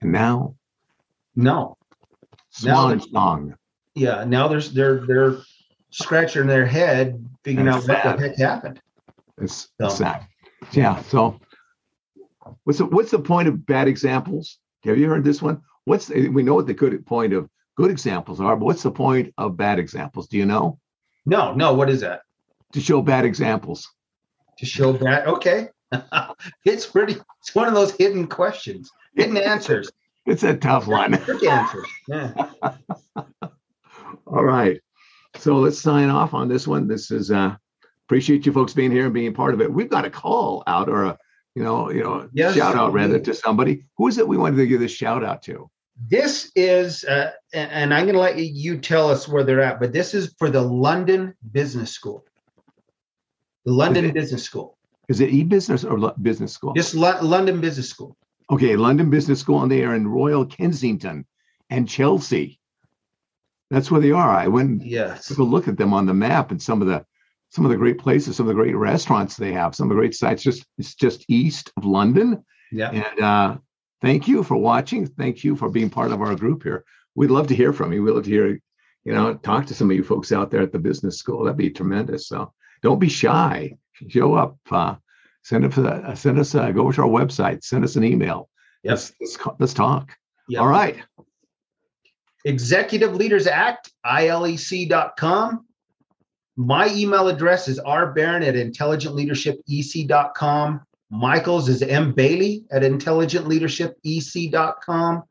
And 0.00 0.12
now, 0.12 0.54
No, 1.36 1.76
swan 2.50 2.98
Now- 2.98 3.04
song. 3.12 3.54
yeah. 3.94 4.24
Now 4.24 4.48
there's 4.48 4.72
they're 4.72 5.06
they're 5.06 5.38
scratching 5.90 6.46
their 6.46 6.66
head 6.66 7.24
figuring 7.44 7.66
That's 7.66 7.88
out 7.88 8.04
what 8.04 8.16
the 8.18 8.28
heck 8.28 8.38
happened. 8.38 8.80
It's, 9.38 9.68
So- 9.80 9.86
it's 9.86 9.96
sad. 9.96 10.26
Yeah. 10.72 11.00
So, 11.02 11.38
what's 12.64 12.78
the 12.78 12.86
what's 12.86 13.10
the 13.10 13.18
point 13.18 13.48
of 13.48 13.66
bad 13.66 13.88
examples? 13.88 14.58
Have 14.84 14.98
you 14.98 15.08
heard 15.08 15.24
this 15.24 15.40
one? 15.42 15.62
What's 15.84 16.06
the, 16.06 16.28
we 16.28 16.42
know 16.42 16.54
what 16.54 16.66
the 16.66 16.74
good 16.74 17.04
point 17.06 17.32
of 17.32 17.48
good 17.76 17.90
examples 17.90 18.40
are, 18.40 18.56
but 18.56 18.64
what's 18.64 18.82
the 18.82 18.90
point 18.90 19.32
of 19.38 19.56
bad 19.56 19.78
examples? 19.78 20.28
Do 20.28 20.36
you 20.36 20.46
know? 20.46 20.78
No, 21.26 21.54
no. 21.54 21.74
What 21.74 21.90
is 21.90 22.00
that? 22.00 22.22
To 22.72 22.80
show 22.80 23.02
bad 23.02 23.24
examples. 23.24 23.88
To 24.58 24.66
show 24.66 24.92
that? 24.92 25.26
Okay, 25.26 25.68
it's 26.64 26.86
pretty. 26.86 27.16
It's 27.40 27.54
one 27.54 27.68
of 27.68 27.74
those 27.74 27.92
hidden 27.92 28.26
questions, 28.26 28.90
hidden 29.16 29.36
answers, 29.36 29.90
It's 30.26 30.42
a 30.42 30.56
tough 30.56 30.86
one. 30.86 31.14
answers. 31.14 31.86
Yeah. 32.08 32.50
All 34.26 34.44
right. 34.44 34.80
So 35.36 35.56
let's 35.56 35.78
sign 35.78 36.08
off 36.08 36.32
on 36.32 36.48
this 36.48 36.66
one. 36.66 36.88
This 36.88 37.10
is 37.10 37.30
uh 37.30 37.56
appreciate 38.06 38.46
you 38.46 38.52
folks 38.52 38.72
being 38.72 38.90
here 38.90 39.04
and 39.04 39.14
being 39.14 39.34
part 39.34 39.54
of 39.54 39.60
it. 39.60 39.72
We've 39.72 39.88
got 39.88 40.04
a 40.04 40.10
call 40.10 40.62
out 40.66 40.88
or 40.88 41.04
a 41.04 41.18
you 41.54 41.62
know, 41.62 41.90
you 41.90 42.02
know, 42.02 42.28
Yes, 42.32 42.54
shout 42.56 42.74
out 42.76 42.92
rather 42.92 43.18
to 43.20 43.34
somebody. 43.34 43.84
Who 43.96 44.08
is 44.08 44.18
it 44.18 44.26
we 44.26 44.36
wanted 44.36 44.56
to 44.56 44.66
give 44.66 44.80
this 44.80 44.92
shout 44.92 45.24
out 45.24 45.42
to? 45.44 45.70
This 46.08 46.50
is, 46.56 47.04
uh, 47.04 47.30
and 47.52 47.94
I'm 47.94 48.04
going 48.04 48.14
to 48.14 48.20
let 48.20 48.36
you 48.36 48.78
tell 48.78 49.08
us 49.08 49.28
where 49.28 49.44
they're 49.44 49.60
at, 49.62 49.78
but 49.78 49.92
this 49.92 50.12
is 50.12 50.34
for 50.38 50.50
the 50.50 50.60
London 50.60 51.34
Business 51.52 51.92
School. 51.92 52.24
The 53.64 53.72
London 53.72 54.06
it- 54.06 54.14
Business 54.14 54.42
School. 54.42 54.76
Is 55.06 55.20
it 55.20 55.28
e-business 55.30 55.84
or 55.84 55.98
Lo- 55.98 56.14
business 56.22 56.54
school? 56.54 56.72
Just 56.72 56.94
Lo- 56.94 57.20
London 57.20 57.60
Business 57.60 57.90
School. 57.90 58.16
Okay, 58.50 58.74
London 58.74 59.10
Business 59.10 59.38
School, 59.38 59.62
and 59.62 59.70
they 59.70 59.84
are 59.84 59.94
in 59.94 60.08
Royal 60.08 60.46
Kensington 60.46 61.26
and 61.68 61.86
Chelsea. 61.86 62.58
That's 63.70 63.90
where 63.90 64.00
they 64.00 64.12
are. 64.12 64.30
I 64.30 64.48
went 64.48 64.82
Yes. 64.82 65.26
took 65.28 65.38
a 65.38 65.42
look 65.42 65.68
at 65.68 65.76
them 65.76 65.92
on 65.92 66.06
the 66.06 66.14
map 66.14 66.50
and 66.52 66.60
some 66.62 66.80
of 66.80 66.88
the 66.88 67.04
some 67.54 67.64
of 67.64 67.70
the 67.70 67.76
great 67.76 67.98
places, 67.98 68.36
some 68.36 68.48
of 68.48 68.48
the 68.48 68.60
great 68.60 68.76
restaurants 68.76 69.36
they 69.36 69.52
have, 69.52 69.74
some 69.74 69.86
of 69.86 69.90
the 69.90 70.00
great 70.00 70.14
sites. 70.14 70.42
Just 70.42 70.66
it's 70.76 70.94
just 70.94 71.24
east 71.28 71.70
of 71.76 71.84
London. 71.84 72.44
Yeah. 72.72 72.90
And 72.90 73.20
uh, 73.20 73.56
thank 74.02 74.26
you 74.26 74.42
for 74.42 74.56
watching. 74.56 75.06
Thank 75.06 75.44
you 75.44 75.54
for 75.54 75.68
being 75.68 75.88
part 75.88 76.10
of 76.10 76.20
our 76.20 76.34
group 76.34 76.64
here. 76.64 76.84
We'd 77.14 77.30
love 77.30 77.46
to 77.48 77.54
hear 77.54 77.72
from 77.72 77.92
you. 77.92 78.02
We'd 78.02 78.10
love 78.10 78.24
to 78.24 78.30
hear, 78.30 78.60
you 79.04 79.12
know, 79.12 79.34
talk 79.34 79.66
to 79.66 79.74
some 79.74 79.88
of 79.88 79.96
you 79.96 80.02
folks 80.02 80.32
out 80.32 80.50
there 80.50 80.62
at 80.62 80.72
the 80.72 80.80
business 80.80 81.18
school. 81.18 81.44
That'd 81.44 81.56
be 81.56 81.70
tremendous. 81.70 82.26
So 82.26 82.52
don't 82.82 82.98
be 82.98 83.08
shy. 83.08 83.76
Show 84.08 84.34
up. 84.34 84.56
Uh, 84.68 84.96
send 85.42 85.64
us, 85.64 85.78
uh, 85.78 86.14
send 86.16 86.40
us, 86.40 86.56
uh, 86.56 86.72
go 86.72 86.82
over 86.82 86.92
to 86.94 87.02
our 87.02 87.08
website. 87.08 87.62
Send 87.62 87.84
us 87.84 87.94
an 87.94 88.02
email. 88.02 88.48
Yes. 88.82 89.12
Let's, 89.20 89.38
let's, 89.38 89.60
let's 89.60 89.74
talk. 89.74 90.12
Yep. 90.48 90.60
All 90.60 90.68
right. 90.68 90.96
Executive 92.44 93.14
Leaders 93.14 93.46
Act, 93.46 93.92
ILEC.com. 94.04 95.64
My 96.56 96.88
email 96.88 97.28
address 97.28 97.68
is 97.68 97.78
rbarron 97.80 98.46
at 98.46 98.54
intelligentleadershipec.com. 98.54 100.80
Michael's 101.10 101.68
is 101.68 101.82
mbailey 101.82 102.64
at 102.70 102.82
intelligentleadershipec.com. 102.82 105.22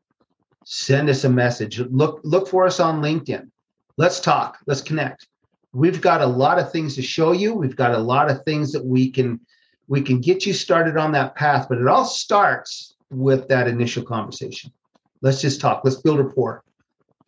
Send 0.64 1.10
us 1.10 1.24
a 1.24 1.30
message. 1.30 1.80
Look, 1.80 2.20
look 2.24 2.48
for 2.48 2.66
us 2.66 2.80
on 2.80 3.00
LinkedIn. 3.02 3.50
Let's 3.96 4.18
talk. 4.20 4.58
Let's 4.66 4.80
connect. 4.80 5.28
We've 5.72 6.00
got 6.00 6.20
a 6.20 6.26
lot 6.26 6.58
of 6.58 6.72
things 6.72 6.96
to 6.96 7.02
show 7.02 7.30
you. 7.32 7.54
We've 7.54 7.76
got 7.76 7.92
a 7.92 7.98
lot 7.98 8.28
of 8.30 8.42
things 8.44 8.72
that 8.72 8.84
we 8.84 9.10
can 9.10 9.40
we 9.86 10.00
can 10.00 10.18
get 10.20 10.46
you 10.46 10.54
started 10.54 10.96
on 10.96 11.12
that 11.12 11.34
path, 11.34 11.66
but 11.68 11.76
it 11.78 11.86
all 11.86 12.06
starts 12.06 12.94
with 13.10 13.46
that 13.48 13.68
initial 13.68 14.02
conversation. 14.02 14.72
Let's 15.20 15.42
just 15.42 15.60
talk. 15.60 15.82
Let's 15.84 15.96
build 15.96 16.20
rapport. 16.20 16.64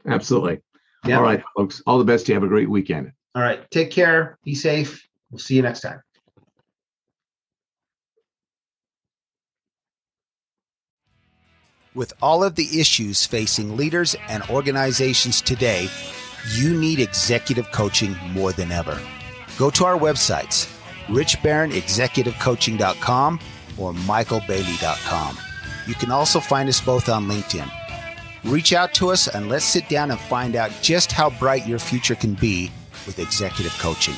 Absolutely. 0.06 0.62
Yeah. 1.04 1.18
All 1.18 1.22
right, 1.22 1.42
folks. 1.56 1.82
All 1.86 1.98
the 1.98 2.04
best. 2.04 2.28
You 2.28 2.34
have 2.34 2.44
a 2.44 2.48
great 2.48 2.70
weekend. 2.70 3.12
All 3.36 3.42
right. 3.42 3.70
Take 3.70 3.90
care. 3.90 4.38
Be 4.44 4.54
safe. 4.54 5.06
We'll 5.30 5.38
see 5.38 5.56
you 5.56 5.62
next 5.62 5.82
time. 5.82 6.00
With 11.94 12.14
all 12.22 12.42
of 12.42 12.54
the 12.54 12.80
issues 12.80 13.26
facing 13.26 13.76
leaders 13.76 14.16
and 14.28 14.42
organizations 14.48 15.42
today, 15.42 15.90
you 16.54 16.74
need 16.78 16.98
executive 16.98 17.70
coaching 17.72 18.16
more 18.32 18.52
than 18.52 18.72
ever. 18.72 18.98
Go 19.58 19.68
to 19.70 19.84
our 19.84 19.98
websites, 19.98 20.72
richbarronexecutivecoaching.com 21.06 23.40
or 23.78 23.92
michaelbailey.com. 23.92 25.38
You 25.86 25.94
can 25.94 26.10
also 26.10 26.40
find 26.40 26.66
us 26.68 26.80
both 26.80 27.10
on 27.10 27.26
LinkedIn. 27.26 27.70
Reach 28.44 28.72
out 28.72 28.94
to 28.94 29.10
us 29.10 29.28
and 29.28 29.48
let's 29.48 29.64
sit 29.64 29.88
down 29.88 30.10
and 30.10 30.18
find 30.20 30.56
out 30.56 30.72
just 30.80 31.12
how 31.12 31.30
bright 31.30 31.66
your 31.66 31.78
future 31.78 32.14
can 32.14 32.34
be 32.34 32.70
with 33.06 33.18
executive 33.18 33.72
coaching. 33.78 34.14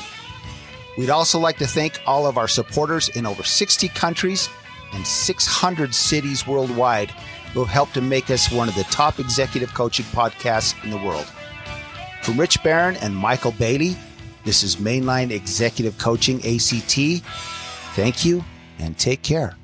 We'd 0.97 1.09
also 1.09 1.39
like 1.39 1.57
to 1.57 1.67
thank 1.67 2.01
all 2.05 2.27
of 2.27 2.37
our 2.37 2.47
supporters 2.47 3.09
in 3.09 3.25
over 3.25 3.43
60 3.43 3.87
countries 3.89 4.49
and 4.93 5.05
600 5.05 5.93
cities 5.95 6.45
worldwide 6.47 7.11
who 7.53 7.59
have 7.59 7.69
helped 7.69 7.93
to 7.93 8.01
make 8.01 8.29
us 8.29 8.51
one 8.51 8.67
of 8.69 8.75
the 8.75 8.83
top 8.85 9.19
executive 9.19 9.73
coaching 9.73 10.05
podcasts 10.07 10.81
in 10.83 10.89
the 10.89 10.97
world. 10.97 11.27
From 12.23 12.39
Rich 12.39 12.61
Barron 12.63 12.97
and 12.97 13.15
Michael 13.15 13.53
Bailey, 13.53 13.95
this 14.43 14.63
is 14.63 14.75
Mainline 14.77 15.31
Executive 15.31 15.97
Coaching 15.97 16.37
ACT. 16.45 17.23
Thank 17.95 18.25
you 18.25 18.43
and 18.79 18.97
take 18.97 19.21
care. 19.21 19.58